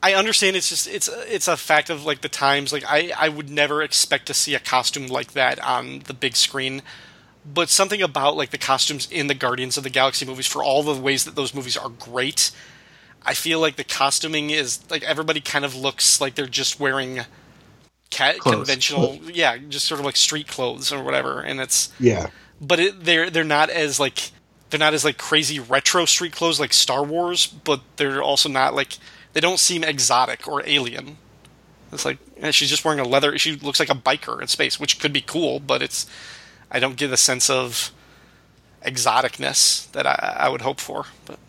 I 0.03 0.13
understand 0.13 0.55
it's 0.55 0.69
just 0.69 0.87
it's 0.87 1.09
it's 1.27 1.47
a 1.47 1.57
fact 1.57 1.89
of 1.89 2.05
like 2.05 2.21
the 2.21 2.29
times. 2.29 2.71
Like 2.71 2.83
I 2.87 3.11
I 3.17 3.29
would 3.29 3.49
never 3.49 3.81
expect 3.81 4.27
to 4.27 4.33
see 4.33 4.53
a 4.53 4.59
costume 4.59 5.07
like 5.07 5.33
that 5.33 5.59
on 5.63 5.99
the 6.05 6.13
big 6.13 6.35
screen. 6.35 6.81
But 7.51 7.69
something 7.69 8.01
about 8.01 8.35
like 8.37 8.51
the 8.51 8.57
costumes 8.57 9.07
in 9.09 9.27
the 9.27 9.33
Guardians 9.33 9.75
of 9.77 9.83
the 9.83 9.89
Galaxy 9.89 10.25
movies, 10.25 10.45
for 10.47 10.63
all 10.63 10.83
the 10.83 11.01
ways 11.01 11.23
that 11.25 11.35
those 11.35 11.53
movies 11.53 11.75
are 11.77 11.89
great, 11.89 12.51
I 13.25 13.33
feel 13.33 13.59
like 13.59 13.75
the 13.75 13.83
costuming 13.83 14.49
is 14.51 14.79
like 14.91 15.03
everybody 15.03 15.41
kind 15.41 15.65
of 15.65 15.75
looks 15.75 16.21
like 16.21 16.35
they're 16.35 16.45
just 16.45 16.79
wearing 16.79 17.21
ca- 18.11 18.37
conventional, 18.39 19.15
yeah, 19.31 19.57
just 19.57 19.87
sort 19.87 19.99
of 19.99 20.05
like 20.05 20.15
street 20.15 20.47
clothes 20.47 20.91
or 20.91 21.01
whatever. 21.03 21.41
And 21.41 21.59
it's 21.59 21.89
Yeah. 21.99 22.27
but 22.61 22.79
it, 22.79 23.03
they're 23.03 23.29
they're 23.31 23.43
not 23.43 23.69
as 23.71 23.99
like 23.99 24.31
they're 24.69 24.79
not 24.79 24.93
as 24.93 25.05
like 25.05 25.17
crazy 25.17 25.59
retro 25.59 26.05
street 26.05 26.33
clothes 26.33 26.59
like 26.59 26.73
Star 26.73 27.03
Wars, 27.03 27.47
but 27.47 27.81
they're 27.95 28.21
also 28.21 28.49
not 28.49 28.73
like 28.73 28.97
they 29.33 29.39
don't 29.39 29.59
seem 29.59 29.83
exotic 29.83 30.47
or 30.47 30.63
alien. 30.65 31.17
It's 31.91 32.05
like 32.05 32.17
eh, 32.41 32.51
she's 32.51 32.69
just 32.69 32.83
wearing 32.83 32.99
a 32.99 33.07
leather. 33.07 33.37
She 33.37 33.55
looks 33.55 33.79
like 33.79 33.89
a 33.89 33.95
biker 33.95 34.41
in 34.41 34.47
space, 34.47 34.79
which 34.79 34.99
could 34.99 35.13
be 35.13 35.21
cool, 35.21 35.59
but 35.59 35.81
it's 35.81 36.05
I 36.69 36.79
don't 36.79 36.97
get 36.97 37.11
a 37.11 37.17
sense 37.17 37.49
of 37.49 37.91
exoticness 38.85 39.89
that 39.91 40.05
I, 40.05 40.37
I 40.39 40.49
would 40.49 40.61
hope 40.61 40.79
for. 40.79 41.05
But 41.25 41.39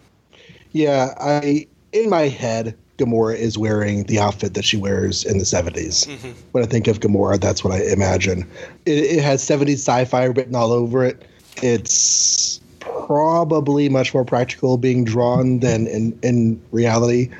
Yeah, 0.73 1.15
I 1.19 1.67
in 1.93 2.09
my 2.11 2.29
head, 2.29 2.77
Gamora 2.99 3.37
is 3.37 3.57
wearing 3.57 4.05
the 4.05 4.21
outfit 4.21 4.55
that 4.55 4.65
she 4.65 4.77
wears 4.77 5.25
in 5.25 5.39
the 5.39 5.45
70s. 5.45 6.07
When 6.53 6.63
I 6.63 6.67
think 6.67 6.87
of 6.89 7.01
Gamora, 7.01 7.41
that's 7.41 7.65
what 7.65 7.73
I 7.73 7.83
imagine. 7.85 8.49
It, 8.87 8.99
it 8.99 9.23
has 9.23 9.43
70s 9.43 9.75
sci-fi 9.75 10.25
written 10.25 10.55
all 10.55 10.73
over 10.73 11.05
it. 11.05 11.25
It's 11.63 12.61
probably 13.07 13.89
much 13.89 14.13
more 14.15 14.25
practical 14.25 14.77
being 14.77 15.05
drawn 15.05 15.61
than 15.61 15.87
in, 15.87 16.19
in 16.23 16.61
reality. 16.73 17.31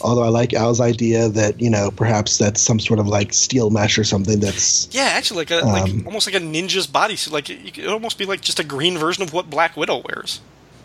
Although 0.00 0.22
I 0.22 0.28
like 0.28 0.54
Al's 0.54 0.80
idea 0.80 1.28
that, 1.28 1.60
you 1.60 1.70
know, 1.70 1.90
perhaps 1.90 2.38
that's 2.38 2.60
some 2.60 2.80
sort 2.80 2.98
of 3.00 3.08
like 3.08 3.32
steel 3.32 3.70
mesh 3.70 3.98
or 3.98 4.04
something 4.04 4.40
that's 4.40 4.88
yeah, 4.92 5.10
actually, 5.12 5.38
like 5.38 5.50
a 5.50 5.62
Um, 5.62 5.68
like 5.72 6.06
almost 6.06 6.26
like 6.26 6.36
a 6.36 6.44
ninja's 6.44 6.86
body 6.86 7.14
bodysuit. 7.14 7.32
Like 7.32 7.50
it 7.50 7.74
could 7.74 7.86
almost 7.86 8.18
be 8.18 8.24
like 8.24 8.40
just 8.40 8.58
a 8.60 8.64
green 8.64 8.98
version 8.98 9.22
of 9.22 9.32
what 9.32 9.50
Black 9.50 9.76
Widow 9.76 10.02
wears. 10.08 10.40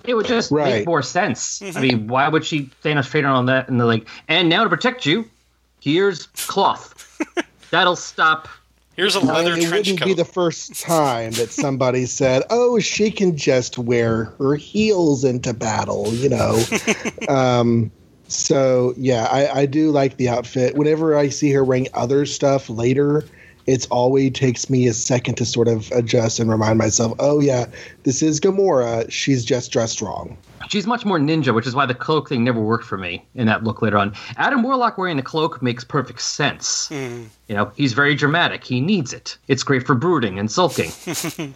It 0.05 0.15
would 0.15 0.25
just 0.25 0.51
Right. 0.51 0.73
make 0.79 0.85
more 0.85 1.01
sense. 1.01 1.61
I 1.61 1.79
mean, 1.79 2.07
why 2.07 2.27
would 2.27 2.45
she 2.45 2.69
Thanos 2.83 3.05
straight 3.05 3.25
on 3.25 3.45
that 3.47 3.69
and 3.69 3.79
they're 3.79 3.87
like, 3.87 4.07
and 4.27 4.49
now 4.49 4.63
to 4.63 4.69
protect 4.69 5.05
you, 5.05 5.25
here's 5.79 6.27
cloth. 6.47 7.19
That'll 7.71 7.95
stop. 7.95 8.47
Here's 8.95 9.15
a 9.15 9.19
leather 9.19 9.53
it 9.53 9.63
trench 9.63 9.87
wouldn't 9.87 9.99
coat. 9.99 10.05
be 10.05 10.13
the 10.13 10.25
first 10.25 10.79
time 10.79 11.31
that 11.33 11.51
somebody 11.51 12.05
said, 12.05 12.43
"Oh, 12.49 12.79
she 12.79 13.09
can 13.09 13.35
just 13.35 13.77
wear 13.77 14.25
her 14.37 14.55
heels 14.55 15.23
into 15.23 15.53
battle," 15.53 16.13
you 16.13 16.29
know. 16.29 16.63
um, 17.27 17.91
so 18.27 18.93
yeah, 18.95 19.27
I, 19.31 19.61
I 19.61 19.65
do 19.65 19.91
like 19.91 20.17
the 20.17 20.29
outfit. 20.29 20.75
Whenever 20.75 21.17
I 21.17 21.29
see 21.29 21.51
her 21.51 21.63
wearing 21.63 21.87
other 21.95 22.25
stuff 22.25 22.69
later, 22.69 23.25
it's 23.65 23.85
always 23.87 24.33
takes 24.33 24.69
me 24.69 24.87
a 24.87 24.93
second 24.93 25.35
to 25.35 25.45
sort 25.45 25.67
of 25.67 25.91
adjust 25.91 26.39
and 26.39 26.49
remind 26.49 26.77
myself, 26.77 27.13
"Oh 27.19 27.39
yeah, 27.39 27.65
this 28.03 28.21
is 28.21 28.39
Gamora. 28.39 29.09
She's 29.11 29.45
just 29.45 29.71
dressed 29.71 30.01
wrong." 30.01 30.37
She's 30.69 30.87
much 30.87 31.05
more 31.05 31.19
ninja, 31.19 31.53
which 31.53 31.67
is 31.67 31.75
why 31.75 31.85
the 31.85 31.93
cloak 31.93 32.29
thing 32.29 32.43
never 32.43 32.59
worked 32.59 32.85
for 32.85 32.97
me 32.97 33.25
in 33.35 33.47
that 33.47 33.63
look 33.63 33.81
later 33.81 33.97
on. 33.97 34.13
Adam 34.37 34.63
Warlock 34.63 34.97
wearing 34.97 35.17
the 35.17 35.23
cloak 35.23 35.61
makes 35.61 35.83
perfect 35.83 36.21
sense. 36.21 36.87
Hmm. 36.87 37.23
You 37.47 37.55
know, 37.55 37.71
he's 37.75 37.93
very 37.93 38.15
dramatic. 38.15 38.63
He 38.63 38.79
needs 38.79 39.13
it. 39.13 39.37
It's 39.47 39.63
great 39.63 39.85
for 39.85 39.93
brooding 39.93 40.39
and 40.39 40.49
sulking. 40.49 40.91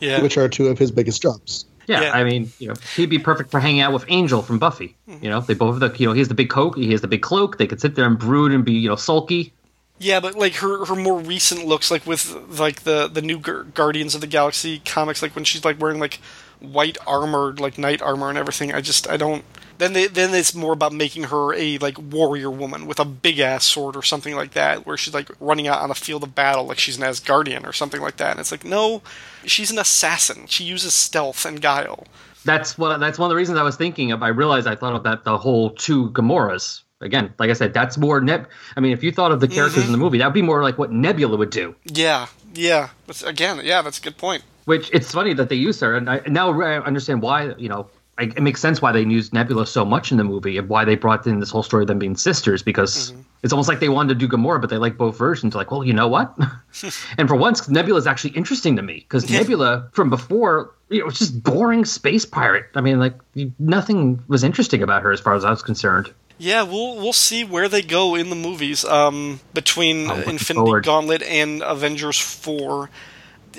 yeah, 0.00 0.20
Which 0.22 0.36
are 0.36 0.48
two 0.48 0.68
of 0.68 0.78
his 0.78 0.90
biggest 0.90 1.22
jobs. 1.22 1.64
Yeah, 1.86 2.02
Yeah. 2.02 2.12
I 2.12 2.24
mean, 2.24 2.50
you 2.58 2.68
know, 2.68 2.74
he'd 2.96 3.10
be 3.10 3.18
perfect 3.18 3.50
for 3.50 3.60
hanging 3.60 3.80
out 3.80 3.92
with 3.92 4.04
Angel 4.08 4.42
from 4.42 4.58
Buffy. 4.58 4.94
Hmm. 5.08 5.16
You 5.22 5.30
know, 5.30 5.40
they 5.40 5.54
both 5.54 5.80
have 5.80 5.92
the, 5.92 5.98
you 5.98 6.06
know, 6.06 6.12
he 6.12 6.20
has 6.20 6.28
the 6.28 6.34
big 6.34 6.50
coat, 6.50 6.76
he 6.76 6.92
has 6.92 7.00
the 7.00 7.08
big 7.08 7.22
cloak. 7.22 7.58
They 7.58 7.66
could 7.66 7.80
sit 7.80 7.94
there 7.94 8.06
and 8.06 8.18
brood 8.18 8.52
and 8.52 8.64
be, 8.64 8.72
you 8.72 8.88
know, 8.88 8.96
sulky. 8.96 9.52
Yeah, 9.98 10.20
but 10.20 10.34
like 10.34 10.54
her 10.56 10.84
her 10.86 10.96
more 10.96 11.18
recent 11.18 11.64
looks, 11.66 11.90
like 11.90 12.06
with 12.06 12.34
like 12.58 12.82
the 12.82 13.08
the 13.08 13.22
new 13.22 13.38
Gu- 13.38 13.64
Guardians 13.64 14.14
of 14.14 14.20
the 14.20 14.26
Galaxy 14.26 14.80
comics, 14.84 15.22
like 15.22 15.34
when 15.34 15.44
she's 15.44 15.64
like 15.64 15.80
wearing 15.80 16.00
like 16.00 16.20
white 16.60 16.98
armor, 17.06 17.54
like 17.54 17.78
knight 17.78 18.02
armor 18.02 18.28
and 18.28 18.38
everything. 18.38 18.72
I 18.74 18.80
just 18.80 19.08
I 19.08 19.16
don't. 19.16 19.44
Then 19.78 19.92
they 19.92 20.06
then 20.06 20.34
it's 20.34 20.54
more 20.54 20.72
about 20.72 20.92
making 20.92 21.24
her 21.24 21.54
a 21.54 21.78
like 21.78 21.96
warrior 21.98 22.50
woman 22.50 22.86
with 22.86 22.98
a 23.00 23.04
big 23.04 23.38
ass 23.38 23.64
sword 23.64 23.96
or 23.96 24.02
something 24.02 24.34
like 24.34 24.52
that, 24.52 24.86
where 24.86 24.96
she's 24.96 25.14
like 25.14 25.30
running 25.40 25.68
out 25.68 25.80
on 25.80 25.90
a 25.90 25.94
field 25.94 26.22
of 26.24 26.34
battle 26.34 26.66
like 26.66 26.78
she's 26.78 26.98
an 26.98 27.04
Asgardian 27.04 27.66
or 27.66 27.72
something 27.72 28.00
like 28.00 28.16
that. 28.16 28.32
And 28.32 28.40
it's 28.40 28.50
like 28.52 28.64
no, 28.64 29.02
she's 29.44 29.70
an 29.70 29.78
assassin. 29.78 30.46
She 30.48 30.64
uses 30.64 30.92
stealth 30.92 31.44
and 31.46 31.60
guile. 31.60 32.06
That's 32.44 32.76
what. 32.76 32.98
That's 32.98 33.18
one 33.18 33.28
of 33.28 33.30
the 33.30 33.36
reasons 33.36 33.58
I 33.58 33.62
was 33.62 33.76
thinking 33.76 34.12
of. 34.12 34.22
I 34.22 34.28
realized 34.28 34.66
I 34.66 34.74
thought 34.74 34.94
of 34.94 35.04
that 35.04 35.24
the 35.24 35.38
whole 35.38 35.70
two 35.70 36.10
Gamoras. 36.10 36.82
Again, 37.04 37.32
like 37.38 37.50
I 37.50 37.52
said, 37.52 37.74
that's 37.74 37.96
more 37.96 38.20
Neb. 38.20 38.48
I 38.76 38.80
mean, 38.80 38.92
if 38.92 39.04
you 39.04 39.12
thought 39.12 39.30
of 39.30 39.40
the 39.40 39.48
characters 39.48 39.84
in 39.84 39.92
the 39.92 39.96
mm-hmm. 39.96 40.02
movie, 40.02 40.18
that 40.18 40.26
would 40.26 40.34
be 40.34 40.42
more 40.42 40.62
like 40.62 40.78
what 40.78 40.90
Nebula 40.90 41.36
would 41.36 41.50
do. 41.50 41.74
Yeah, 41.84 42.26
yeah. 42.54 42.88
That's, 43.06 43.22
again, 43.22 43.60
yeah, 43.62 43.82
that's 43.82 43.98
a 43.98 44.02
good 44.02 44.16
point. 44.16 44.42
Which 44.64 44.90
it's 44.92 45.12
funny 45.12 45.34
that 45.34 45.50
they 45.50 45.56
use 45.56 45.80
her, 45.80 45.94
and 45.94 46.08
I 46.08 46.22
now 46.26 46.58
I 46.60 46.82
understand 46.82 47.20
why. 47.20 47.54
You 47.58 47.68
know, 47.68 47.86
it 48.18 48.42
makes 48.42 48.60
sense 48.60 48.80
why 48.80 48.92
they 48.92 49.02
used 49.02 49.32
Nebula 49.32 49.66
so 49.66 49.84
much 49.84 50.12
in 50.12 50.18
the 50.18 50.24
movie, 50.24 50.58
and 50.58 50.68
why 50.68 50.84
they 50.84 50.94
brought 50.94 51.26
in 51.26 51.40
this 51.40 51.50
whole 51.50 51.62
story 51.62 51.82
of 51.82 51.88
them 51.88 51.98
being 51.98 52.16
sisters. 52.16 52.62
Because 52.62 53.12
it's 53.42 53.52
almost 53.52 53.68
like 53.68 53.80
they 53.80 53.88
wanted 53.88 54.18
to 54.18 54.26
do 54.26 54.28
Gamora, 54.28 54.60
but 54.60 54.70
they 54.70 54.78
like 54.78 54.96
both 54.96 55.18
versions. 55.18 55.54
Like, 55.54 55.70
well, 55.70 55.84
you 55.84 55.92
know 55.92 56.08
what? 56.08 56.36
and 57.18 57.28
for 57.28 57.36
once, 57.36 57.68
Nebula 57.68 57.98
is 57.98 58.06
actually 58.06 58.30
interesting 58.30 58.76
to 58.76 58.82
me 58.82 58.94
because 59.00 59.28
Nebula 59.30 59.88
from 59.92 60.10
before, 60.10 60.72
you 60.88 61.00
know, 61.00 61.06
was 61.06 61.18
just 61.18 61.42
boring 61.42 61.84
space 61.84 62.24
pirate. 62.24 62.66
I 62.74 62.80
mean, 62.80 62.98
like 62.98 63.14
nothing 63.58 64.22
was 64.28 64.44
interesting 64.44 64.82
about 64.82 65.02
her 65.02 65.12
as 65.12 65.20
far 65.20 65.34
as 65.34 65.44
I 65.44 65.50
was 65.50 65.62
concerned. 65.62 66.12
Yeah, 66.38 66.64
we'll 66.64 66.96
we'll 66.96 67.12
see 67.12 67.44
where 67.44 67.68
they 67.68 67.82
go 67.82 68.16
in 68.16 68.28
the 68.28 68.36
movies. 68.36 68.84
Um, 68.84 69.40
between 69.52 70.10
Infinity 70.10 70.54
forward. 70.54 70.84
Gauntlet 70.84 71.22
and 71.22 71.62
Avengers 71.62 72.18
Four, 72.18 72.90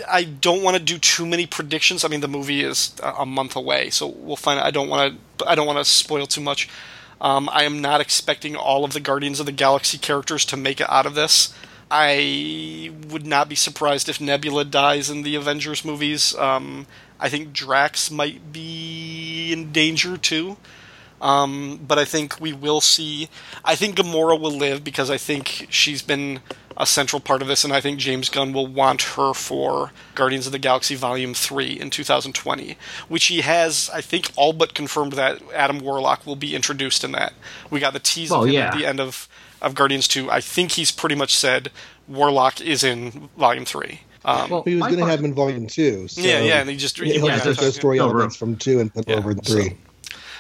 I 0.08 0.24
don't 0.24 0.64
want 0.64 0.78
to 0.78 0.84
do 0.84 0.98
too 0.98 1.26
many 1.26 1.46
predictions. 1.46 2.04
I 2.04 2.08
mean, 2.08 2.22
the 2.22 2.28
movie 2.28 2.62
is 2.62 2.94
a 3.02 3.26
month 3.26 3.56
away, 3.56 3.90
so 3.90 4.08
we'll 4.08 4.36
find. 4.36 4.60
I 4.60 4.72
don't 4.72 4.90
want 4.90 5.20
to. 5.38 5.50
I 5.50 5.56
don't 5.56 5.68
want 5.68 5.80
to 5.80 5.86
spoil 5.86 6.26
too 6.26 6.42
much. 6.42 6.70
Um, 7.22 7.50
I 7.52 7.64
am 7.64 7.82
not 7.82 8.02
expecting 8.02 8.56
all 8.56 8.84
of 8.84 8.94
the 8.94 9.00
Guardians 9.00 9.40
of 9.40 9.46
the 9.46 9.52
Galaxy 9.52 9.98
characters 9.98 10.46
to 10.46 10.58
make 10.58 10.82
it 10.82 10.90
out 10.90 11.06
of 11.06 11.16
this. 11.16 11.54
I 11.90 12.92
would 13.10 13.26
not 13.26 13.48
be 13.48 13.56
surprised 13.56 14.10
if 14.10 14.20
Nebula 14.20 14.66
dies 14.66 15.10
in 15.10 15.22
the 15.22 15.36
Avengers 15.36 15.86
movies. 15.86 16.36
Um, 16.36 16.88
I 17.20 17.30
think 17.30 17.54
Drax 17.54 18.12
might 18.12 18.52
be 18.52 19.52
in 19.54 19.72
danger 19.72 20.18
too. 20.18 20.58
Um, 21.22 21.80
but 21.88 21.98
I 21.98 22.06
think 22.06 22.40
we 22.42 22.54
will 22.54 22.82
see. 22.82 23.30
I 23.64 23.76
think 23.76 23.96
Gamora 23.96 24.40
will 24.40 24.52
live 24.52 24.84
because 24.84 25.10
I 25.10 25.18
think 25.18 25.68
she's 25.70 26.02
been 26.02 26.42
a 26.78 26.86
central 26.86 27.20
part 27.20 27.42
of 27.42 27.48
this, 27.48 27.64
and 27.64 27.72
I 27.74 27.80
think 27.80 28.00
James 28.00 28.30
Gunn 28.30 28.52
will 28.52 28.68
want 28.68 29.02
her 29.16 29.34
for 29.34 29.92
Guardians 30.14 30.46
of 30.46 30.52
the 30.52 30.60
Galaxy 30.60 30.96
Volume 30.96 31.34
3 31.34 31.80
in 31.80 31.90
2020, 31.90 32.78
which 33.08 33.26
he 33.26 33.42
has, 33.42 33.90
I 33.94 34.02
think, 34.02 34.32
all 34.36 34.52
but 34.54 34.74
confirmed 34.74 35.14
that 35.14 35.42
Adam 35.54 35.80
Warlock 35.80 36.26
will 36.26 36.36
be 36.36 36.54
introduced 36.56 37.04
in 37.04 37.12
that. 37.14 37.34
We 37.70 37.80
got 37.80 37.94
the 37.94 38.00
tease 38.00 38.30
Well, 38.32 38.44
of 38.44 38.50
yeah. 38.50 38.68
at 38.68 38.78
the 38.78 38.86
end 38.86 39.00
of, 39.00 39.28
of 39.62 39.74
Guardians 39.74 40.08
2. 40.08 40.30
I 40.30 40.42
think 40.42 40.72
he's 40.72 40.92
pretty 40.92 41.16
much 41.16 41.34
said 41.36 41.72
Warlock 42.10 42.60
is 42.60 42.84
in 42.84 43.30
Volume 43.38 43.64
3. 43.66 44.02
Um, 44.26 44.50
Well, 44.50 44.64
He 44.64 44.76
was 44.76 44.88
going 44.88 44.98
to 45.00 45.06
have 45.06 45.20
him 45.20 45.26
in 45.26 45.34
volume 45.36 45.68
two. 45.68 46.08
So 46.08 46.20
yeah, 46.20 46.42
yeah, 46.42 46.60
and 46.62 46.70
he 46.70 46.76
just. 46.78 46.98
He'll 47.00 47.06
he- 47.06 47.14
yeah, 47.28 47.34
just 47.36 47.44
there's- 47.44 47.58
take 47.58 47.66
those 47.66 47.76
story 47.76 48.00
elements 48.00 48.36
from 48.36 48.56
two 48.56 48.80
and 48.80 48.92
put 48.94 49.08
Yeah, 49.08 49.18
over 49.18 49.32
in 49.32 49.38
three. 49.40 49.78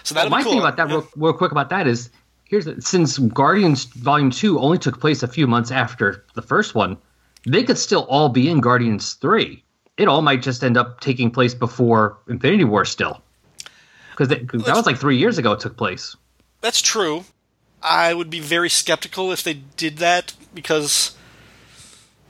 So 0.03 0.15
that'll 0.15 0.31
my 0.31 0.39
be 0.39 0.43
cool. 0.43 0.51
thing 0.53 0.59
about 0.61 0.77
that, 0.77 0.89
Yeah. 0.89 0.95
real, 0.95 1.07
real 1.15 1.33
quick 1.33 1.51
about 1.51 1.69
that 1.69 1.87
is 1.87 2.09
here's 2.45 2.65
the, 2.65 2.81
since 2.81 3.17
Guardians 3.17 3.85
Volume 3.85 4.31
Two 4.31 4.59
only 4.59 4.77
took 4.77 4.99
place 4.99 5.23
a 5.23 5.27
few 5.27 5.47
months 5.47 5.71
after 5.71 6.23
the 6.35 6.41
first 6.41 6.73
one, 6.75 6.97
they 7.45 7.63
could 7.63 7.77
still 7.77 8.03
all 8.09 8.29
be 8.29 8.49
in 8.49 8.61
Guardians 8.61 9.13
Three. 9.13 9.63
It 9.97 10.07
all 10.07 10.21
might 10.21 10.41
just 10.41 10.63
end 10.63 10.77
up 10.77 10.99
taking 10.99 11.31
place 11.31 11.53
before 11.53 12.17
Infinity 12.27 12.65
War 12.65 12.83
still, 12.85 13.21
because 14.11 14.27
that 14.29 14.51
was 14.53 14.85
like 14.85 14.97
three 14.97 15.17
years 15.17 15.37
ago 15.37 15.53
it 15.53 15.59
took 15.59 15.77
place. 15.77 16.15
That's 16.61 16.81
true. 16.81 17.23
I 17.81 18.13
would 18.13 18.29
be 18.29 18.39
very 18.39 18.69
skeptical 18.69 19.31
if 19.31 19.43
they 19.43 19.53
did 19.53 19.97
that 19.97 20.33
because 20.53 21.15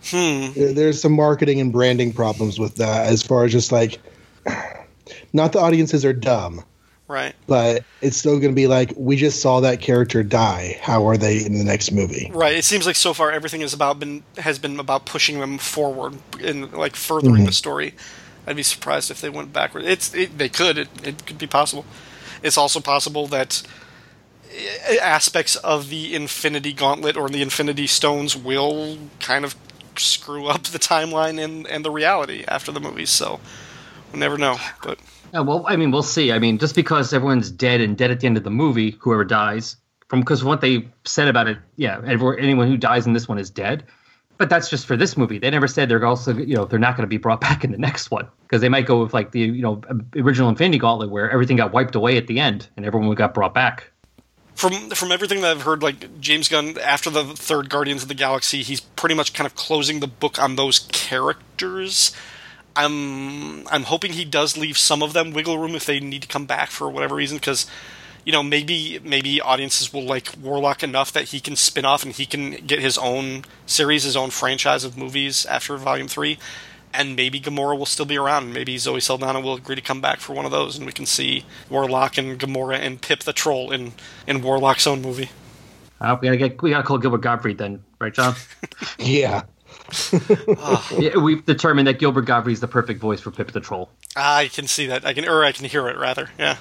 hmm. 0.09 0.51
There- 0.53 0.73
There's 0.73 1.01
some 1.01 1.13
marketing 1.13 1.59
and 1.61 1.71
branding 1.71 2.11
problems 2.13 2.59
with 2.59 2.75
that, 2.75 3.07
as 3.07 3.23
far 3.23 3.45
as 3.45 3.51
just 3.51 3.71
like, 3.71 3.99
not 5.33 5.53
the 5.53 5.59
audiences 5.59 6.03
are 6.05 6.13
dumb, 6.13 6.63
right. 7.07 7.35
but 7.47 7.83
it's 8.01 8.17
still 8.17 8.39
going 8.39 8.51
to 8.51 8.55
be 8.55 8.67
like, 8.67 8.93
we 8.95 9.15
just 9.15 9.41
saw 9.41 9.59
that 9.61 9.81
character 9.81 10.23
die. 10.23 10.79
How 10.81 11.07
are 11.07 11.17
they 11.17 11.45
in 11.45 11.57
the 11.57 11.63
next 11.63 11.91
movie? 11.91 12.31
Right. 12.33 12.55
It 12.55 12.65
seems 12.65 12.85
like 12.85 12.95
so 12.95 13.13
far 13.13 13.31
everything 13.31 13.61
is 13.61 13.73
about 13.73 13.99
been 13.99 14.23
has 14.37 14.59
been 14.59 14.79
about 14.79 15.05
pushing 15.05 15.39
them 15.39 15.57
forward 15.57 16.15
and 16.41 16.71
like 16.73 16.95
furthering 16.95 17.45
the 17.45 17.51
story. 17.51 17.93
I'd 18.47 18.55
be 18.55 18.63
surprised 18.63 19.09
if 19.11 19.21
they 19.21 19.29
went 19.29 19.53
backward. 19.53 19.85
It's 19.85 20.13
it, 20.13 20.37
they 20.37 20.49
could. 20.49 20.77
It, 20.77 20.89
it 21.03 21.25
could 21.25 21.37
be 21.37 21.47
possible. 21.47 21.85
It's 22.43 22.57
also 22.57 22.79
possible 22.79 23.27
that 23.27 23.63
eh, 24.51 24.97
aspects 25.01 25.55
of 25.57 25.89
the 25.89 26.13
Infinity 26.13 26.73
Gauntlet 26.73 27.17
or 27.17 27.29
the 27.29 27.41
Infinity 27.41 27.87
Stones 27.87 28.35
will 28.35 28.97
kind 29.19 29.45
of 29.45 29.55
screw 29.97 30.47
up 30.47 30.63
the 30.63 30.79
timeline 30.79 31.43
and 31.43 31.65
and 31.67 31.83
the 31.83 31.91
reality 31.91 32.45
after 32.47 32.71
the 32.71 32.79
movies. 32.79 33.09
So 33.09 33.39
we'll 34.11 34.19
never 34.19 34.37
know. 34.37 34.57
But 34.83 34.99
Yeah, 35.33 35.41
well, 35.41 35.65
I 35.67 35.75
mean, 35.75 35.91
we'll 35.91 36.03
see. 36.03 36.31
I 36.31 36.39
mean, 36.39 36.57
just 36.57 36.75
because 36.75 37.13
everyone's 37.13 37.51
dead 37.51 37.81
and 37.81 37.97
dead 37.97 38.11
at 38.11 38.19
the 38.19 38.27
end 38.27 38.37
of 38.37 38.43
the 38.43 38.49
movie, 38.49 38.91
whoever 38.99 39.25
dies, 39.25 39.77
from 40.07 40.21
because 40.21 40.43
what 40.43 40.61
they 40.61 40.87
said 41.03 41.27
about 41.27 41.47
it, 41.47 41.57
yeah, 41.75 42.01
everyone, 42.05 42.39
anyone 42.39 42.67
who 42.67 42.77
dies 42.77 43.05
in 43.05 43.13
this 43.13 43.27
one 43.27 43.37
is 43.37 43.49
dead. 43.49 43.83
But 44.37 44.49
that's 44.49 44.69
just 44.69 44.85
for 44.85 44.97
this 44.97 45.15
movie. 45.15 45.39
They 45.39 45.49
never 45.49 45.67
said 45.67 45.87
they're 45.87 46.05
also, 46.05 46.33
you 46.33 46.55
know, 46.55 46.65
they're 46.65 46.77
not 46.77 46.97
going 46.97 47.05
to 47.05 47.09
be 47.09 47.17
brought 47.17 47.39
back 47.47 47.63
in 47.63 47.71
the 47.71 47.77
next 47.77 48.11
one 48.11 48.27
because 48.43 48.61
they 48.61 48.69
might 48.69 48.85
go 48.85 49.01
with 49.01 49.13
like 49.13 49.31
the, 49.31 49.39
you 49.39 49.61
know, 49.61 49.81
um, 49.89 50.05
original 50.15 50.49
Infinity 50.49 50.77
Gauntlet 50.77 51.09
where 51.09 51.31
everything 51.31 51.57
got 51.57 51.71
wiped 51.71 51.95
away 51.95 52.17
at 52.17 52.27
the 52.27 52.39
end 52.39 52.67
and 52.75 52.85
everyone 52.85 53.13
got 53.15 53.33
brought 53.33 53.53
back. 53.53 53.91
from 54.53 54.73
from 54.89 55.11
everything 55.11 55.41
that 55.41 55.51
I've 55.51 55.61
heard, 55.63 55.81
like 55.81 56.19
James 56.19 56.49
Gunn 56.49 56.77
after 56.79 57.09
the 57.09 57.23
third 57.23 57.69
Guardians 57.69 58.03
of 58.03 58.09
the 58.09 58.13
Galaxy, 58.13 58.61
he's 58.61 58.81
pretty 58.81 59.15
much 59.15 59.33
kind 59.33 59.47
of 59.47 59.55
closing 59.55 60.01
the 60.01 60.07
book 60.07 60.37
on 60.37 60.57
those 60.57 60.79
characters. 60.79 62.13
I'm 62.75 63.67
I'm 63.67 63.83
hoping 63.83 64.13
he 64.13 64.25
does 64.25 64.57
leave 64.57 64.77
some 64.77 65.01
of 65.01 65.13
them 65.13 65.31
wiggle 65.31 65.57
room 65.57 65.75
if 65.75 65.85
they 65.85 65.99
need 65.99 66.21
to 66.23 66.27
come 66.27 66.45
back 66.45 66.69
for 66.69 66.89
whatever 66.89 67.15
reason, 67.15 67.37
because 67.37 67.65
you 68.25 68.31
know 68.31 68.43
maybe 68.43 68.99
maybe 69.03 69.39
audiences 69.41 69.93
will 69.93 70.03
like 70.03 70.33
Warlock 70.41 70.83
enough 70.83 71.11
that 71.13 71.25
he 71.25 71.39
can 71.39 71.55
spin 71.55 71.85
off 71.85 72.03
and 72.03 72.11
he 72.13 72.25
can 72.25 72.51
get 72.51 72.79
his 72.79 72.97
own 72.97 73.45
series, 73.65 74.03
his 74.03 74.17
own 74.17 74.29
franchise 74.29 74.83
of 74.83 74.97
movies 74.97 75.45
after 75.45 75.77
Volume 75.77 76.07
Three. 76.07 76.37
And 76.93 77.17
maybe 77.17 77.41
Gamora 77.41 77.77
will 77.77 77.85
still 77.85 78.05
be 78.05 78.17
around. 78.17 78.53
Maybe 78.53 78.77
Zoe 78.77 79.01
Saldana 79.01 79.41
will 79.41 79.55
agree 79.55 79.75
to 79.75 79.81
come 79.81 79.99
back 79.99 80.21
for 80.21 80.31
one 80.31 80.45
of 80.45 80.51
those, 80.51 80.77
and 80.77 80.85
we 80.85 80.93
can 80.93 81.05
see 81.05 81.43
Warlock 81.69 82.17
and 82.17 82.39
Gamora 82.39 82.77
and 82.77 83.01
Pip 83.01 83.19
the 83.23 83.33
Troll 83.33 83.71
in 83.71 83.91
in 84.25 84.41
Warlock's 84.41 84.87
own 84.87 85.01
movie. 85.01 85.29
Uh, 85.99 86.17
we 86.21 86.27
gotta 86.27 86.37
get, 86.37 86.61
we 86.61 86.69
gotta 86.69 86.83
call 86.83 86.97
Gilbert 86.97 87.21
Gottfried 87.21 87.57
then, 87.57 87.83
right, 87.99 88.13
John? 88.13 88.35
Yeah. 88.99 89.43
yeah, 90.97 91.17
we've 91.17 91.45
determined 91.45 91.87
that 91.87 91.99
Gilbert 91.99 92.23
Gottfried 92.23 92.53
is 92.53 92.59
the 92.59 92.67
perfect 92.67 92.99
voice 92.99 93.21
for 93.21 93.31
Pip 93.31 93.51
the 93.51 93.59
Troll. 93.59 93.89
I 94.15 94.47
can 94.47 94.67
see 94.67 94.87
that. 94.87 95.05
I 95.05 95.13
can, 95.13 95.27
or 95.27 95.43
I 95.43 95.51
can 95.51 95.65
hear 95.65 95.87
it 95.87 95.97
rather. 95.97 96.29
Yeah. 96.39 96.57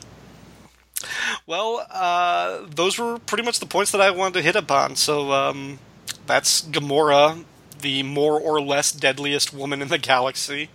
Well, 1.46 1.86
uh, 1.90 2.66
those 2.68 2.98
were 2.98 3.18
pretty 3.18 3.44
much 3.44 3.60
the 3.60 3.66
points 3.66 3.92
that 3.92 4.00
I 4.00 4.10
wanted 4.10 4.34
to 4.34 4.42
hit 4.42 4.56
upon. 4.56 4.96
So 4.96 5.32
um, 5.32 5.78
that's 6.26 6.62
Gamora, 6.62 7.44
the 7.80 8.02
more 8.02 8.40
or 8.40 8.60
less 8.60 8.92
deadliest 8.92 9.52
woman 9.52 9.82
in 9.82 9.88
the 9.88 9.98
galaxy. 9.98 10.70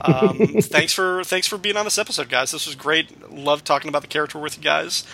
Um, 0.00 0.38
thanks 0.60 0.92
for 0.92 1.22
thanks 1.24 1.46
for 1.46 1.58
being 1.58 1.76
on 1.76 1.84
this 1.84 1.98
episode, 1.98 2.28
guys. 2.28 2.52
This 2.52 2.66
was 2.66 2.74
great. 2.74 3.30
Love 3.32 3.64
talking 3.64 3.88
about 3.88 4.02
the 4.02 4.08
character 4.08 4.38
with 4.38 4.56
you 4.56 4.62
guys. 4.62 5.04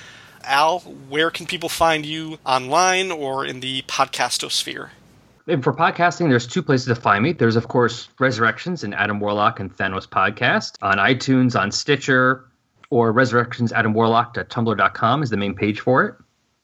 Al, 0.44 0.80
where 0.80 1.30
can 1.30 1.46
people 1.46 1.68
find 1.68 2.06
you 2.06 2.38
online 2.46 3.10
or 3.10 3.44
in 3.44 3.60
the 3.60 3.82
podcastosphere? 3.82 4.90
And 5.48 5.64
for 5.64 5.72
podcasting, 5.72 6.28
there's 6.28 6.46
two 6.46 6.62
places 6.62 6.88
to 6.88 6.94
find 6.94 7.24
me. 7.24 7.32
There's, 7.32 7.56
of 7.56 7.68
course, 7.68 8.10
Resurrections 8.18 8.84
and 8.84 8.94
Adam 8.94 9.18
Warlock 9.18 9.60
and 9.60 9.74
Thanos 9.74 10.06
podcast 10.06 10.74
on 10.82 10.98
iTunes, 10.98 11.58
on 11.58 11.72
Stitcher, 11.72 12.44
or 12.90 13.14
resurrectionsadamwarlock.tumblr.com 13.14 15.22
is 15.22 15.30
the 15.30 15.38
main 15.38 15.54
page 15.54 15.80
for 15.80 16.04
it. 16.04 16.16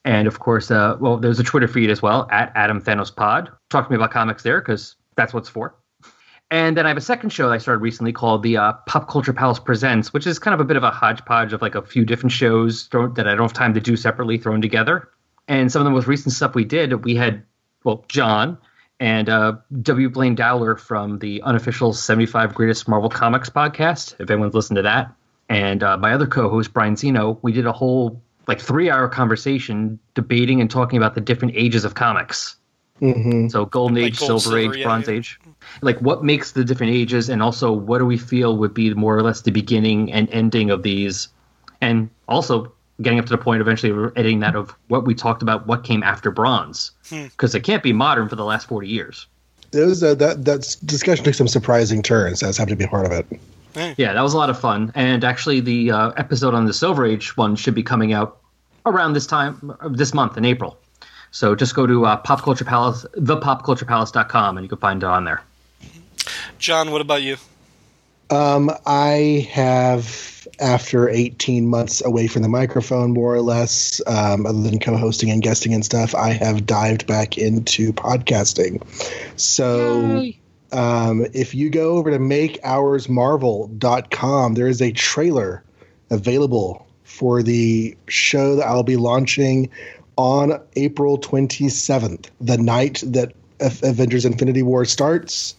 And 0.04 0.28
of 0.28 0.38
course, 0.38 0.70
uh, 0.70 0.98
well, 1.00 1.16
there's 1.16 1.40
a 1.40 1.44
Twitter 1.44 1.66
feed 1.66 1.88
as 1.88 2.02
well 2.02 2.28
at 2.30 2.52
Adam 2.54 2.78
Thanos 2.78 3.14
Pod. 3.14 3.50
Talk 3.70 3.86
to 3.86 3.90
me 3.90 3.96
about 3.96 4.10
comics 4.10 4.42
there 4.42 4.60
because 4.60 4.96
that's 5.16 5.32
what 5.32 5.40
it's 5.40 5.48
for. 5.48 5.74
And 6.50 6.76
then 6.76 6.84
I 6.84 6.90
have 6.90 6.98
a 6.98 7.02
second 7.02 7.30
show 7.30 7.48
that 7.48 7.54
I 7.54 7.58
started 7.58 7.80
recently 7.80 8.12
called 8.12 8.42
the 8.42 8.58
uh, 8.58 8.74
Pop 8.86 9.08
Culture 9.08 9.32
Palace 9.32 9.58
Presents, 9.58 10.12
which 10.12 10.26
is 10.26 10.38
kind 10.38 10.54
of 10.54 10.60
a 10.60 10.64
bit 10.64 10.76
of 10.76 10.82
a 10.82 10.90
hodgepodge 10.90 11.54
of 11.54 11.62
like 11.62 11.74
a 11.74 11.80
few 11.80 12.04
different 12.04 12.32
shows 12.32 12.82
thrown, 12.82 13.14
that 13.14 13.26
I 13.26 13.30
don't 13.30 13.44
have 13.44 13.54
time 13.54 13.72
to 13.72 13.80
do 13.80 13.96
separately 13.96 14.36
thrown 14.36 14.60
together. 14.60 15.08
And 15.48 15.72
some 15.72 15.80
of 15.80 15.84
the 15.84 15.90
most 15.90 16.06
recent 16.06 16.34
stuff 16.34 16.54
we 16.54 16.66
did, 16.66 17.02
we 17.02 17.14
had, 17.14 17.42
well, 17.82 18.04
John 18.08 18.58
and 19.04 19.28
uh, 19.28 19.52
W. 19.82 20.08
Blaine 20.08 20.34
Dowler 20.34 20.76
from 20.76 21.18
the 21.18 21.42
unofficial 21.42 21.92
75 21.92 22.54
Greatest 22.54 22.88
Marvel 22.88 23.10
Comics 23.10 23.50
podcast, 23.50 24.18
if 24.18 24.30
anyone's 24.30 24.54
listened 24.54 24.76
to 24.76 24.82
that. 24.82 25.12
And 25.50 25.82
uh, 25.82 25.98
my 25.98 26.14
other 26.14 26.26
co 26.26 26.48
host, 26.48 26.72
Brian 26.72 26.96
Zeno, 26.96 27.38
we 27.42 27.52
did 27.52 27.66
a 27.66 27.72
whole 27.72 28.22
like 28.48 28.62
three 28.62 28.88
hour 28.90 29.06
conversation 29.08 29.98
debating 30.14 30.62
and 30.62 30.70
talking 30.70 30.96
about 30.96 31.14
the 31.14 31.20
different 31.20 31.54
ages 31.54 31.84
of 31.84 31.94
comics 31.94 32.56
hmm 32.98 33.48
So 33.48 33.66
Golden 33.66 33.96
Like 33.96 34.14
Age, 34.14 34.18
gold, 34.20 34.40
Silver 34.42 34.58
silver, 34.58 34.72
Age, 34.74 34.78
yeah, 34.78 34.84
Bronze 34.84 35.08
yeah. 35.08 35.14
Age. 35.14 35.40
Like 35.82 35.98
what 35.98 36.24
makes 36.24 36.52
the 36.52 36.64
different 36.64 36.94
ages, 36.94 37.28
and 37.28 37.42
also 37.42 37.72
what 37.72 37.98
do 37.98 38.06
we 38.06 38.16
feel 38.16 38.56
would 38.56 38.72
be 38.72 38.94
more 38.94 39.16
or 39.16 39.22
less 39.22 39.42
the 39.42 39.50
beginning 39.50 40.12
and 40.12 40.30
ending 40.30 40.70
of 40.70 40.82
these, 40.82 41.28
and 41.82 42.08
also 42.26 42.72
getting 43.02 43.18
up 43.18 43.26
to 43.26 43.30
the 43.30 43.38
point 43.38 43.60
eventually 43.60 43.90
of 43.92 44.12
editing 44.16 44.40
that 44.40 44.54
of 44.54 44.74
what 44.88 45.04
we 45.04 45.14
talked 45.14 45.42
about, 45.42 45.66
what 45.66 45.84
came 45.84 46.02
after 46.02 46.30
Bronze, 46.30 46.90
Hmm. 47.08 47.24
because 47.24 47.54
it 47.54 47.60
can't 47.60 47.82
be 47.82 47.92
modern 47.92 48.28
for 48.28 48.36
the 48.36 48.44
last 48.44 48.66
forty 48.68 48.88
years. 48.88 49.26
It 49.72 49.80
was 49.84 50.02
uh, 50.04 50.14
that 50.16 50.44
that 50.44 50.76
discussion 50.84 51.24
took 51.24 51.34
some 51.34 51.48
surprising 51.48 52.02
turns. 52.02 52.40
That's 52.40 52.56
happy 52.58 52.70
to 52.70 52.76
be 52.76 52.84
a 52.84 52.88
part 52.88 53.06
of 53.06 53.12
it. 53.12 53.26
Yeah, 53.98 54.12
that 54.12 54.22
was 54.22 54.34
a 54.34 54.36
lot 54.36 54.50
of 54.50 54.60
fun. 54.60 54.92
And 54.94 55.24
actually, 55.24 55.58
the 55.58 55.90
uh, 55.90 56.10
episode 56.10 56.54
on 56.54 56.66
the 56.66 56.72
Silver 56.72 57.04
Age 57.04 57.36
one 57.36 57.56
should 57.56 57.74
be 57.74 57.82
coming 57.82 58.12
out 58.12 58.38
around 58.86 59.14
this 59.14 59.26
time, 59.26 59.74
uh, 59.80 59.88
this 59.88 60.14
month 60.14 60.36
in 60.36 60.44
April. 60.44 60.78
So 61.32 61.56
just 61.56 61.74
go 61.74 61.84
to 61.84 62.06
uh, 62.06 62.16
Pop 62.18 62.42
Culture 62.42 62.64
Palace, 62.64 63.04
thepopculturepalace.com, 63.16 64.56
and 64.56 64.64
you 64.64 64.68
can 64.68 64.78
find 64.78 65.02
it 65.02 65.06
on 65.06 65.24
there. 65.24 65.42
John, 66.60 66.92
what 66.92 67.00
about 67.00 67.22
you? 67.22 67.36
Um, 68.30 68.70
I 68.86 69.48
have, 69.52 70.48
after 70.58 71.08
18 71.08 71.66
months 71.66 72.04
away 72.04 72.26
from 72.26 72.42
the 72.42 72.48
microphone, 72.48 73.12
more 73.12 73.34
or 73.34 73.42
less, 73.42 74.00
um, 74.06 74.46
other 74.46 74.62
than 74.62 74.78
co-hosting 74.78 75.30
and 75.30 75.42
guesting 75.42 75.74
and 75.74 75.84
stuff, 75.84 76.14
I 76.14 76.30
have 76.30 76.64
dived 76.66 77.06
back 77.06 77.36
into 77.36 77.92
podcasting. 77.92 78.82
So, 79.38 80.22
um, 80.72 81.26
if 81.32 81.54
you 81.54 81.70
go 81.70 81.96
over 81.96 82.10
to 82.10 82.18
makeoursmarvel.com, 82.18 84.54
there 84.54 84.68
is 84.68 84.82
a 84.82 84.92
trailer 84.92 85.62
available 86.10 86.86
for 87.04 87.42
the 87.42 87.96
show 88.08 88.56
that 88.56 88.66
I'll 88.66 88.82
be 88.82 88.96
launching 88.96 89.70
on 90.16 90.60
April 90.76 91.18
27th, 91.18 92.30
the 92.40 92.58
night 92.58 93.02
that 93.06 93.32
Avengers 93.60 94.24
Infinity 94.24 94.62
War 94.62 94.84
starts 94.84 95.54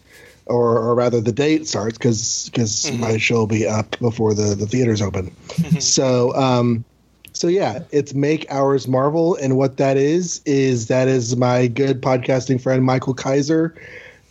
or, 0.47 0.77
or 0.77 0.95
rather 0.95 1.21
the 1.21 1.31
date 1.31 1.67
starts 1.67 1.97
because 1.97 2.49
because 2.49 2.91
my 2.93 3.17
show 3.17 3.35
will 3.35 3.47
be 3.47 3.67
up 3.67 3.97
before 3.99 4.33
the, 4.33 4.55
the 4.55 4.67
theaters 4.67 5.01
open. 5.01 5.35
So 5.79 6.35
um, 6.35 6.85
so 7.33 7.47
yeah, 7.47 7.83
it's 7.91 8.13
Make 8.13 8.45
Ours 8.49 8.87
Marvel, 8.87 9.35
and 9.35 9.57
what 9.57 9.77
that 9.77 9.97
is 9.97 10.41
is 10.45 10.87
that 10.87 11.07
is 11.07 11.35
my 11.35 11.67
good 11.67 12.01
podcasting 12.01 12.61
friend 12.61 12.83
Michael 12.83 13.13
Kaiser, 13.13 13.75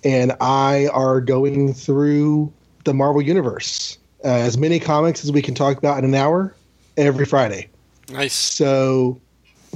and 0.04 0.32
I 0.40 0.88
are 0.92 1.20
going 1.20 1.74
through 1.74 2.52
the 2.84 2.94
Marvel 2.94 3.20
universe, 3.20 3.98
uh, 4.24 4.28
as 4.28 4.56
many 4.56 4.78
comics 4.78 5.24
as 5.24 5.32
we 5.32 5.42
can 5.42 5.54
talk 5.54 5.76
about 5.76 5.98
in 5.98 6.04
an 6.04 6.14
hour 6.14 6.54
every 6.96 7.24
Friday. 7.26 7.68
Nice. 8.10 8.34
So, 8.34 9.20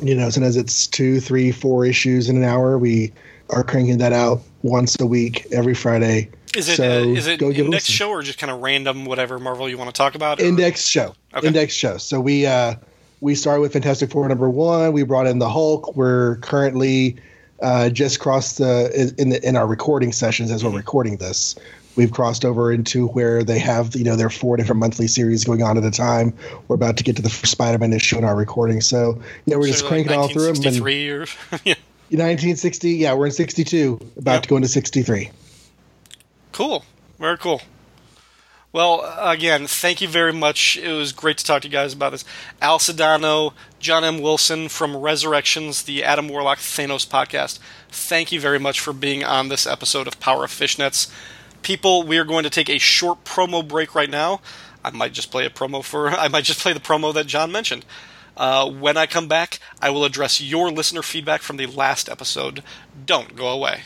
you 0.02 0.14
know, 0.14 0.30
sometimes 0.30 0.56
it's 0.56 0.86
two, 0.86 1.20
three, 1.20 1.50
four 1.50 1.84
issues 1.84 2.28
in 2.28 2.36
an 2.36 2.44
hour. 2.44 2.78
We 2.78 3.12
are 3.50 3.64
cranking 3.64 3.98
that 3.98 4.12
out 4.12 4.40
once 4.62 4.98
a 5.00 5.06
week, 5.06 5.46
every 5.52 5.74
Friday. 5.74 6.30
Is 6.56 6.68
it 6.68 6.76
So, 6.76 6.84
uh, 6.84 7.04
is 7.04 7.26
it 7.26 7.42
index 7.42 7.84
show 7.84 8.10
or 8.10 8.22
just 8.22 8.38
kind 8.38 8.50
of 8.50 8.60
random 8.60 9.04
whatever 9.04 9.38
Marvel 9.38 9.68
you 9.68 9.76
want 9.78 9.88
to 9.88 9.96
talk 9.96 10.14
about? 10.14 10.40
or- 10.40 10.44
Index 10.44 10.86
show. 10.86 11.14
Okay. 11.34 11.46
Index 11.46 11.74
show. 11.74 11.98
So 11.98 12.20
we 12.20 12.46
uh 12.46 12.74
we 13.20 13.34
started 13.34 13.60
with 13.60 13.72
Fantastic 13.72 14.10
Four 14.10 14.28
number 14.28 14.48
one. 14.48 14.92
We 14.92 15.02
brought 15.02 15.26
in 15.26 15.38
the 15.40 15.48
Hulk. 15.48 15.96
We're 15.96 16.36
currently 16.36 17.16
uh, 17.60 17.90
just 17.90 18.20
crossed 18.20 18.58
the 18.58 19.12
in 19.18 19.30
the 19.30 19.46
in 19.46 19.56
our 19.56 19.66
recording 19.66 20.12
sessions 20.12 20.50
as 20.50 20.62
we're 20.64 20.70
recording 20.70 21.16
this. 21.16 21.56
We've 21.96 22.12
crossed 22.12 22.44
over 22.44 22.70
into 22.72 23.08
where 23.08 23.42
they 23.42 23.58
have 23.58 23.96
you 23.96 24.04
know 24.04 24.14
their 24.14 24.30
four 24.30 24.56
different 24.56 24.78
monthly 24.78 25.08
series 25.08 25.44
going 25.44 25.62
on 25.64 25.76
at 25.76 25.84
a 25.84 25.90
time. 25.90 26.32
We're 26.68 26.76
about 26.76 26.96
to 26.98 27.02
get 27.04 27.16
to 27.16 27.22
the 27.22 27.28
Spider-Man 27.30 27.92
issue 27.92 28.16
in 28.18 28.24
our 28.24 28.36
recording. 28.36 28.80
So 28.80 29.20
yeah, 29.46 29.56
we're 29.56 29.64
So 29.66 29.72
just 29.72 29.82
like 29.82 29.88
cranking 29.90 30.12
all 30.12 30.28
through 30.28 30.52
them. 30.52 30.54
And 30.64 30.80
1963 30.80 31.10
or 31.10 31.26
yeah. 31.64 31.74
1960. 32.16 32.90
Yeah, 32.92 33.14
we're 33.14 33.26
in 33.26 33.32
62. 33.32 33.98
About 34.16 34.32
Yep. 34.34 34.42
to 34.44 34.48
go 34.48 34.56
into 34.56 34.68
63. 34.68 35.30
Cool. 36.52 36.84
Very 37.18 37.38
cool. 37.38 37.60
Well, 38.70 39.02
again, 39.18 39.66
thank 39.66 40.00
you 40.02 40.08
very 40.08 40.32
much. 40.32 40.76
It 40.76 40.92
was 40.92 41.12
great 41.12 41.38
to 41.38 41.44
talk 41.44 41.62
to 41.62 41.68
you 41.68 41.72
guys 41.72 41.94
about 41.94 42.10
this. 42.12 42.24
Al 42.60 42.78
Sedano, 42.78 43.54
John 43.80 44.04
M. 44.04 44.20
Wilson 44.20 44.68
from 44.68 44.94
Resurrections, 44.96 45.84
the 45.84 46.04
Adam 46.04 46.28
Warlock 46.28 46.58
Thanos 46.58 47.06
podcast. 47.08 47.58
Thank 47.88 48.30
you 48.30 48.40
very 48.40 48.58
much 48.58 48.78
for 48.78 48.92
being 48.92 49.24
on 49.24 49.48
this 49.48 49.66
episode 49.66 50.06
of 50.06 50.20
Power 50.20 50.44
of 50.44 50.50
Fishnets. 50.50 51.10
People, 51.62 52.02
we 52.02 52.18
are 52.18 52.24
going 52.24 52.44
to 52.44 52.50
take 52.50 52.68
a 52.68 52.78
short 52.78 53.24
promo 53.24 53.66
break 53.66 53.94
right 53.94 54.10
now. 54.10 54.40
I 54.84 54.90
might 54.90 55.12
just 55.14 55.30
play 55.30 55.46
a 55.46 55.50
promo 55.50 55.82
for. 55.82 56.08
I 56.10 56.28
might 56.28 56.44
just 56.44 56.60
play 56.60 56.72
the 56.74 56.78
promo 56.80 57.12
that 57.14 57.26
John 57.26 57.50
mentioned. 57.50 57.84
Uh, 58.38 58.70
when 58.70 58.96
I 58.96 59.06
come 59.06 59.26
back, 59.26 59.58
I 59.82 59.90
will 59.90 60.04
address 60.04 60.40
your 60.40 60.70
listener 60.70 61.02
feedback 61.02 61.42
from 61.42 61.56
the 61.56 61.66
last 61.66 62.08
episode. 62.08 62.62
Don't 63.04 63.34
go 63.34 63.48
away. 63.48 63.80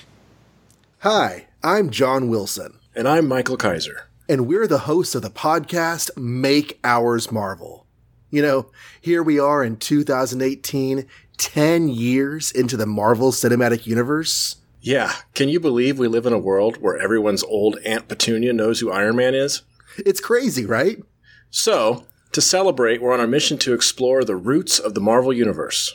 Hi, 0.99 1.47
I'm 1.65 1.89
John 1.91 2.29
Wilson, 2.29 2.79
And 2.95 3.09
I'm 3.09 3.27
Michael 3.27 3.57
Kaiser. 3.57 4.09
and 4.29 4.47
we're 4.47 4.67
the 4.67 4.81
hosts 4.81 5.15
of 5.15 5.23
the 5.23 5.31
podcast 5.31 6.11
Make 6.19 6.79
Ours 6.85 7.33
Marvel. 7.33 7.87
You 8.31 8.43
know, 8.43 8.71
here 9.01 9.23
we 9.23 9.39
are 9.39 9.65
in 9.65 9.77
2018, 9.79 11.07
10 11.39 11.89
years 11.89 12.53
into 12.53 12.77
the 12.77 12.87
Marvel 12.87 13.33
Cinematic 13.33 13.87
Universe. 13.87 14.57
Yeah, 14.81 15.13
can 15.35 15.49
you 15.49 15.61
believe 15.61 15.99
we 15.99 16.09
live 16.09 16.27
in 16.27 16.33
a 16.33 16.39
world 16.39 16.77
where 16.77 16.99
everyone's 16.99 17.43
old 17.45 17.79
Aunt 17.87 18.07
Petunia 18.09 18.53
knows 18.53 18.81
who 18.81 18.91
Iron 18.93 19.17
Man 19.17 19.35
is? 19.35 19.63
It's 19.99 20.21
crazy, 20.21 20.67
right? 20.67 21.03
So, 21.51 22.05
to 22.33 22.41
celebrate, 22.41 23.03
we're 23.03 23.13
on 23.13 23.21
our 23.21 23.27
mission 23.27 23.59
to 23.59 23.75
explore 23.75 24.25
the 24.25 24.37
roots 24.37 24.79
of 24.79 24.95
the 24.95 25.01
Marvel 25.01 25.33
Universe. 25.33 25.95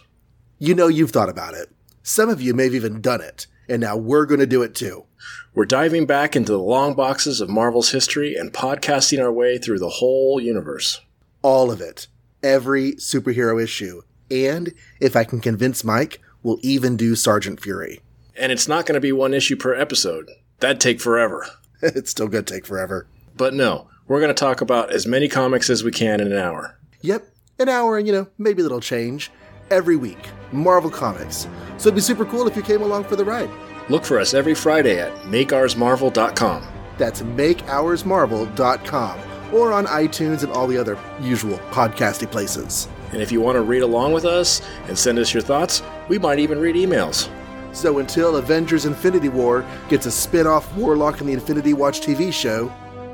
You 0.60 0.76
know 0.76 0.88
you've 0.88 1.12
thought 1.12 1.30
about 1.30 1.54
it. 1.54 1.70
Some 2.04 2.30
of 2.30 2.42
you 2.42 2.54
may 2.54 2.66
have 2.66 2.76
even 2.76 3.02
done 3.02 3.22
it, 3.22 3.48
and 3.68 3.82
now 3.82 3.98
we're 3.98 4.26
going 4.26 4.40
to 4.40 4.46
do 4.46 4.62
it 4.62 4.76
too. 4.76 5.06
We're 5.54 5.66
diving 5.66 6.06
back 6.06 6.36
into 6.36 6.52
the 6.52 6.60
long 6.60 6.94
boxes 6.94 7.42
of 7.42 7.50
Marvel's 7.50 7.92
history 7.92 8.36
and 8.36 8.54
podcasting 8.54 9.20
our 9.22 9.32
way 9.32 9.58
through 9.58 9.80
the 9.80 9.90
whole 9.90 10.40
universe. 10.40 11.02
All 11.42 11.72
of 11.72 11.82
it. 11.82 12.08
Every 12.44 12.94
superhero 12.94 13.62
issue. 13.62 14.04
And, 14.30 14.74
if 15.00 15.16
I 15.16 15.24
can 15.24 15.42
convince 15.42 15.84
Mike, 15.84 16.22
we'll 16.44 16.60
even 16.62 16.98
do 16.98 17.16
Sergeant 17.16 17.60
Fury. 17.60 18.02
And 18.36 18.52
it's 18.52 18.68
not 18.68 18.86
going 18.86 18.94
to 18.94 19.02
be 19.02 19.12
one 19.12 19.34
issue 19.34 19.56
per 19.56 19.74
episode. 19.74 20.30
That'd 20.60 20.80
take 20.80 21.02
forever. 21.02 21.48
it's 21.82 22.12
still 22.12 22.28
going 22.28 22.46
to 22.46 22.54
take 22.54 22.68
forever. 22.68 23.08
But 23.36 23.54
no, 23.54 23.90
we're 24.08 24.20
going 24.20 24.34
to 24.34 24.40
talk 24.40 24.62
about 24.62 24.92
as 24.92 25.06
many 25.06 25.28
comics 25.28 25.70
as 25.70 25.84
we 25.84 25.92
can 25.92 26.20
in 26.20 26.32
an 26.32 26.38
hour. 26.38 26.78
Yep, 27.02 27.28
an 27.60 27.70
hour 27.70 27.98
and, 27.98 28.08
you 28.08 28.14
know, 28.14 28.28
maybe 28.38 28.62
a 28.62 28.64
little 28.64 28.80
change. 28.80 29.32
Every 29.70 29.98
week, 29.98 30.30
Marvel 30.52 30.90
Comics. 30.90 31.48
So 31.78 31.90
it'd 31.90 31.96
be 31.96 32.02
super 32.02 32.26
cool 32.26 32.48
if 32.48 32.56
you 32.56 32.62
came 32.62 32.82
along 32.82 33.04
for 33.04 33.16
the 33.18 33.26
ride. 33.26 33.50
Look 33.90 34.06
for 34.06 34.20
us 34.20 34.34
every 34.34 34.56
Friday 34.56 35.00
at 35.00 35.12
makeoursmarvel.com. 35.24 36.68
That's 36.98 37.22
makeoursmarvel.com 37.22 39.20
or 39.54 39.72
on 39.72 39.86
iTunes 39.86 40.44
and 40.44 40.52
all 40.52 40.68
the 40.68 40.78
other 40.78 40.98
usual 41.22 41.58
podcasty 41.72 42.30
places. 42.30 42.88
And 43.12 43.22
if 43.22 43.32
you 43.32 43.40
want 43.40 43.56
to 43.56 43.62
read 43.62 43.82
along 43.84 44.12
with 44.14 44.26
us 44.26 44.62
and 44.88 44.98
send 44.98 45.20
us 45.20 45.34
your 45.34 45.44
thoughts, 45.44 45.82
we 46.10 46.18
might 46.20 46.40
even 46.40 46.60
read 46.60 46.76
emails. 46.76 47.30
So 47.74 48.00
until 48.00 48.38
Avengers 48.38 48.86
Infinity 48.86 49.30
War 49.30 49.66
gets 49.88 50.06
a 50.06 50.12
spin 50.12 50.48
off 50.48 50.74
Warlock 50.76 51.20
and 51.20 51.30
the 51.30 51.34
Infinity 51.34 51.74
Watch 51.74 52.02
TV 52.02 52.34
show, 52.34 52.74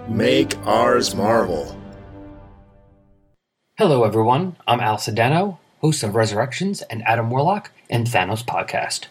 Make 0.09 0.57
ours 0.67 1.15
Marvel. 1.15 1.79
Hello, 3.77 4.03
everyone. 4.03 4.57
I'm 4.67 4.81
Al 4.81 4.97
Sedano, 4.97 5.59
host 5.79 6.03
of 6.03 6.13
Resurrections 6.13 6.81
and 6.81 7.01
Adam 7.03 7.29
Warlock 7.29 7.71
and 7.89 8.05
Thanos 8.05 8.43
podcast. 8.43 9.05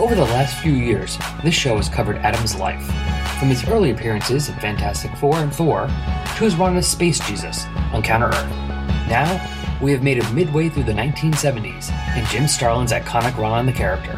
Over 0.00 0.14
the 0.14 0.22
last 0.22 0.62
few 0.62 0.72
years, 0.72 1.18
this 1.42 1.54
show 1.54 1.76
has 1.78 1.88
covered 1.88 2.18
Adam's 2.18 2.54
life, 2.54 2.86
from 3.40 3.48
his 3.48 3.66
early 3.68 3.90
appearances 3.90 4.48
in 4.48 4.54
Fantastic 4.60 5.14
Four 5.16 5.34
and 5.34 5.52
Thor 5.52 5.88
to 5.88 6.44
his 6.44 6.54
run 6.54 6.76
as 6.76 6.86
Space 6.86 7.18
Jesus 7.26 7.66
on 7.92 8.02
Counter 8.02 8.28
Earth. 8.28 8.50
Now, 9.08 9.78
we 9.82 9.90
have 9.90 10.04
made 10.04 10.18
it 10.18 10.32
midway 10.32 10.68
through 10.68 10.84
the 10.84 10.92
1970s 10.92 11.90
and 11.90 12.24
Jim 12.28 12.46
Starlin's 12.46 12.92
iconic 12.92 13.36
run 13.36 13.50
on 13.50 13.66
the 13.66 13.72
character. 13.72 14.16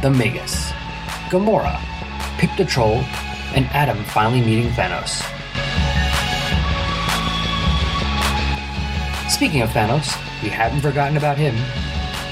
The 0.00 0.10
Magus, 0.10 0.70
Gamora, 1.28 1.80
Pip 2.38 2.50
the 2.56 2.64
Troll, 2.64 2.98
and 3.56 3.66
Adam 3.74 4.04
finally 4.04 4.40
meeting 4.40 4.70
Thanos. 4.70 5.24
Speaking 9.28 9.62
of 9.62 9.70
Thanos, 9.70 10.06
we 10.40 10.50
haven't 10.50 10.82
forgotten 10.82 11.16
about 11.16 11.36
him. 11.36 11.56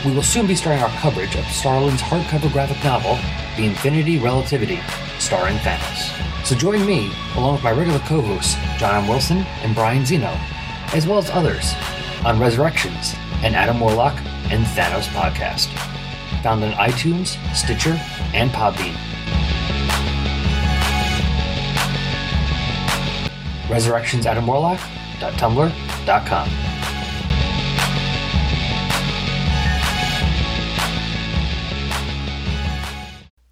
We 0.04 0.14
will 0.14 0.22
soon 0.22 0.46
be 0.46 0.54
starting 0.54 0.80
our 0.80 0.90
coverage 1.00 1.34
of 1.34 1.44
Starlin's 1.46 2.00
hardcover 2.00 2.52
graphic 2.52 2.82
novel, 2.84 3.18
The 3.56 3.66
Infinity 3.66 4.20
Relativity, 4.20 4.78
starring 5.18 5.56
Thanos. 5.56 6.46
So 6.46 6.54
join 6.54 6.86
me, 6.86 7.10
along 7.34 7.54
with 7.54 7.64
my 7.64 7.72
regular 7.72 7.98
co-hosts, 8.00 8.54
John 8.78 9.08
Wilson 9.08 9.38
and 9.64 9.74
Brian 9.74 10.06
Zeno, 10.06 10.38
as 10.94 11.08
well 11.08 11.18
as 11.18 11.30
others, 11.30 11.74
on 12.24 12.38
Resurrections, 12.38 13.16
an 13.42 13.56
Adam 13.56 13.80
Warlock 13.80 14.16
and 14.52 14.64
Thanos 14.64 15.08
podcast. 15.08 15.95
Found 16.42 16.64
on 16.64 16.72
iTunes, 16.72 17.36
Stitcher, 17.54 17.98
and 18.34 18.50
Podbean. 18.50 18.94
Resurrections 23.68 24.26
Adam 24.26 24.46
Warlock 24.46 24.80
fishnet.tumblr.com. 25.16 26.48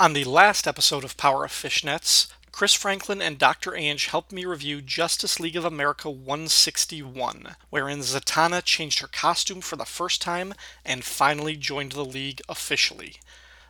On 0.01 0.13
the 0.13 0.25
last 0.25 0.67
episode 0.67 1.05
of 1.05 1.17
Power 1.17 1.45
of 1.45 1.51
Fishnets, 1.53 2.27
Chris 2.55 2.73
Franklin 2.73 3.21
and 3.21 3.37
Dr. 3.37 3.73
Anj 3.73 4.11
helped 4.11 4.31
me 4.31 4.45
review 4.45 4.81
Justice 4.81 5.41
League 5.41 5.57
of 5.57 5.65
America 5.65 6.09
161, 6.09 7.57
wherein 7.69 7.99
Zatanna 7.99 8.63
changed 8.63 9.01
her 9.01 9.09
costume 9.09 9.61
for 9.61 9.75
the 9.75 9.85
first 9.85 10.23
time 10.23 10.55
and 10.85 11.05
finally 11.05 11.57
joined 11.57 11.91
the 11.93 12.05
League 12.05 12.41
officially. 12.49 13.17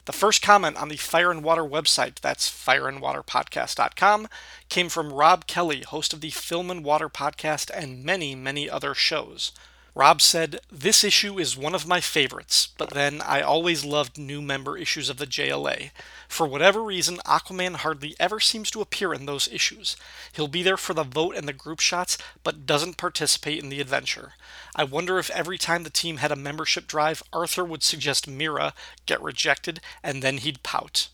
The 0.04 0.12
first 0.12 0.42
comment 0.42 0.76
on 0.76 0.90
the 0.90 0.98
Fire 0.98 1.30
and 1.30 1.42
Water 1.42 1.62
website, 1.62 2.20
that's 2.20 2.50
fireandwaterpodcast.com, 2.50 4.28
came 4.68 4.90
from 4.90 5.14
Rob 5.14 5.46
Kelly, 5.46 5.80
host 5.80 6.12
of 6.12 6.20
the 6.20 6.28
Film 6.28 6.70
and 6.70 6.84
Water 6.84 7.08
podcast 7.08 7.70
and 7.72 8.04
many, 8.04 8.34
many 8.34 8.68
other 8.68 8.94
shows. 8.94 9.52
Rob 9.96 10.20
said, 10.20 10.58
This 10.72 11.04
issue 11.04 11.38
is 11.38 11.56
one 11.56 11.72
of 11.72 11.86
my 11.86 12.00
favorites, 12.00 12.68
but 12.76 12.90
then 12.90 13.20
I 13.22 13.42
always 13.42 13.84
loved 13.84 14.18
new 14.18 14.42
member 14.42 14.76
issues 14.76 15.08
of 15.08 15.18
the 15.18 15.26
JLA. 15.26 15.92
For 16.26 16.48
whatever 16.48 16.82
reason, 16.82 17.18
Aquaman 17.18 17.76
hardly 17.76 18.16
ever 18.18 18.40
seems 18.40 18.72
to 18.72 18.80
appear 18.80 19.14
in 19.14 19.26
those 19.26 19.46
issues. 19.46 19.96
He'll 20.32 20.48
be 20.48 20.64
there 20.64 20.76
for 20.76 20.94
the 20.94 21.04
vote 21.04 21.36
and 21.36 21.46
the 21.46 21.52
group 21.52 21.78
shots, 21.78 22.18
but 22.42 22.66
doesn't 22.66 22.96
participate 22.96 23.62
in 23.62 23.68
the 23.68 23.80
adventure. 23.80 24.32
I 24.74 24.82
wonder 24.82 25.20
if 25.20 25.30
every 25.30 25.58
time 25.58 25.84
the 25.84 25.90
team 25.90 26.16
had 26.16 26.32
a 26.32 26.36
membership 26.36 26.88
drive, 26.88 27.22
Arthur 27.32 27.64
would 27.64 27.84
suggest 27.84 28.26
Mera 28.26 28.74
get 29.06 29.22
rejected, 29.22 29.80
and 30.02 30.22
then 30.22 30.38
he'd 30.38 30.64
pout. 30.64 31.08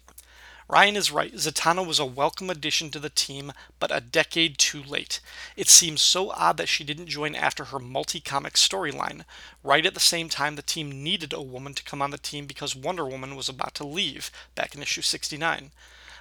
Ryan 0.71 0.95
is 0.95 1.11
right. 1.11 1.35
Zatanna 1.35 1.85
was 1.85 1.99
a 1.99 2.05
welcome 2.05 2.49
addition 2.49 2.93
to 2.93 3.01
the 3.01 3.11
team, 3.11 3.51
but 3.81 3.91
a 3.93 4.01
decade 4.01 4.57
too 4.57 4.81
late. 4.81 5.19
It 5.57 5.69
seems 5.69 6.01
so 6.01 6.31
odd 6.31 6.59
that 6.59 6.69
she 6.69 6.85
didn't 6.85 7.09
join 7.09 7.35
after 7.35 7.65
her 7.65 7.81
multi 7.81 8.21
comic 8.21 8.53
storyline, 8.53 9.25
right 9.65 9.85
at 9.85 9.95
the 9.95 9.99
same 10.01 10.29
time 10.29 10.55
the 10.55 10.63
team 10.63 11.03
needed 11.03 11.33
a 11.33 11.43
woman 11.43 11.75
to 11.75 11.83
come 11.83 12.01
on 12.01 12.13
the 12.13 12.19
team 12.19 12.47
because 12.47 12.77
Wonder 12.77 13.05
Woman 13.05 13.35
was 13.35 13.49
about 13.49 13.75
to 13.75 13.85
leave 13.85 14.31
back 14.55 14.77
in 14.77 14.81
issue 14.81 15.03
69. 15.03 15.73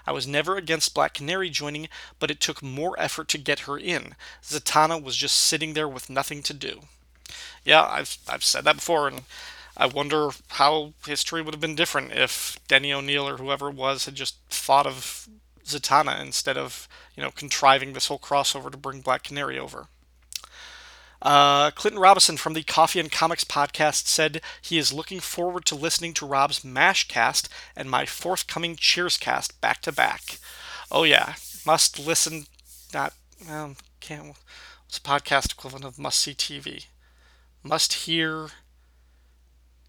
I 0.08 0.12
was 0.12 0.26
never 0.26 0.58
against 0.58 0.96
Black 0.96 1.14
Canary 1.14 1.52
joining, 1.52 1.88
but 2.18 2.32
it 2.32 2.40
took 2.40 2.64
more 2.64 3.00
effort 3.00 3.28
to 3.28 3.38
get 3.38 3.60
her 3.62 3.78
in. 3.78 4.16
Zatanna 4.44 5.00
was 5.00 5.16
just 5.16 5.36
sitting 5.36 5.74
there 5.74 5.88
with 5.88 6.10
nothing 6.10 6.42
to 6.42 6.56
do. 6.56 6.82
Yeah, 7.64 7.86
I've, 7.86 8.18
I've 8.28 8.44
said 8.44 8.64
that 8.64 8.78
before, 8.78 9.10
and 9.10 9.22
I 9.80 9.86
wonder 9.86 10.32
how 10.50 10.94
history 11.08 11.42
would 11.42 11.54
have 11.54 11.62
been 11.62 11.74
different 11.74 12.12
if 12.12 12.60
Denny 12.68 12.92
O'Neil 12.92 13.28
or 13.28 13.38
whoever 13.38 13.70
it 13.70 13.76
was 13.76 14.04
had 14.04 14.16
just 14.16 14.36
thought 14.50 14.86
of 14.86 15.30
Zatanna 15.66 16.22
instead 16.22 16.58
of, 16.58 16.90
you 17.16 17.24
know, 17.24 17.32
contriving 17.32 17.94
this 17.94 18.08
whole 18.08 18.20
crossover 18.20 18.70
to 18.70 18.78
bring 18.78 19.00
Black 19.00 19.24
Canary 19.24 19.58
over. 19.58 19.88
Uh, 21.22 21.72
Clinton 21.72 22.02
Robinson 22.02 22.36
from 22.36 22.54
the 22.54 22.64
Coffee 22.64 23.00
and 23.00 23.10
Comics 23.10 23.46
podcast 23.46 24.08
said 24.08 24.42
he 24.62 24.78
is 24.78 24.92
looking 24.92 25.22
forward 25.22 25.64
to 25.66 25.76
listening 25.76 26.14
to 26.16 26.26
Rob's 26.26 26.62
MASH 26.64 27.08
cast 27.08 27.48
and 27.74 27.90
my 27.90 28.06
forthcoming 28.06 28.76
Cheers 28.76 29.18
cast 29.18 29.62
back 29.62 29.82
to 29.84 29.94
back. 29.94 30.40
Oh, 30.92 31.04
yeah. 31.04 31.36
Must 31.66 31.98
listen, 31.98 32.48
not, 32.94 33.14
um, 33.50 33.78
can't, 34.02 34.28
what's 34.28 34.98
a 34.98 35.02
podcast 35.02 35.54
equivalent 35.54 35.86
of 35.86 35.98
must 35.98 36.20
see 36.20 36.34
TV? 36.34 36.88
Must 37.64 37.94
hear 37.94 38.50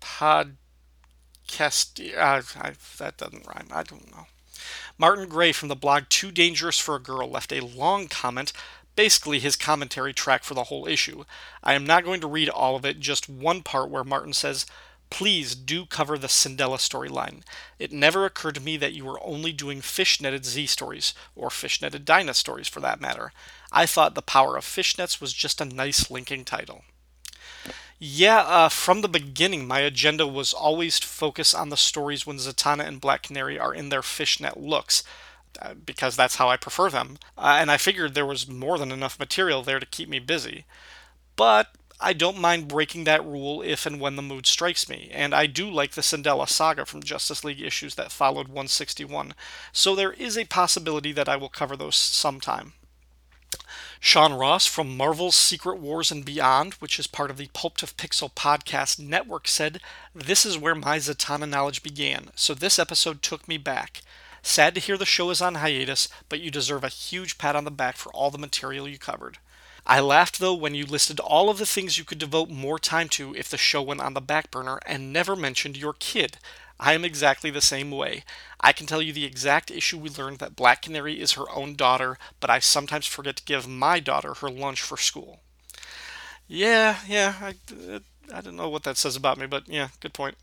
podcast. 0.01 1.99
Uh, 2.17 2.43
I, 2.61 2.73
that 2.99 3.17
doesn't 3.17 3.47
rhyme. 3.47 3.69
I 3.71 3.83
don't 3.83 4.11
know. 4.11 4.27
Martin 4.99 5.29
Gray 5.29 5.53
from 5.53 5.69
the 5.69 5.77
blog 5.77 6.05
Too 6.09 6.31
Dangerous 6.31 6.79
for 6.79 6.97
a 6.97 7.01
Girl 7.01 7.29
left 7.29 7.53
a 7.53 7.65
long 7.65 8.07
comment, 8.09 8.53
basically 8.97 9.39
his 9.39 9.57
commentary 9.57 10.13
track 10.13 10.45
for 10.45 10.55
the 10.55 10.65
whole 10.65 10.87
issue. 10.87 11.25
I 11.65 11.75
am 11.75 11.87
not 11.87 12.05
going 12.05 12.21
to 12.21 12.27
read 12.27 12.51
all 12.51 12.77
of 12.77 12.85
it, 12.85 13.01
just 13.01 13.29
one 13.29 13.63
part 13.63 13.89
where 13.89 14.05
Martin 14.05 14.35
says, 14.35 14.67
Please 15.09 15.57
do 15.57 15.87
cover 15.87 16.17
the 16.17 16.29
Cinderella 16.29 16.77
storyline. 16.77 17.43
It 17.79 17.91
never 17.91 18.25
occurred 18.25 18.55
to 18.55 18.61
me 18.61 18.77
that 18.77 18.93
you 18.93 19.05
were 19.05 19.19
only 19.25 19.53
doing 19.53 19.81
fishnetted 19.81 20.45
Z 20.45 20.67
stories, 20.67 21.15
or 21.35 21.49
fishnetted 21.49 22.05
Dinah 22.05 22.35
stories 22.35 22.69
for 22.69 22.81
that 22.81 23.01
matter. 23.01 23.33
I 23.73 23.87
thought 23.87 24.15
The 24.15 24.23
Power 24.23 24.57
of 24.57 24.65
Fishnets 24.65 25.21
was 25.21 25.33
just 25.33 25.61
a 25.61 25.65
nice 25.65 26.11
linking 26.11 26.45
title. 26.45 26.85
Yeah, 28.01 28.41
uh, 28.41 28.69
from 28.69 29.01
the 29.03 29.09
beginning, 29.09 29.69
my 29.69 29.79
agenda 29.81 30.27
was 30.27 30.53
always 30.53 30.99
to 31.01 31.07
focus 31.07 31.55
on 31.55 31.69
the 31.69 31.77
stories 31.77 32.27
when 32.27 32.39
Zatanna 32.39 32.85
and 32.85 33.01
Black 33.01 33.23
Canary 33.23 33.59
are 33.61 33.73
in 33.75 33.91
their 33.91 34.03
fishnet 34.03 34.57
looks, 34.57 35.05
uh, 35.63 35.75
because 35.75 36.17
that's 36.17 36.37
how 36.37 36.49
I 36.49 36.57
prefer 36.57 36.91
them. 36.91 37.19
Uh, 37.39 37.59
and 37.61 37.71
I 37.71 37.77
figured 37.77 38.15
there 38.15 38.27
was 38.27 38.49
more 38.49 38.79
than 38.79 38.91
enough 38.91 39.19
material 39.21 39.63
there 39.63 39.79
to 39.79 39.87
keep 39.87 40.09
me 40.09 40.19
busy. 40.19 40.65
But 41.37 41.69
I 42.01 42.13
don't 42.15 42.39
mind 42.41 42.69
breaking 42.69 43.05
that 43.05 43.25
rule 43.25 43.63
if 43.63 43.87
and 43.87 44.01
when 44.01 44.17
the 44.17 44.23
mood 44.23 44.47
strikes 44.47 44.89
me, 44.89 45.11
and 45.13 45.35
I 45.35 45.47
do 45.47 45.71
like 45.71 45.93
the 45.93 46.03
Cinderella 46.03 46.49
saga 46.49 46.87
from 46.87 47.03
Justice 47.03 47.45
League 47.45 47.63
issues 47.63 47.97
that 47.97 48.13
followed 48.13 48.49
161, 48.49 49.35
so 49.73 49.95
there 49.97 50.13
is 50.13 50.39
a 50.39 50.47
possibility 50.47 51.13
that 51.13 51.29
I 51.29 51.37
will 51.37 51.51
cover 51.51 51.77
those 51.77 51.97
sometime. 51.97 52.75
Sean 54.03 54.33
Ross 54.33 54.65
from 54.65 54.97
Marvel's 54.97 55.37
Secret 55.37 55.79
Wars 55.79 56.11
and 56.11 56.25
Beyond, 56.25 56.73
which 56.75 56.99
is 56.99 57.07
part 57.07 57.31
of 57.31 57.37
the 57.37 57.51
Pulp 57.53 57.77
to 57.77 57.87
Pixel 57.87 58.33
podcast 58.33 58.99
network, 58.99 59.47
said, 59.47 59.79
This 60.15 60.47
is 60.47 60.57
where 60.57 60.75
my 60.75 60.97
Zatanna 60.97 61.47
knowledge 61.47 61.83
began, 61.83 62.31
so 62.35 62.55
this 62.55 62.79
episode 62.79 63.21
took 63.21 63.47
me 63.47 63.59
back. 63.59 64.01
Sad 64.43 64.75
to 64.75 64.81
hear 64.81 64.97
the 64.97 65.05
show 65.05 65.29
is 65.29 65.43
on 65.43 65.57
hiatus, 65.57 66.09
but 66.31 66.41
you 66.41 66.51
deserve 66.51 66.83
a 66.83 66.89
huge 66.89 67.37
pat 67.37 67.55
on 67.55 67.65
the 67.65 67.71
back 67.71 67.97
for 67.97 68.11
all 68.13 68.31
the 68.31 68.39
material 68.39 68.89
you 68.89 68.99
covered. 68.99 69.37
I 69.87 70.01
laughed 70.01 70.39
though 70.39 70.55
when 70.55 70.75
you 70.75 70.87
listed 70.87 71.21
all 71.21 71.51
of 71.51 71.59
the 71.59 71.67
things 71.67 71.99
you 71.99 72.05
could 72.05 72.19
devote 72.19 72.49
more 72.49 72.79
time 72.79 73.09
to 73.11 73.35
if 73.35 73.51
the 73.51 73.59
show 73.59 73.83
went 73.83 74.01
on 74.01 74.15
the 74.15 74.21
back 74.23 74.51
burner 74.51 74.81
and 74.87 75.13
never 75.13 75.37
mentioned 75.37 75.77
your 75.77 75.95
kid. 75.95 76.39
I 76.81 76.95
am 76.95 77.05
exactly 77.05 77.51
the 77.51 77.61
same 77.61 77.93
way. 77.93 78.25
I 78.61 78.73
can 78.73 78.87
tell 78.87 79.01
you 79.03 79.13
the 79.13 79.25
exact 79.25 79.71
issue 79.71 79.99
we 79.99 80.11
learned 80.11 80.39
that 80.41 80.57
Black 80.57 80.83
Canary 80.83 81.21
is 81.21 81.33
her 81.33 81.49
own 81.51 81.77
daughter, 81.77 82.19
but 82.41 82.51
I 82.51 82.59
sometimes 82.59 83.07
forget 83.07 83.37
to 83.37 83.45
give 83.45 83.69
my 83.69 84.01
daughter 84.01 84.35
her 84.35 84.51
lunch 84.51 84.83
for 84.83 84.97
school. 84.97 85.41
Yeah, 86.49 86.99
yeah, 87.07 87.35
I, 87.41 87.55
uh, 87.93 88.01
I 88.33 88.41
don't 88.41 88.57
know 88.57 88.69
what 88.69 88.83
that 88.85 88.97
says 88.97 89.17
about 89.17 89.39
me, 89.39 89.47
but 89.47 89.69
yeah, 89.69 89.89
good 90.01 90.13
point. 90.13 90.37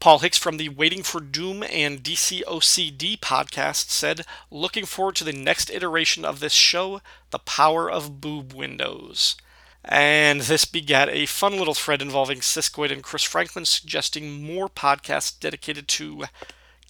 Paul 0.00 0.20
Hicks 0.20 0.38
from 0.38 0.58
the 0.58 0.68
Waiting 0.70 1.02
for 1.02 1.20
Doom 1.20 1.62
and 1.62 2.02
DCOCD 2.02 3.16
podcast 3.16 3.90
said, 3.90 4.26
Looking 4.50 4.86
forward 4.86 5.16
to 5.16 5.24
the 5.24 5.32
next 5.32 5.70
iteration 5.70 6.24
of 6.24 6.40
this 6.40 6.52
show, 6.52 7.00
The 7.30 7.38
Power 7.38 7.90
of 7.90 8.20
Boob 8.20 8.52
Windows. 8.52 9.36
And 9.84 10.42
this 10.42 10.64
begat 10.64 11.08
a 11.08 11.26
fun 11.26 11.56
little 11.58 11.74
thread 11.74 12.02
involving 12.02 12.38
Siskoid 12.40 12.92
and 12.92 13.02
Chris 13.02 13.22
Franklin 13.24 13.64
suggesting 13.64 14.42
more 14.44 14.68
podcasts 14.68 15.38
dedicated 15.38 15.88
to 15.88 16.24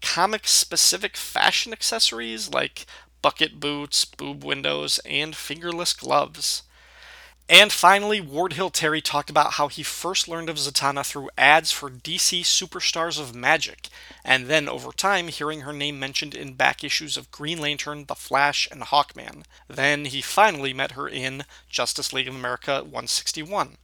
comic 0.03 0.47
specific 0.47 1.17
fashion 1.17 1.73
accessories 1.73 2.51
like 2.51 2.87
bucket 3.23 3.61
boots, 3.61 4.05
boob 4.05 4.45
windows, 4.45 4.99
and 5.07 5.35
fingerless 5.35 5.93
gloves. 5.93 6.63
And 7.49 7.71
finally, 7.73 8.21
Ward 8.21 8.55
Hill 8.55 8.71
Terry 8.71 9.03
talked 9.03 9.29
about 9.29 9.55
how 9.55 9.69
he 9.69 9.83
first 9.83 10.27
learned 10.27 10.49
of 10.49 10.57
Zatanna 10.57 11.05
through 11.05 11.29
ads 11.37 11.71
for 11.71 11.91
DC 11.91 12.43
Superstars 12.43 13.21
of 13.21 13.35
Magic, 13.35 13.89
and 14.25 14.47
then 14.47 14.69
over 14.69 14.91
time 14.93 15.29
hearing 15.29 15.63
her 15.63 15.73
name 15.73 15.99
mentioned 15.99 16.35
in 16.35 16.55
back 16.55 16.83
issues 16.83 17.17
of 17.17 17.31
Green 17.31 17.61
Lantern, 17.61 18.07
The 18.07 18.15
Flash, 18.15 18.69
and 18.71 18.83
Hawkman. 18.83 19.45
Then 19.69 20.07
he 20.07 20.23
finally 20.23 20.73
met 20.73 20.93
her 20.93 21.09
in 21.09 21.45
Justice 21.69 22.13
League 22.13 22.29
of 22.29 22.35
America 22.35 22.83
161. 22.83 23.77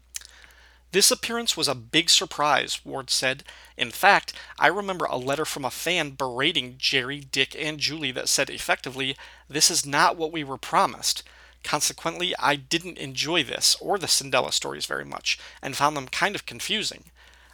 This 0.92 1.10
appearance 1.10 1.54
was 1.54 1.68
a 1.68 1.74
big 1.74 2.08
surprise, 2.08 2.80
Ward 2.82 3.10
said. 3.10 3.44
In 3.76 3.90
fact, 3.90 4.32
I 4.58 4.68
remember 4.68 5.04
a 5.04 5.18
letter 5.18 5.44
from 5.44 5.66
a 5.66 5.70
fan 5.70 6.12
berating 6.12 6.76
Gerry, 6.78 7.20
Dick, 7.20 7.54
and 7.58 7.78
Julie 7.78 8.12
that 8.12 8.30
said 8.30 8.48
effectively, 8.48 9.14
This 9.48 9.70
is 9.70 9.84
not 9.84 10.16
what 10.16 10.32
we 10.32 10.42
were 10.42 10.56
promised. 10.56 11.22
Consequently, 11.64 12.34
I 12.38 12.56
didn't 12.56 12.98
enjoy 12.98 13.42
this 13.42 13.76
or 13.80 13.98
the 13.98 14.08
Cinderella 14.08 14.52
stories 14.52 14.86
very 14.86 15.04
much, 15.04 15.38
and 15.62 15.76
found 15.76 15.96
them 15.96 16.08
kind 16.08 16.34
of 16.34 16.46
confusing. 16.46 17.04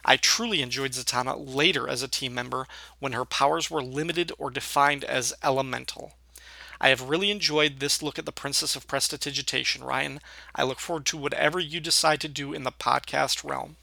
I 0.05 0.17
truly 0.17 0.61
enjoyed 0.61 0.91
Zatanna 0.91 1.35
later 1.37 1.89
as 1.89 2.03
a 2.03 2.07
team 2.07 2.33
member 2.33 2.67
when 2.99 3.13
her 3.13 3.25
powers 3.25 3.71
were 3.71 3.81
limited 3.81 4.31
or 4.37 4.51
defined 4.51 5.03
as 5.03 5.33
elemental. 5.43 6.13
I 6.79 6.89
have 6.89 7.09
really 7.09 7.31
enjoyed 7.31 7.79
this 7.79 8.03
look 8.03 8.19
at 8.19 8.25
the 8.25 8.31
Princess 8.31 8.75
of 8.75 8.87
Prestidigitation, 8.87 9.83
Ryan. 9.83 10.19
I 10.53 10.63
look 10.63 10.79
forward 10.79 11.05
to 11.07 11.17
whatever 11.17 11.59
you 11.59 11.79
decide 11.79 12.21
to 12.21 12.27
do 12.27 12.53
in 12.53 12.63
the 12.63 12.71
podcast 12.71 13.43
realm. 13.43 13.77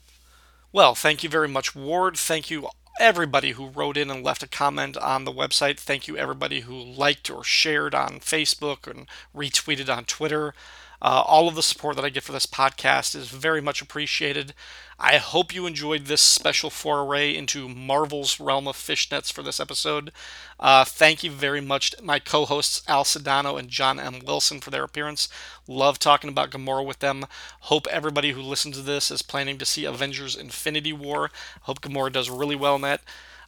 Well, 0.72 0.94
thank 0.94 1.22
you 1.22 1.28
very 1.28 1.48
much, 1.48 1.74
Ward. 1.74 2.16
Thank 2.16 2.50
you, 2.50 2.68
everybody 3.00 3.52
who 3.52 3.68
wrote 3.68 3.96
in 3.96 4.10
and 4.10 4.22
left 4.22 4.42
a 4.42 4.48
comment 4.48 4.96
on 4.96 5.24
the 5.24 5.32
website. 5.32 5.78
Thank 5.78 6.06
you, 6.08 6.16
everybody 6.16 6.60
who 6.60 6.74
liked 6.74 7.30
or 7.30 7.44
shared 7.44 7.94
on 7.94 8.20
Facebook 8.20 8.86
and 8.90 9.06
retweeted 9.34 9.94
on 9.94 10.04
Twitter. 10.04 10.54
Uh, 11.02 11.22
all 11.26 11.48
of 11.48 11.56
the 11.56 11.62
support 11.64 11.96
that 11.96 12.04
I 12.04 12.10
get 12.10 12.22
for 12.22 12.30
this 12.30 12.46
podcast 12.46 13.16
is 13.16 13.28
very 13.28 13.60
much 13.60 13.82
appreciated. 13.82 14.54
I 15.00 15.16
hope 15.16 15.52
you 15.52 15.66
enjoyed 15.66 16.04
this 16.04 16.20
special 16.20 16.70
foray 16.70 17.34
into 17.34 17.68
Marvel's 17.68 18.38
realm 18.38 18.68
of 18.68 18.76
fishnets 18.76 19.32
for 19.32 19.42
this 19.42 19.58
episode. 19.58 20.12
Uh, 20.60 20.84
thank 20.84 21.24
you 21.24 21.32
very 21.32 21.60
much 21.60 21.90
to 21.90 22.04
my 22.04 22.20
co 22.20 22.44
hosts 22.44 22.82
Al 22.86 23.02
Sedano 23.02 23.58
and 23.58 23.68
John 23.68 23.98
M. 23.98 24.20
Wilson 24.24 24.60
for 24.60 24.70
their 24.70 24.84
appearance. 24.84 25.28
Love 25.66 25.98
talking 25.98 26.30
about 26.30 26.50
Gamora 26.50 26.86
with 26.86 27.00
them. 27.00 27.26
Hope 27.62 27.88
everybody 27.88 28.30
who 28.30 28.40
listens 28.40 28.76
to 28.76 28.82
this 28.82 29.10
is 29.10 29.22
planning 29.22 29.58
to 29.58 29.66
see 29.66 29.84
Avengers 29.84 30.36
Infinity 30.36 30.92
War. 30.92 31.32
Hope 31.62 31.80
Gamora 31.80 32.12
does 32.12 32.30
really 32.30 32.56
well 32.56 32.76
in 32.76 32.82
that. 32.82 33.00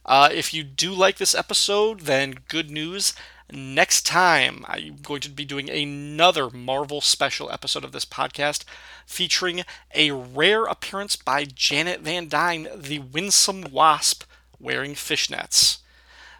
Uh, 0.05 0.29
if 0.31 0.53
you 0.53 0.61
do 0.63 0.93
like 0.93 1.17
this 1.17 1.33
episode, 1.33 2.01
then 2.01 2.35
good 2.49 2.69
news. 2.69 3.13
Next 3.51 4.07
time, 4.07 4.65
I'm 4.67 4.97
going 5.03 5.21
to 5.21 5.29
be 5.29 5.45
doing 5.45 5.69
another 5.69 6.49
Marvel 6.49 6.99
special 6.99 7.51
episode 7.51 7.83
of 7.83 7.91
this 7.91 8.05
podcast 8.05 8.63
featuring 9.05 9.63
a 9.93 10.11
rare 10.11 10.65
appearance 10.65 11.15
by 11.15 11.45
Janet 11.45 12.01
Van 12.01 12.27
Dyne, 12.27 12.67
the 12.75 12.99
winsome 12.99 13.65
wasp 13.71 14.23
wearing 14.59 14.93
fishnets. 14.93 15.77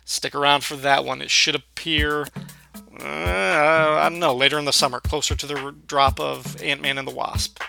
Stick 0.04 0.34
around 0.34 0.64
for 0.64 0.76
that 0.78 1.06
one. 1.06 1.22
It 1.22 1.30
should 1.30 1.56
appear, 1.56 2.22
uh, 3.00 3.04
I 3.04 4.08
don't 4.10 4.20
know, 4.20 4.36
later 4.36 4.58
in 4.58 4.66
the 4.66 4.74
summer, 4.74 5.00
closer 5.00 5.36
to 5.36 5.46
the 5.46 5.76
drop 5.86 6.20
of 6.20 6.62
Ant 6.62 6.82
Man 6.82 6.98
and 6.98 7.08
the 7.08 7.14
Wasp. 7.14 7.62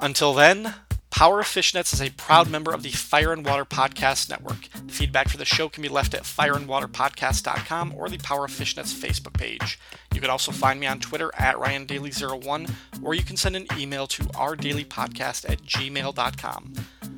Until 0.00 0.34
then, 0.34 0.74
Power 1.12 1.40
of 1.40 1.46
Fishnets 1.46 1.92
is 1.92 2.00
a 2.00 2.10
proud 2.10 2.50
member 2.50 2.72
of 2.72 2.82
the 2.82 2.90
Fire 2.90 3.34
and 3.34 3.44
Water 3.44 3.66
Podcast 3.66 4.30
Network. 4.30 4.64
Feedback 4.88 5.28
for 5.28 5.36
the 5.36 5.44
show 5.44 5.68
can 5.68 5.82
be 5.82 5.90
left 5.90 6.14
at 6.14 6.22
fireandwaterpodcast.com 6.22 7.94
or 7.94 8.08
the 8.08 8.16
Power 8.18 8.46
of 8.46 8.50
Fishnets 8.50 8.94
Facebook 8.94 9.34
page. 9.34 9.78
You 10.14 10.22
can 10.22 10.30
also 10.30 10.52
find 10.52 10.80
me 10.80 10.86
on 10.86 11.00
Twitter 11.00 11.30
at 11.38 11.56
RyanDaly01, 11.56 12.74
or 13.02 13.14
you 13.14 13.22
can 13.22 13.36
send 13.36 13.56
an 13.56 13.66
email 13.78 14.06
to 14.06 14.22
ourdailypodcast 14.22 15.48
at 15.50 15.62
gmail.com. 15.62 16.72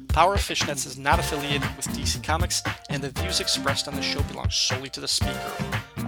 Power 0.08 0.34
of 0.34 0.40
Fishnets 0.40 0.86
is 0.86 0.98
not 0.98 1.20
affiliated 1.20 1.76
with 1.76 1.86
DC 1.88 2.22
Comics, 2.22 2.62
and 2.90 3.00
the 3.00 3.10
views 3.10 3.38
expressed 3.38 3.86
on 3.86 3.94
the 3.94 4.02
show 4.02 4.22
belong 4.24 4.50
solely 4.50 4.90
to 4.90 5.00
the 5.00 5.08
speaker. 5.08 5.52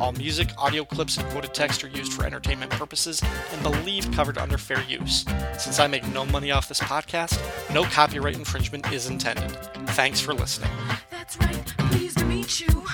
All 0.01 0.13
music, 0.13 0.51
audio 0.59 0.85
clips, 0.85 1.17
and 1.17 1.27
quoted 1.31 1.55
text 1.55 1.83
are 1.83 1.89
used 1.89 2.13
for 2.13 2.27
entertainment 2.27 2.71
purposes 2.71 3.23
and 3.53 3.63
believed 3.63 4.13
covered 4.13 4.37
under 4.37 4.59
fair 4.59 4.83
use. 4.83 5.25
Since 5.59 5.79
I 5.79 5.87
make 5.87 6.07
no 6.09 6.27
money 6.27 6.51
off 6.51 6.69
this 6.69 6.81
podcast, 6.81 7.41
no 7.73 7.85
copyright 7.85 8.37
infringement 8.37 8.93
is 8.93 9.09
intended. 9.09 9.51
Thanks 9.91 10.21
for 10.21 10.35
listening. 10.35 10.71
That's 11.11 11.39
right. 11.39 11.67
Pleased 11.79 12.19
to 12.19 12.25
meet 12.27 12.61
you. 12.61 12.85